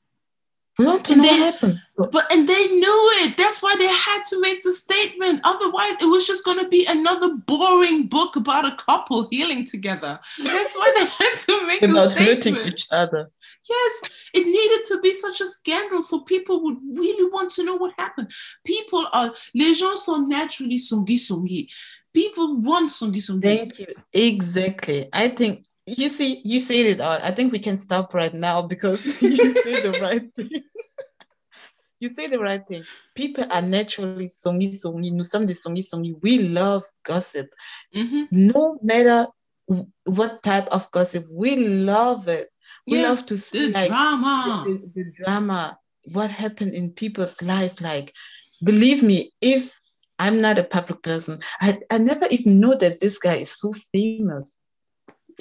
We 0.78 0.86
want 0.86 1.04
to 1.04 1.12
And 1.12 1.22
know 1.22 1.28
they- 1.28 1.40
what 1.40 1.52
happened. 1.54 1.78
So, 1.90 2.08
But 2.10 2.32
and 2.32 2.48
they 2.48 2.66
knew 2.66 3.10
it. 3.22 3.36
That's 3.36 3.60
why 3.62 3.76
they 3.76 3.86
had 3.88 4.22
to 4.30 4.40
make 4.40 4.62
the 4.62 4.72
statement. 4.72 5.40
Otherwise, 5.44 5.96
it 6.00 6.06
was 6.06 6.26
just 6.26 6.44
gonna 6.44 6.66
be 6.66 6.86
another 6.86 7.34
boring 7.34 8.06
book 8.06 8.36
about 8.36 8.64
a 8.64 8.74
couple 8.76 9.28
healing 9.30 9.66
together. 9.66 10.18
That's 10.42 10.74
why 10.74 10.90
they 10.96 11.04
had 11.04 11.36
to 11.46 11.66
make 11.66 11.80
without 11.82 12.12
hurting 12.12 12.56
each 12.56 12.86
other. 12.90 13.30
Yes, 13.68 13.92
it 14.32 14.46
needed 14.46 14.86
to 14.88 15.00
be 15.02 15.12
such 15.12 15.40
a 15.42 15.46
scandal 15.46 16.00
so 16.00 16.20
people 16.20 16.62
would 16.64 16.78
really 16.94 17.28
want 17.30 17.50
to 17.52 17.64
know 17.64 17.74
what 17.76 17.92
happened. 17.98 18.30
People 18.64 19.06
are, 19.12 19.34
les 19.54 19.74
gens 19.74 20.04
sont 20.04 20.26
naturally 20.28 20.78
songi 20.78 21.18
songi. 21.18 21.68
People 22.14 22.56
want 22.56 22.88
songi 22.90 23.20
songi. 23.20 23.42
Thank 23.42 23.78
you. 23.78 23.86
Exactly. 24.14 25.08
I 25.12 25.28
think 25.28 25.64
you 25.86 26.08
see, 26.08 26.40
you 26.44 26.58
said 26.60 26.86
it 26.86 27.00
all. 27.00 27.18
I 27.22 27.30
think 27.32 27.52
we 27.52 27.58
can 27.58 27.78
stop 27.78 28.14
right 28.14 28.32
now 28.32 28.62
because 28.62 29.04
you 29.22 29.54
say 29.54 29.76
the 29.76 29.94
right 29.94 30.22
thing. 30.36 30.62
You 32.00 32.08
say 32.08 32.26
the 32.26 32.40
right 32.40 32.66
thing. 32.66 32.84
People 33.14 33.44
are 33.48 33.62
naturally 33.62 34.26
songi 34.26 34.70
songi. 34.74 35.12
Nous 35.12 35.22
sommes 35.30 35.46
des 35.46 35.54
songi 35.54 35.84
songi. 35.84 36.14
We 36.20 36.48
love 36.48 36.82
gossip. 37.04 37.46
Mhm. 37.94 38.26
No 38.32 38.76
matter 38.82 39.28
what 40.04 40.42
type 40.42 40.66
of 40.72 40.90
gossip, 40.90 41.26
we 41.30 41.54
love 41.54 42.26
it. 42.26 42.48
We 42.88 42.96
Yeah, 42.98 43.08
love 43.08 43.24
to 43.26 43.38
see 43.38 43.68
The 43.68 43.72
like 43.72 43.88
drama. 43.88 44.62
the, 44.66 44.90
the 44.96 45.04
drama, 45.16 45.78
what 46.12 46.30
happened 46.30 46.74
in 46.74 46.90
people's 46.90 47.40
life. 47.40 47.80
Like, 47.80 48.12
believe 48.64 49.04
me, 49.04 49.32
if 49.40 49.78
I'm 50.18 50.40
not 50.40 50.58
a 50.58 50.64
public 50.64 51.02
person, 51.04 51.38
I, 51.60 51.78
I 51.88 51.98
never 51.98 52.26
even 52.30 52.58
know 52.58 52.74
that 52.76 52.98
this 52.98 53.18
guy 53.18 53.36
is 53.36 53.56
so 53.60 53.72
famous. 53.92 54.58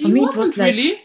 For 0.00 0.08
he 0.08 0.12
me, 0.12 0.20
it 0.20 0.22
was 0.26 0.36
wasn't 0.36 0.56
like, 0.56 0.74
really. 0.74 1.00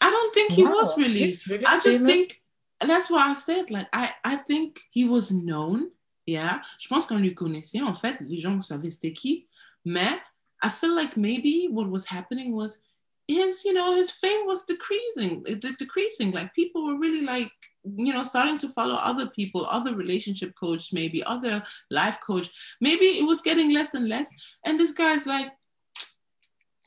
I 0.00 0.10
don't 0.10 0.34
think 0.34 0.52
he 0.52 0.64
was 0.64 0.96
really. 0.96 1.36
really 1.48 1.66
I 1.66 1.80
just 1.80 1.98
famous. 1.98 2.12
think 2.12 2.42
that's 2.80 3.10
why 3.10 3.28
I 3.28 3.32
said 3.34 3.70
like 3.70 3.88
I 3.92 4.14
I 4.24 4.36
think 4.36 4.80
he 4.90 5.04
was 5.04 5.30
known. 5.30 5.90
Yeah, 6.26 6.60
je 6.78 6.88
pense 6.88 7.06
qu'on 7.06 7.18
lui 7.18 7.34
connaissait 7.34 7.82
en 7.82 7.94
fait. 7.94 8.20
Les 8.20 8.38
gens 8.40 8.60
savaient 8.60 8.90
c'était 8.90 9.12
qui. 9.12 9.46
Mais 9.84 10.20
I 10.62 10.68
feel 10.68 10.94
like 10.94 11.16
maybe 11.16 11.68
what 11.70 11.88
was 11.90 12.06
happening 12.06 12.54
was 12.54 12.78
his 13.26 13.64
you 13.64 13.72
know 13.72 13.94
his 13.94 14.10
fame 14.10 14.46
was 14.46 14.64
decreasing, 14.64 15.42
it 15.46 15.60
de- 15.60 15.76
decreasing. 15.78 16.32
Like 16.32 16.54
people 16.54 16.86
were 16.86 16.98
really 16.98 17.22
like 17.22 17.50
you 17.84 18.12
know 18.12 18.24
starting 18.24 18.58
to 18.58 18.68
follow 18.68 18.94
other 18.94 19.26
people, 19.26 19.66
other 19.66 19.94
relationship 19.94 20.54
coach, 20.54 20.92
maybe 20.92 21.22
other 21.24 21.62
life 21.90 22.18
coach. 22.20 22.50
Maybe 22.80 23.06
it 23.06 23.26
was 23.26 23.40
getting 23.40 23.72
less 23.72 23.94
and 23.94 24.08
less. 24.08 24.28
And 24.64 24.78
this 24.78 24.92
guy's 24.92 25.26
like, 25.26 25.50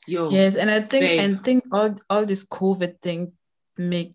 yo, 0.06 0.30
Yes, 0.30 0.56
and 0.56 0.70
I 0.70 0.80
think 0.80 1.04
babe. 1.04 1.20
and 1.20 1.44
think 1.44 1.64
all 1.72 1.94
all 2.10 2.24
this 2.26 2.44
COVID 2.46 3.00
thing 3.00 3.32
make 3.76 4.12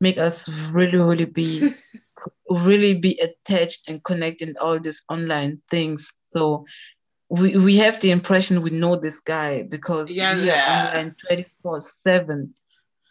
make 0.00 0.18
us 0.18 0.48
really 0.70 0.98
really 0.98 1.24
be 1.26 1.62
really 2.50 2.94
be 2.94 3.18
attached 3.20 3.88
and 3.88 4.02
connected 4.02 4.56
all 4.58 4.78
these 4.80 5.02
online 5.08 5.60
things. 5.70 6.14
So 6.22 6.64
we 7.28 7.56
we 7.56 7.76
have 7.76 8.00
the 8.00 8.10
impression 8.10 8.62
we 8.62 8.70
know 8.70 8.96
this 8.96 9.20
guy 9.20 9.62
because 9.62 10.10
Yeah, 10.10 10.34
we 10.36 10.46
yeah. 10.46 10.60
are 10.60 10.86
online 10.86 11.16
twenty 11.26 11.46
four 11.62 11.80
seven. 12.04 12.54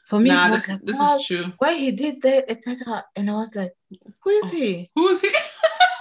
For 0.06 0.20
me, 0.20 0.30
nah, 0.30 0.50
this 0.50 0.68
like, 0.70 0.82
this 0.84 1.00
"Wow, 1.00 1.18
is 1.18 1.26
true. 1.26 1.54
why 1.58 1.74
he 1.78 1.92
did 1.92 2.22
that, 2.24 2.52
etc. 2.52 3.06
And 3.16 3.30
I 3.30 3.34
was 3.34 3.56
like, 3.56 3.72
who 4.24 4.30
is 4.30 4.44
Oh. 4.46 4.50
he? 4.52 4.92
Who 4.96 5.08
is 5.10 5.22
he? 5.22 5.30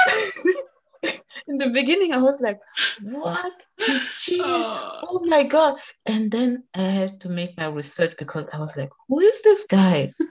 In 1.49 1.59
the 1.59 1.71
beginning, 1.71 2.13
I 2.13 2.19
was 2.19 2.41
like, 2.41 2.61
what? 3.03 3.65
He 3.79 3.99
cheated. 4.13 4.45
Oh. 4.47 5.01
Oh 5.09 5.27
my 5.27 5.43
God. 5.43 5.79
And 6.07 6.31
then 6.31 6.65
I 6.75 6.83
had 6.83 7.21
to 7.21 7.29
make 7.29 7.57
my 7.57 7.69
research 7.69 8.15
because 8.19 8.47
I 8.53 8.59
was 8.59 8.77
like, 8.77 8.91
who 9.09 9.21
is 9.21 9.43
this 9.43 9.65
guy? 9.65 10.13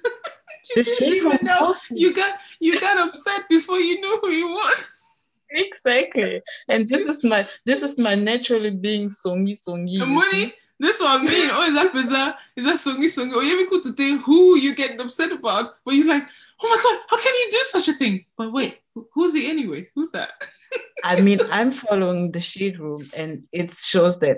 You 0.76 0.84
The 0.84 0.96
didn't 1.00 1.16
even 1.16 1.46
know. 1.46 1.74
You 1.90 2.14
got 2.14 2.40
you 2.60 2.80
got 2.80 3.08
upset 3.08 3.50
before 3.50 3.80
you 3.80 4.00
knew 4.00 4.20
who 4.22 4.30
he 4.30 4.44
was. 4.44 5.04
Exactly. 5.52 6.42
And 6.68 6.88
this 6.88 7.06
is 7.06 7.24
my 7.24 7.46
this 7.66 7.82
is 7.82 7.98
my 7.98 8.16
naturally 8.16 8.70
being 8.70 9.10
songi 9.10 9.58
songi. 9.58 9.98
money, 10.08 10.54
this 10.80 11.00
I 11.02 11.18
mean. 11.18 11.50
Oh, 11.54 11.66
is 11.68 11.74
that 11.74 11.94
bizarre? 11.94 12.36
Is 12.56 12.66
that 12.66 12.76
songi 12.76 13.08
songi? 13.08 13.32
Oh, 13.34 13.42
you 13.42 13.68
could 13.68 13.84
to 13.84 13.94
think 13.94 14.24
who 14.24 14.58
you 14.58 14.76
getting 14.76 15.00
upset 15.02 15.32
about, 15.32 15.76
but 15.84 15.96
he's 15.96 16.08
like, 16.08 16.24
oh 16.62 16.68
my 16.70 16.80
god, 16.84 17.00
how 17.10 17.18
can 17.22 17.34
he 17.34 17.52
do 17.52 17.64
such 17.66 17.88
a 17.88 17.94
thing? 17.94 18.26
But 18.38 18.52
wait, 18.52 18.80
who's 19.14 19.34
he 19.34 19.50
anyways? 19.50 19.92
Who's 19.96 20.12
that? 20.12 20.32
I 21.04 21.22
mean, 21.22 21.40
I'm 21.52 21.72
following 21.72 22.32
the 22.32 22.40
shade 22.40 22.80
room 22.80 23.02
and 23.18 23.46
it 23.52 23.74
shows 23.74 24.20
that 24.20 24.38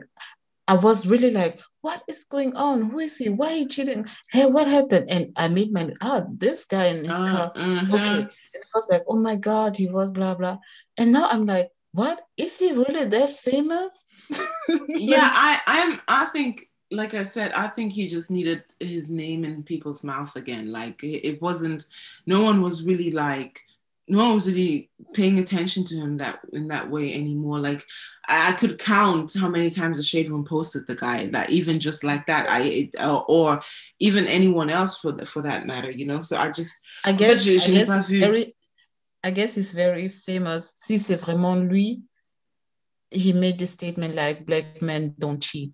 I 0.68 0.76
was 0.76 1.06
really 1.06 1.32
like, 1.32 1.60
what 1.82 2.02
is 2.08 2.24
going 2.26 2.56
on? 2.56 2.92
Who 2.92 3.00
is 3.00 3.18
he? 3.18 3.30
Why 3.30 3.56
he 3.56 3.66
cheating? 3.66 4.06
Hey, 4.32 4.46
what 4.46 4.68
happened? 4.68 5.10
And 5.10 5.30
I 5.36 5.48
made 5.48 5.74
my 5.74 5.92
ah, 6.02 6.24
this 6.32 6.66
guy 6.66 6.86
in 6.86 6.98
his 6.98 7.08
Uh, 7.10 7.26
car. 7.26 7.52
mhm. 7.56 7.94
Okay. 7.94 8.20
And 8.22 8.64
I 8.64 8.70
was 8.76 8.88
like, 8.90 9.04
oh 9.08 9.18
my 9.18 9.36
God, 9.36 9.76
he 9.76 9.88
was 9.90 10.12
blah 10.12 10.36
blah. 10.36 10.58
And 10.98 11.12
now 11.12 11.28
I'm 11.28 11.46
like, 11.46 11.70
what? 11.94 12.22
Is 12.38 12.58
he 12.60 12.72
really 12.74 13.06
that 13.06 13.32
famous? 13.32 14.06
Yeah, 14.88 15.28
I 15.30 15.60
I'm 15.68 16.02
I 16.08 16.26
think 16.28 16.68
like 16.92 17.14
I 17.14 17.24
said, 17.24 17.54
I 17.54 17.68
think 17.68 17.94
he 17.94 18.08
just 18.10 18.30
needed 18.30 18.64
his 18.80 19.10
name 19.10 19.46
in 19.46 19.64
people's 19.64 20.04
mouth 20.04 20.36
again. 20.36 20.72
Like 20.72 21.04
it, 21.04 21.42
wasn't 21.42 21.86
no 22.26 22.42
one 22.42 22.62
was 22.62 22.84
really 22.84 23.12
like 23.12 23.62
no 24.08 24.18
one 24.18 24.34
was 24.34 24.48
really 24.48 24.89
paying 25.14 25.39
attention 25.39 25.86
to 25.86 25.96
him 25.96 26.18
that 26.18 26.39
in 26.52 26.68
that 26.68 26.89
way 26.89 27.14
anymore. 27.14 27.60
Like 27.60 27.84
I, 28.28 28.50
I 28.50 28.52
could 28.54 28.78
count 28.78 29.34
how 29.39 29.48
many 29.48 29.70
times 29.70 29.98
the 29.98 30.04
shade 30.04 30.30
room 30.30 30.44
posted 30.44 30.86
the 30.86 30.96
guy. 30.96 31.28
That 31.28 31.50
even 31.50 31.80
just 31.80 32.04
like 32.04 32.26
that, 32.26 32.48
I 32.50 32.89
uh, 33.00 33.20
or 33.28 33.62
even 34.00 34.28
anyone 34.28 34.70
else 34.70 35.00
for 35.00 35.14
the, 35.14 35.26
for 35.26 35.42
that 35.44 35.66
matter, 35.66 35.89
you 35.89 36.06
know. 36.06 36.20
So 36.20 36.38
I 36.38 36.52
just 36.52 36.74
I 37.06 37.14
guess, 37.14 37.46
je- 37.46 37.56
I 37.56 37.60
je 37.60 37.72
l'ai 37.72 37.86
guess 37.86 38.08
very, 38.10 38.56
I 39.24 39.32
guess 39.32 39.56
he's 39.56 39.72
very 39.72 40.10
famous. 40.10 40.74
Si 40.76 40.98
c'est 40.98 41.22
vraiment 41.22 41.70
lui, 41.70 42.02
he 43.12 43.32
made 43.32 43.58
the 43.60 43.68
statement 43.68 44.16
like 44.16 44.46
black 44.46 44.82
men 44.82 45.16
don't 45.18 45.42
cheat. 45.42 45.72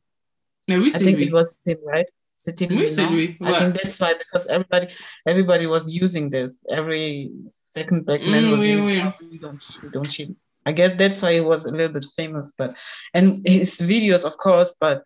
I 0.69 0.89
think 0.91 1.19
it 1.19 1.31
was 1.33 1.59
him, 1.65 1.77
right? 1.85 2.07
C'était 2.39 2.67
Oui 2.69 2.77
lui, 2.77 2.91
c'est 2.91 3.01
non? 3.01 3.11
lui. 3.11 3.37
I 3.41 3.53
think 3.59 3.73
that's 3.81 3.99
why 3.99 4.13
because 4.13 4.45
everybody 4.47 4.87
everybody 5.25 5.65
was 5.65 5.89
using 5.89 6.29
this. 6.29 6.63
Every 6.69 7.31
second 7.71 8.05
black 8.05 8.21
man 8.21 8.43
Mm, 8.45 8.51
was 8.51 8.61
oui, 8.61 8.67
using 8.73 8.85
oui. 8.85 9.01
"Oh, 9.01 9.13
we 9.31 9.39
don't 9.39 9.59
cheat, 9.59 9.91
don't 9.91 10.09
cheat. 10.09 10.35
I 10.65 10.71
guess 10.73 10.97
that's 10.97 11.21
why 11.21 11.33
he 11.33 11.39
was 11.39 11.65
a 11.65 11.71
little 11.71 11.89
bit 11.93 12.05
famous, 12.15 12.53
but 12.55 12.75
and 13.13 13.41
his 13.47 13.79
videos, 13.81 14.23
of 14.25 14.37
course, 14.37 14.75
but 14.79 15.03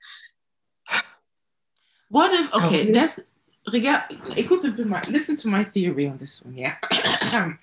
What 2.09 2.33
if 2.33 2.51
okay, 2.53 2.85
oui? 2.87 2.91
that's 2.91 3.21
regarde, 3.71 4.11
écoute 4.35 4.65
un 4.65 4.73
peu 4.75 4.83
my 4.83 4.99
listen 5.07 5.37
to 5.37 5.47
my 5.47 5.63
theory 5.63 6.07
on 6.09 6.17
this 6.17 6.43
one, 6.43 6.57
yeah. 6.57 6.75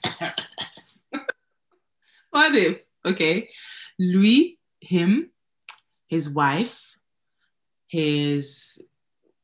what 2.30 2.54
if, 2.54 2.80
okay, 3.04 3.50
Louis, 3.98 4.58
him, 4.80 5.30
his 6.06 6.30
wife, 6.30 6.87
his 7.88 8.84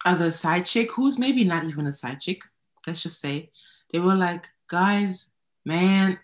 other 0.05 0.31
side 0.31 0.67
chick, 0.67 0.93
who's 0.93 1.19
maybe 1.19 1.45
not 1.45 1.65
even 1.65 1.87
a 1.87 1.93
side 1.93 2.21
chick, 2.21 2.43
let's 2.87 3.03
just 3.03 3.21
say, 3.21 3.51
they 3.93 3.99
were 3.99 4.15
like, 4.15 4.49
guys, 4.69 5.31
man, 5.65 6.19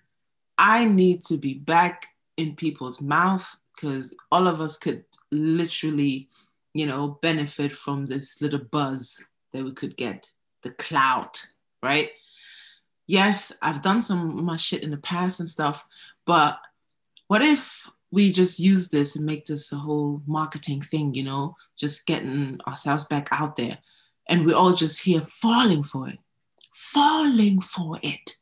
I 0.57 0.85
need 0.85 1.23
to 1.25 1.37
be 1.37 1.55
back 1.55 2.07
in 2.37 2.55
people's 2.55 3.01
mouth 3.01 3.57
because 3.75 4.15
all 4.31 4.47
of 4.47 4.61
us 4.61 4.77
could 4.77 5.05
literally 5.33 6.29
you 6.73 6.87
know, 6.87 7.19
benefit 7.21 7.73
from 7.73 8.07
this 8.07 8.41
little 8.41 8.61
buzz 8.61 9.23
that 9.53 9.65
we 9.65 9.73
could 9.73 9.97
get, 9.97 10.31
the 10.63 10.71
clout, 10.71 11.47
right? 11.83 12.11
Yes, 13.07 13.53
I've 13.61 13.83
done 13.83 14.03
some 14.03 14.39
of 14.39 14.45
my 14.45 14.57
shit 14.57 14.83
in 14.83 14.91
the 14.91 14.97
past 14.97 15.41
and 15.41 15.49
stuff, 15.49 15.85
but 16.27 16.61
what 17.27 17.43
if 17.43 17.91
we 18.11 18.33
just 18.33 18.59
use 18.59 18.89
this 18.89 19.17
and 19.17 19.25
make 19.25 19.47
this 19.47 19.73
a 19.73 19.77
whole 19.77 20.23
marketing 20.27 20.83
thing, 20.83 21.15
you 21.15 21.23
know, 21.23 21.57
just 21.77 22.07
getting 22.07 22.59
ourselves 22.67 23.05
back 23.05 23.29
out 23.31 23.57
there 23.57 23.79
and 24.29 24.47
we're 24.47 24.57
all 24.57 24.75
just 24.75 25.03
here 25.03 25.21
falling 25.21 25.83
for 25.83 26.09
it, 26.09 26.21
falling 26.73 27.61
for 27.61 27.99
it, 28.03 28.37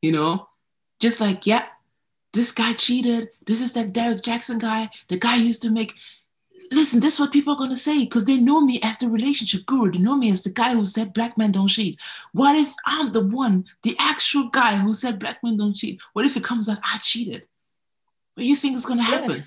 you 0.00 0.12
know, 0.12 0.48
just 1.00 1.20
like, 1.20 1.46
yeah, 1.46 1.66
this 2.32 2.52
guy 2.52 2.72
cheated. 2.74 3.30
This 3.46 3.60
is 3.60 3.72
that 3.72 3.92
Derrick 3.92 4.22
Jaxn 4.22 4.60
guy. 4.60 4.90
The 5.08 5.18
guy 5.18 5.36
used 5.36 5.62
to 5.62 5.70
make 5.70 5.94
listen, 6.70 7.00
this 7.00 7.14
is 7.14 7.20
what 7.20 7.32
people 7.32 7.54
are 7.54 7.56
going 7.56 7.70
to 7.70 7.76
say 7.76 8.00
because 8.00 8.26
they 8.26 8.36
know 8.36 8.60
me 8.60 8.80
as 8.82 8.98
the 8.98 9.08
relationship 9.08 9.64
guru. 9.66 9.90
They 9.90 9.98
know 9.98 10.16
me 10.16 10.30
as 10.30 10.42
the 10.42 10.50
guy 10.50 10.74
who 10.74 10.84
said 10.84 11.14
black 11.14 11.38
men 11.38 11.52
don't 11.52 11.68
cheat. 11.68 11.98
What 12.32 12.56
if 12.56 12.74
I'm 12.84 13.12
the 13.12 13.24
one, 13.24 13.64
the 13.82 13.96
actual 13.98 14.48
guy 14.48 14.76
who 14.76 14.92
said 14.92 15.18
black 15.18 15.42
men 15.42 15.56
don't 15.56 15.74
cheat? 15.74 16.00
What 16.12 16.26
if 16.26 16.36
it 16.36 16.44
comes 16.44 16.68
out 16.68 16.78
I 16.82 16.98
cheated? 16.98 17.46
What 18.38 18.42
do 18.44 18.48
you 18.50 18.54
think 18.54 18.76
is 18.76 18.86
going 18.86 19.00
to 19.00 19.04
Yeah. 19.04 19.18
happen? 19.18 19.44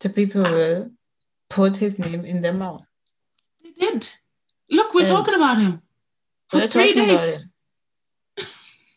the 0.00 0.08
people 0.08 0.42
will 0.42 0.90
put 1.48 1.76
his 1.76 1.96
name 1.96 2.24
in 2.24 2.40
their 2.40 2.52
mouth. 2.54 2.82
They 3.62 3.70
did. 3.70 4.08
Look, 4.68 4.92
we're 4.94 5.02
And- 5.02 5.10
talking 5.10 5.34
about 5.34 5.58
him 5.58 5.80
for 6.48 6.66
three 6.66 6.92
days. 6.94 7.52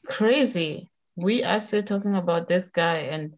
Crazy. 0.07 0.89
We 1.15 1.43
are 1.43 1.61
still 1.61 1.83
talking 1.83 2.15
about 2.15 2.47
this 2.47 2.71
guy, 2.71 2.99
and 3.13 3.35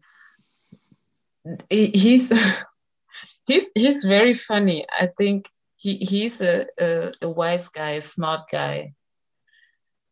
he's 1.68 2.30
he's 3.46 3.66
he's 3.74 4.04
very 4.04 4.32
funny. 4.34 4.86
I 4.88 5.08
think 5.18 5.50
he 5.74 5.96
he's 5.96 6.40
a, 6.40 6.66
a, 6.80 7.12
a 7.20 7.28
wise 7.28 7.68
guy, 7.68 7.90
a 7.90 8.02
smart 8.02 8.48
guy. 8.50 8.94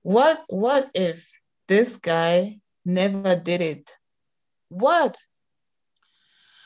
what 0.02 0.42
what 0.48 0.90
if 0.92 1.30
this 1.68 1.96
guy 1.96 2.58
never 2.84 3.36
did 3.36 3.60
it? 3.60 3.98
What? 4.68 5.16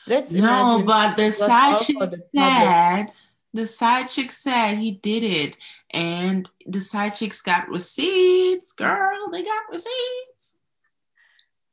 Let's 0.07 0.31
no, 0.31 0.83
but 0.85 1.17
the 1.17 1.31
side 1.31 1.79
chick 1.81 1.99
the 1.99 2.23
said 2.35 3.07
the 3.53 3.65
side 3.65 4.09
chick 4.09 4.31
said 4.31 4.77
he 4.77 4.91
did 4.91 5.23
it, 5.23 5.57
and 5.91 6.49
the 6.65 6.79
side 6.79 7.15
chicks 7.15 7.41
got 7.41 7.69
receipts. 7.69 8.73
Girl, 8.73 9.29
they 9.31 9.43
got 9.43 9.69
receipts. 9.71 10.57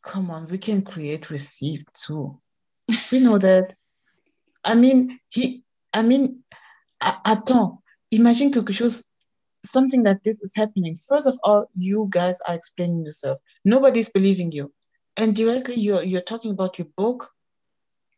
Come 0.02 0.30
on, 0.30 0.46
we 0.48 0.58
can 0.58 0.82
create 0.82 1.30
receipts 1.30 2.06
too. 2.06 2.38
we 3.10 3.20
know 3.20 3.38
that. 3.38 3.74
I 4.64 4.74
mean, 4.74 5.18
he. 5.28 5.64
I 5.92 6.02
mean, 6.02 6.44
attends. 7.00 7.78
Imagine 8.10 8.52
quelque 8.52 8.72
chose 8.72 9.04
something 9.70 10.02
that 10.04 10.22
this 10.24 10.40
is 10.42 10.52
happening, 10.54 10.94
first 10.94 11.26
of 11.26 11.38
all, 11.42 11.68
you 11.74 12.06
guys 12.10 12.40
are 12.48 12.54
explaining 12.54 13.04
yourself. 13.04 13.38
Nobody's 13.64 14.08
believing 14.08 14.52
you. 14.52 14.72
And 15.16 15.34
directly 15.34 15.76
you're 15.76 16.02
you're 16.02 16.20
talking 16.20 16.50
about 16.50 16.78
your 16.78 16.88
book. 16.96 17.30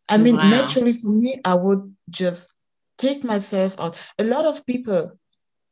I 0.08 0.16
mean, 0.16 0.36
wow. 0.36 0.48
naturally 0.48 0.94
for 0.94 1.10
me, 1.10 1.40
I 1.44 1.54
would 1.54 1.94
just 2.10 2.52
take 2.96 3.22
myself 3.24 3.78
out. 3.78 3.96
A 4.18 4.24
lot 4.24 4.46
of 4.46 4.66
people 4.66 5.12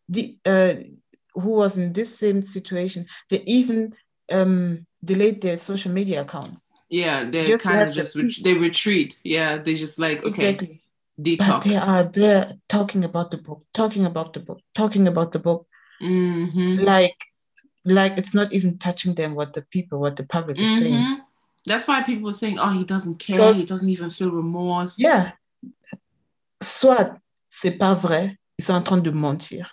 the 0.09 0.39
uh, 0.47 0.74
who 1.35 1.51
was 1.57 1.79
in 1.79 1.93
this 1.93 2.16
same 2.16 2.43
situation, 2.43 3.07
they 3.29 3.43
even 3.47 3.95
um, 4.31 4.87
delayed 5.05 5.41
their 5.41 5.57
social 5.57 5.93
media 5.93 6.22
accounts. 6.22 6.68
Yeah, 6.89 7.29
they 7.29 7.57
kind 7.57 7.81
of 7.89 7.93
just 7.93 8.16
they 8.45 8.55
retreat. 8.55 9.18
Yeah, 9.24 9.59
they 9.59 9.74
just 9.74 9.99
like 9.99 10.24
okay. 10.24 10.51
Exactly 10.51 10.81
detox. 11.20 11.48
But 11.48 11.64
they 11.64 11.76
are 11.76 12.04
there 12.04 12.52
talking 12.68 13.04
about 13.04 13.30
the 13.30 13.38
book, 13.38 13.64
talking 13.72 14.04
about 14.04 14.32
the 14.32 14.40
book, 14.40 14.60
talking 14.74 15.08
about 15.08 15.32
the 15.32 15.38
book. 15.38 15.66
Mm-hmm. 16.02 16.84
Like, 16.84 17.16
like 17.84 18.18
it's 18.18 18.34
not 18.34 18.52
even 18.52 18.78
touching 18.78 19.14
them 19.14 19.34
what 19.34 19.52
the 19.52 19.62
people, 19.62 20.00
what 20.00 20.16
the 20.16 20.24
public 20.26 20.58
is 20.58 20.66
mm-hmm. 20.66 20.82
saying. 20.82 21.20
That's 21.66 21.88
why 21.88 22.02
people 22.02 22.28
are 22.28 22.32
saying, 22.32 22.58
"Oh, 22.58 22.70
he 22.70 22.84
doesn't 22.84 23.18
care. 23.18 23.38
Because, 23.38 23.56
he 23.56 23.64
doesn't 23.64 23.88
even 23.88 24.10
feel 24.10 24.30
remorse." 24.30 24.98
Yeah. 24.98 25.32
Soit 26.62 27.18
c'est 27.50 27.78
pas 27.78 27.94
vrai, 27.94 28.36
ils 28.58 28.64
sont 28.64 28.74
en 28.74 28.82
train 28.82 28.98
de 28.98 29.10
mentir. 29.10 29.66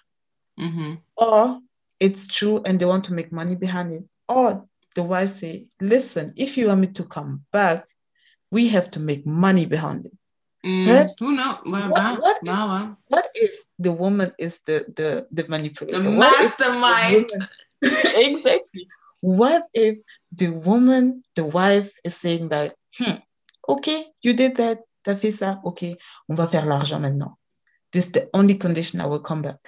Mm-hmm. 0.59 0.95
Or 1.17 1.59
it's 1.99 2.27
true 2.27 2.61
and 2.65 2.79
they 2.79 2.85
want 2.85 3.05
to 3.05 3.13
make 3.13 3.31
money 3.31 3.55
behind 3.55 3.91
it. 3.91 4.03
Or 4.27 4.65
the 4.95 5.03
wife 5.03 5.29
say, 5.29 5.67
"Listen, 5.81 6.31
if 6.35 6.57
you 6.57 6.67
want 6.67 6.81
me 6.81 6.87
to 6.87 7.03
come 7.03 7.45
back, 7.51 7.87
we 8.51 8.69
have 8.69 8.89
to 8.91 8.99
make 8.99 9.25
money 9.25 9.65
behind 9.65 10.05
it." 10.05 10.13
Mm, 10.66 11.09
who 11.20 11.36
knows? 11.36 11.57
Well, 11.66 11.89
what, 11.89 12.22
what, 12.22 12.38
if, 12.41 12.89
what, 13.09 13.28
if, 13.36 13.51
the 13.80 13.91
woman 13.91 14.32
is 14.39 14.59
the 14.66 14.86
the 14.95 15.28
the 15.30 15.43
manipulator? 15.49 15.99
The 15.99 16.09
mastermind. 16.09 17.30
The 17.82 18.14
exactly. 18.32 18.88
What 19.20 19.68
if 19.74 19.99
the 20.32 20.49
woman, 20.49 21.24
the 21.36 21.43
wife, 21.43 21.91
is 22.03 22.16
saying 22.16 22.49
that, 22.49 22.76
hmm, 22.97 23.20
okay, 23.68 24.07
you 24.22 24.34
did 24.34 24.55
that, 24.57 24.80
t'as 25.03 25.16
fait 25.16 25.32
ça, 25.32 25.59
okay, 25.66 25.97
on 26.30 26.36
va 26.36 26.47
faire 26.47 26.66
l'argent 26.66 26.99
maintenant. 26.99 27.38
This 27.91 28.05
is 28.05 28.11
the 28.11 28.30
only 28.34 28.55
condition 28.55 29.01
I 29.01 29.05
will 29.05 29.20
come 29.20 29.41
back. 29.41 29.59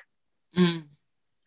Mm. 0.57 0.94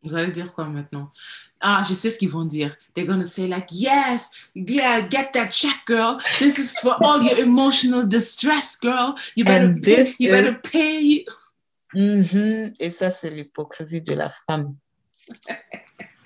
Vous 0.03 0.14
allez 0.14 0.30
dire 0.30 0.53
quoi 0.53 0.66
maintenant? 0.66 1.12
Ah, 1.61 1.84
je 1.88 1.94
sais 1.94 2.11
ce 2.11 2.18
qu'ils 2.18 2.30
vont 2.30 2.44
dire. 2.44 2.76
They're 2.94 3.07
gonna 3.07 3.24
say 3.24 3.49
like, 3.49 3.66
yes, 3.72 4.30
yeah, 4.55 5.01
get 5.01 5.32
that 5.32 5.51
check, 5.51 5.84
girl. 5.86 6.18
This 6.38 6.59
is 6.59 6.78
for 6.80 6.96
all 7.03 7.22
your 7.22 7.38
emotional 7.38 8.07
distress, 8.07 8.76
girl. 8.76 9.14
You 9.34 9.44
better 9.44 9.74
pay. 9.74 10.14
You 10.18 10.30
better 10.30 10.55
pay. 10.55 11.24
Mm-hmm. 11.94 12.74
Et 12.78 12.90
ça, 12.90 13.11
c'est 13.11 13.30
l'hypocrisie 13.30 14.03
de 14.03 14.14
la 14.14 14.28
femme. 14.28 14.76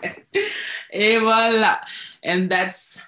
Et 0.92 1.18
voilà. 1.18 1.80
And 2.22 2.48
that's 2.50 3.00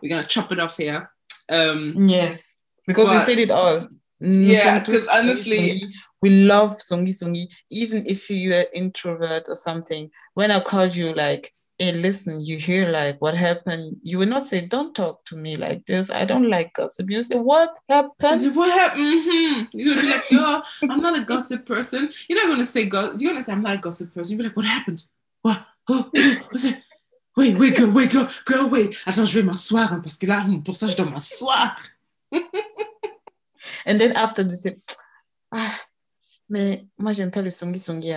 we're 0.00 0.08
gonna 0.08 0.24
chop 0.24 0.52
it 0.52 0.60
off 0.60 0.76
here. 0.76 1.10
Um, 1.48 1.94
yes, 2.08 2.56
because 2.86 3.06
but, 3.06 3.14
we 3.14 3.18
said 3.24 3.38
it 3.38 3.50
all. 3.50 3.88
Yeah, 4.22 4.78
because 4.78 5.08
honestly, 5.08 5.82
we 6.20 6.30
love 6.30 6.78
songi 6.78 7.12
songi. 7.12 7.46
Even 7.70 8.06
if 8.06 8.30
you're 8.30 8.60
an 8.60 8.66
introvert 8.72 9.48
or 9.48 9.56
something 9.56 10.10
when 10.34 10.50
i 10.50 10.60
called 10.60 10.94
you 10.94 11.12
like 11.14 11.52
hey 11.78 11.92
listen 11.92 12.40
you 12.40 12.58
hear 12.58 12.88
like 12.88 13.20
what 13.20 13.34
happened? 13.34 13.96
You 14.02 14.18
will 14.18 14.28
not 14.28 14.46
say 14.46 14.64
don't 14.66 14.94
talk 14.94 15.24
to 15.26 15.36
me 15.36 15.56
like 15.56 15.84
this. 15.86 16.10
I 16.10 16.24
don't 16.24 16.48
like 16.48 16.74
gossip. 16.74 17.10
You 17.10 17.22
say 17.24 17.38
what 17.38 17.76
happened? 17.88 18.54
What 18.54 18.70
happened 18.70 19.02
mm-hmm. 19.02 19.64
you're 19.72 19.94
gonna 19.94 20.06
be 20.06 20.10
like 20.10 20.30
yo 20.30 20.62
i'm 20.90 21.00
not 21.00 21.18
a 21.18 21.24
gossip 21.24 21.66
person. 21.66 22.10
You're 22.28 22.40
not 22.40 22.52
gonna 22.52 22.64
say 22.64 22.86
go 22.86 23.12
you're 23.18 23.32
gonna 23.32 23.42
say 23.42 23.52
i'm 23.52 23.62
not 23.62 23.78
a 23.78 23.78
gossip 23.78 24.14
person. 24.14 24.36
You're 24.36 24.46
like 24.46 24.56
what 24.56 24.66
happened? 24.66 25.02
What? 25.42 25.66
Oh, 25.88 26.08
what's 26.50 26.64
it 26.64 26.80
wait 27.36 27.58
wait 27.58 27.76
girl 27.76 27.90
wait 27.90 28.12
girl 28.12 28.28
girl 28.44 28.68
wait. 28.68 28.96
Attends 29.06 29.24
je 29.24 29.40
vais 29.40 29.42
m'asseoir 29.42 30.00
parce 30.02 30.18
que 30.18 30.26
là 30.26 30.44
pour 30.64 30.76
ça 30.76 30.86
je 30.86 30.96
dois 30.96 31.06
m'asseoir 31.06 31.76
and 33.86 34.00
then 34.00 34.12
after 34.12 34.42
they 34.42 34.54
say 34.54 34.76
ah 35.52 35.80
Mais 36.52 36.84
moi, 36.98 37.14
j'aime 37.14 37.30
pas 37.30 37.40
le 37.40 37.50
songi 37.50 37.78
songi. 37.78 38.12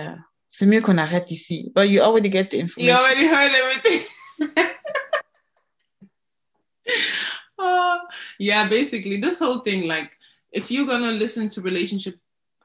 C'est 0.46 0.66
mieux 0.66 0.82
qu'on 0.82 0.98
arrête 0.98 1.30
ici. 1.30 1.72
But 1.74 1.88
you 1.88 2.02
already 2.02 2.28
get 2.28 2.50
the 2.50 2.58
information. 2.58 2.94
You 2.94 3.00
already 3.00 3.26
heard 3.26 3.52
everything. 3.52 4.02
uh, 7.58 7.98
yeah, 8.38 8.68
basically, 8.68 9.18
this 9.18 9.38
whole 9.38 9.60
thing, 9.60 9.88
like, 9.88 10.12
if 10.52 10.70
you're 10.70 10.86
gonna 10.86 11.12
listen 11.12 11.48
to 11.48 11.62
relationship 11.62 12.16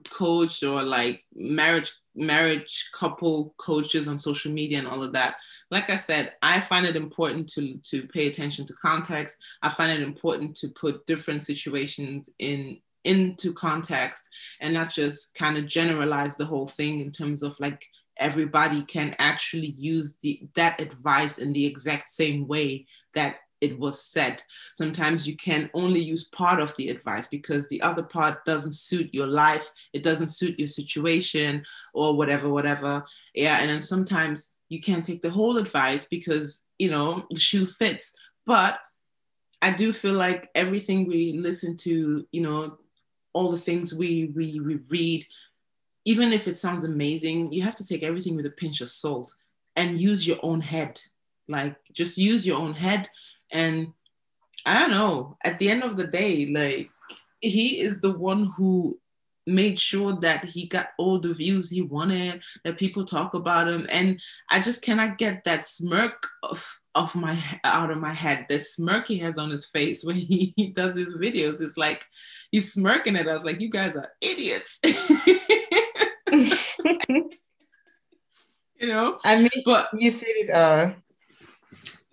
coach 0.09 0.61
or 0.63 0.81
like 0.81 1.23
marriage 1.33 1.93
marriage 2.15 2.89
couple 2.91 3.53
coaches 3.57 4.07
on 4.07 4.19
social 4.19 4.51
media 4.51 4.79
and 4.79 4.87
all 4.87 5.03
of 5.03 5.13
that 5.13 5.35
like 5.69 5.89
i 5.91 5.95
said 5.95 6.33
i 6.41 6.59
find 6.59 6.87
it 6.87 6.95
important 6.95 7.47
to 7.47 7.77
to 7.83 8.07
pay 8.07 8.27
attention 8.27 8.65
to 8.65 8.73
context 8.81 9.37
i 9.61 9.69
find 9.69 9.91
it 9.91 10.01
important 10.01 10.55
to 10.55 10.69
put 10.69 11.05
different 11.05 11.43
situations 11.43 12.29
in 12.39 12.77
into 13.03 13.53
context 13.53 14.29
and 14.59 14.73
not 14.73 14.91
just 14.91 15.33
kind 15.35 15.57
of 15.57 15.67
generalize 15.67 16.37
the 16.37 16.45
whole 16.45 16.67
thing 16.67 16.99
in 16.99 17.11
terms 17.11 17.43
of 17.43 17.59
like 17.59 17.87
everybody 18.17 18.83
can 18.83 19.15
actually 19.19 19.73
use 19.77 20.17
the 20.21 20.41
that 20.55 20.79
advice 20.79 21.37
in 21.37 21.53
the 21.53 21.65
exact 21.65 22.05
same 22.05 22.47
way 22.47 22.85
that 23.13 23.37
it 23.61 23.77
was 23.77 24.03
said. 24.03 24.41
Sometimes 24.73 25.27
you 25.27 25.37
can 25.37 25.69
only 25.75 25.99
use 25.99 26.27
part 26.29 26.59
of 26.59 26.75
the 26.77 26.89
advice 26.89 27.27
because 27.27 27.69
the 27.69 27.81
other 27.83 28.03
part 28.03 28.43
doesn't 28.43 28.73
suit 28.73 29.13
your 29.13 29.27
life, 29.27 29.69
it 29.93 30.03
doesn't 30.03 30.29
suit 30.29 30.57
your 30.57 30.67
situation, 30.67 31.63
or 31.93 32.17
whatever, 32.17 32.49
whatever. 32.49 33.05
Yeah, 33.35 33.59
and 33.59 33.69
then 33.69 33.81
sometimes 33.81 34.55
you 34.69 34.81
can't 34.81 35.05
take 35.05 35.21
the 35.21 35.29
whole 35.29 35.57
advice 35.57 36.05
because 36.05 36.65
you 36.79 36.89
know 36.89 37.25
the 37.29 37.39
shoe 37.39 37.65
fits. 37.65 38.15
But 38.45 38.79
I 39.61 39.71
do 39.71 39.93
feel 39.93 40.13
like 40.15 40.49
everything 40.55 41.07
we 41.07 41.33
listen 41.33 41.77
to, 41.77 42.27
you 42.31 42.41
know, 42.41 42.77
all 43.33 43.51
the 43.51 43.57
things 43.57 43.93
we, 43.93 44.31
we, 44.35 44.59
we 44.59 44.75
read, 44.89 45.25
even 46.05 46.33
if 46.33 46.47
it 46.47 46.57
sounds 46.57 46.83
amazing, 46.83 47.51
you 47.53 47.61
have 47.61 47.75
to 47.77 47.87
take 47.87 48.03
everything 48.03 48.35
with 48.35 48.45
a 48.45 48.51
pinch 48.51 48.81
of 48.81 48.89
salt 48.89 49.33
and 49.75 49.99
use 49.99 50.27
your 50.27 50.37
own 50.43 50.61
head. 50.61 50.99
Like 51.47 51.75
just 51.93 52.17
use 52.17 52.45
your 52.45 52.59
own 52.59 52.73
head. 52.73 53.09
And 53.51 53.93
I 54.65 54.79
don't 54.79 54.91
know, 54.91 55.37
at 55.43 55.59
the 55.59 55.69
end 55.69 55.83
of 55.83 55.97
the 55.97 56.07
day, 56.07 56.47
like 56.47 56.89
he 57.39 57.79
is 57.79 57.99
the 57.99 58.11
one 58.11 58.45
who 58.57 58.99
made 59.47 59.79
sure 59.79 60.15
that 60.21 60.45
he 60.45 60.67
got 60.67 60.89
all 60.97 61.19
the 61.19 61.33
views 61.33 61.69
he 61.69 61.81
wanted, 61.81 62.43
that 62.63 62.77
people 62.77 63.05
talk 63.05 63.33
about 63.33 63.67
him. 63.67 63.87
And 63.89 64.19
I 64.49 64.59
just 64.59 64.83
cannot 64.83 65.17
get 65.17 65.43
that 65.43 65.65
smirk 65.65 66.27
of 66.43 66.80
off 66.95 67.15
my 67.15 67.37
out 67.63 67.91
of 67.91 67.97
my 67.97 68.13
head. 68.13 68.45
The 68.49 68.59
smirk 68.59 69.07
he 69.07 69.17
has 69.19 69.37
on 69.37 69.49
his 69.49 69.65
face 69.65 70.03
when 70.03 70.15
he, 70.17 70.53
he 70.55 70.67
does 70.67 70.95
his 70.95 71.13
videos 71.13 71.61
is 71.61 71.77
like 71.77 72.05
he's 72.51 72.73
smirking 72.73 73.15
at 73.15 73.27
us 73.27 73.43
like 73.43 73.61
you 73.61 73.69
guys 73.69 73.95
are 73.95 74.11
idiots. 74.21 74.79
you 78.79 78.87
know? 78.87 79.17
I 79.23 79.37
mean 79.37 79.49
but 79.65 79.89
you 79.93 80.11
said 80.11 80.29
it 80.29 80.49
uh 80.49 80.93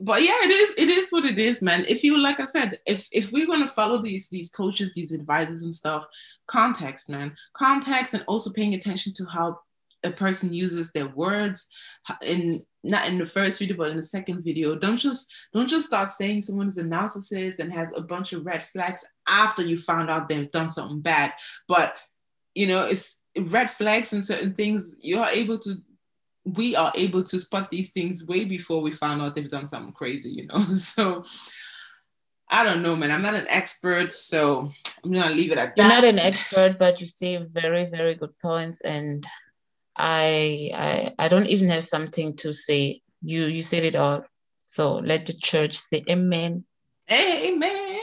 but 0.00 0.22
yeah, 0.22 0.36
it 0.42 0.50
is 0.50 0.74
it 0.78 0.88
is 0.88 1.10
what 1.10 1.24
it 1.24 1.38
is, 1.38 1.60
man. 1.60 1.84
If 1.88 2.04
you 2.04 2.18
like 2.18 2.38
I 2.38 2.44
said, 2.44 2.78
if 2.86 3.08
if 3.10 3.32
we're 3.32 3.48
gonna 3.48 3.66
follow 3.66 4.00
these 4.00 4.28
these 4.28 4.48
coaches, 4.48 4.94
these 4.94 5.10
advisors 5.10 5.62
and 5.62 5.74
stuff, 5.74 6.04
context, 6.46 7.10
man. 7.10 7.36
Context 7.54 8.14
and 8.14 8.22
also 8.28 8.52
paying 8.52 8.74
attention 8.74 9.12
to 9.14 9.24
how 9.24 9.58
a 10.04 10.10
person 10.10 10.52
uses 10.52 10.92
their 10.92 11.08
words 11.08 11.68
in 12.24 12.62
not 12.84 13.08
in 13.08 13.18
the 13.18 13.26
first 13.26 13.58
video 13.58 13.76
but 13.76 13.90
in 13.90 13.96
the 13.96 14.02
second 14.02 14.44
video. 14.44 14.76
Don't 14.76 14.96
just 14.96 15.32
don't 15.52 15.68
just 15.68 15.86
start 15.86 16.08
saying 16.10 16.42
someone 16.42 16.68
is 16.68 16.78
a 16.78 16.84
narcissist 16.84 17.58
and 17.58 17.72
has 17.72 17.92
a 17.96 18.02
bunch 18.02 18.32
of 18.32 18.46
red 18.46 18.62
flags 18.62 19.04
after 19.28 19.62
you 19.62 19.78
found 19.78 20.10
out 20.10 20.28
they've 20.28 20.50
done 20.52 20.70
something 20.70 21.00
bad. 21.00 21.32
But 21.66 21.94
you 22.58 22.66
know 22.66 22.84
it's 22.84 23.20
red 23.36 23.70
flags 23.70 24.12
and 24.12 24.24
certain 24.24 24.52
things 24.52 24.98
you're 25.00 25.26
able 25.26 25.58
to 25.58 25.74
we 26.44 26.74
are 26.74 26.92
able 26.96 27.22
to 27.22 27.38
spot 27.38 27.70
these 27.70 27.90
things 27.90 28.26
way 28.26 28.44
before 28.44 28.80
we 28.82 28.90
found 28.90 29.22
out 29.22 29.36
they've 29.36 29.50
done 29.50 29.68
something 29.68 29.92
crazy 29.92 30.30
you 30.30 30.46
know? 30.46 30.58
So 30.74 31.22
i 32.50 32.64
don't 32.64 32.82
know 32.82 32.96
man. 32.96 33.10
I'm 33.10 33.22
not 33.22 33.34
an 33.34 33.46
expert 33.48 34.12
so 34.12 34.72
i'm 35.04 35.12
gonna 35.12 35.34
leave 35.34 35.52
it 35.52 35.58
at 35.58 35.76
that 35.76 35.82
you're 35.82 35.88
not 35.88 36.04
an 36.04 36.18
expert 36.18 36.78
but 36.78 37.00
you 37.00 37.06
say 37.06 37.36
very 37.36 37.86
very 37.86 38.14
good 38.16 38.36
points 38.40 38.80
and 38.80 39.24
I, 39.98 40.70
I 40.74 41.14
I 41.18 41.28
don't 41.28 41.46
even 41.48 41.68
have 41.68 41.84
something 41.84 42.36
to 42.36 42.52
say 42.52 43.02
you 43.22 43.46
you 43.46 43.62
said 43.62 43.84
it 43.84 43.96
all. 43.96 44.24
So 44.62 44.96
let 44.96 45.26
the 45.26 45.32
church 45.32 45.78
say 45.78 46.04
amen. 46.08 46.64
Amen. 47.10 48.00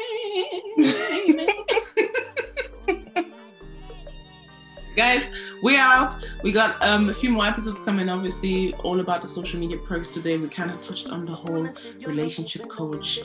amen. 1.12 1.48
Guys, 4.96 5.30
we're 5.66 5.80
out. 5.80 6.14
We 6.44 6.52
got 6.52 6.80
um, 6.84 7.10
a 7.10 7.14
few 7.14 7.32
more 7.32 7.46
episodes 7.46 7.82
coming, 7.82 8.08
obviously, 8.08 8.76
all 8.76 9.00
about 9.00 9.24
the 9.24 9.28
social 9.28 9.60
media 9.60 9.78
perks 9.78 10.14
today. 10.14 10.38
We 10.38 10.48
kind 10.48 10.70
of 10.70 10.80
touched 10.80 11.10
on 11.10 11.26
the 11.26 11.34
whole 11.34 11.68
relationship 12.06 12.70
coach 12.70 13.22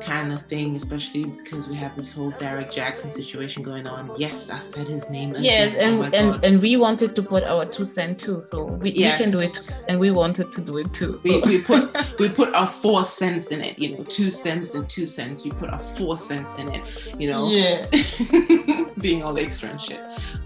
kind 0.00 0.32
of 0.32 0.40
thing, 0.46 0.74
especially 0.74 1.24
because 1.24 1.68
we 1.68 1.74
have 1.76 1.94
this 1.94 2.14
whole 2.14 2.30
Derrick 2.30 2.70
Jaxn 2.70 3.10
situation 3.10 3.62
going 3.62 3.86
on. 3.86 4.10
Yes, 4.16 4.48
I 4.48 4.60
said 4.60 4.88
his 4.88 5.10
name. 5.10 5.32
Again. 5.32 5.44
Yes, 5.44 5.76
and, 5.76 6.00
oh 6.00 6.10
and, 6.18 6.42
and 6.42 6.62
we 6.62 6.78
wanted 6.78 7.14
to 7.14 7.22
put 7.22 7.44
our 7.44 7.66
two 7.66 7.84
cents 7.84 8.24
too. 8.24 8.40
So 8.40 8.64
we, 8.64 8.92
yes. 8.92 9.18
we 9.18 9.24
can 9.24 9.32
do 9.32 9.40
it 9.40 9.54
and 9.88 10.00
we 10.00 10.10
wanted 10.10 10.50
to 10.50 10.62
do 10.62 10.78
it 10.78 10.94
too. 10.94 11.20
So. 11.20 11.28
We, 11.28 11.40
we 11.40 11.62
put 11.62 11.84
we 12.18 12.30
put 12.30 12.54
our 12.54 12.66
four 12.66 13.04
cents 13.04 13.48
in 13.48 13.60
it, 13.60 13.78
you 13.78 13.98
know, 13.98 14.04
two 14.04 14.30
cents 14.30 14.74
and 14.74 14.88
two 14.88 15.04
cents. 15.04 15.44
We 15.44 15.50
put 15.50 15.68
our 15.68 15.78
four 15.78 16.16
cents 16.16 16.58
in 16.58 16.72
it, 16.72 16.82
you 17.18 17.28
know. 17.30 17.50
Yeah. 17.50 17.86
being 19.02 19.22
all 19.22 19.36
extra 19.38 19.68
and 19.68 19.82
shit. 19.82 20.00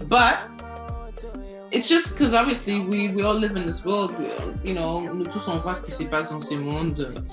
But 0.09 0.56
it's 1.71 1.89
just 1.89 2.11
because 2.11 2.33
obviously 2.33 2.79
we, 2.79 3.09
we 3.09 3.23
all 3.23 3.33
live 3.33 3.55
in 3.55 3.65
this 3.65 3.83
world, 3.83 4.17
we, 4.17 4.27
you 4.63 4.73
know, 4.73 5.01
nous 5.01 5.25
tous 5.25 5.47
on 5.47 5.57
voit 5.59 5.75
ce 5.75 5.85
qui 5.85 5.91
se 5.91 6.03
passe 6.03 6.31
dans 6.31 6.41
ce 6.41 6.55
monde. 6.55 7.23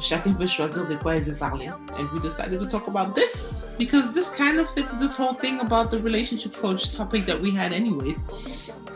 Chacun 0.00 0.34
peut 0.34 0.46
choisir 0.46 0.86
de 0.86 0.96
quoi 0.96 1.16
il 1.16 1.24
veut 1.24 1.34
parler. 1.34 1.68
And 1.98 2.08
we 2.12 2.20
decided 2.20 2.60
to 2.60 2.66
talk 2.66 2.86
about 2.88 3.14
this 3.14 3.66
because 3.78 4.12
this 4.12 4.28
kind 4.30 4.58
of 4.58 4.68
fits 4.70 4.96
this 4.96 5.16
whole 5.16 5.34
thing 5.34 5.60
about 5.60 5.90
the 5.90 5.98
relationship 5.98 6.54
coach 6.54 6.94
topic 6.94 7.26
that 7.26 7.40
we 7.40 7.50
had 7.50 7.72
anyways. 7.72 8.24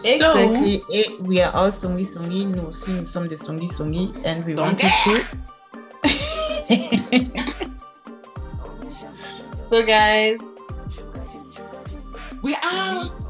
Exactly. 0.05 0.79
So, 0.79 0.85
Et 0.93 1.07
we 1.23 1.41
are 1.41 1.53
all 1.55 1.71
Songi 1.71 2.05
Songi. 2.05 2.47
Nous 2.47 2.69
aussi, 2.69 2.91
nous 2.91 3.07
sommes 3.07 3.29
des 3.29 3.37
Songi 3.37 3.69
Songi. 3.69 4.12
And 4.25 4.45
we 4.47 4.55
want 4.55 4.79
to... 4.79 4.89
so 9.71 9.83
guys, 9.85 10.39
we 12.43 12.57
out. 12.62 13.28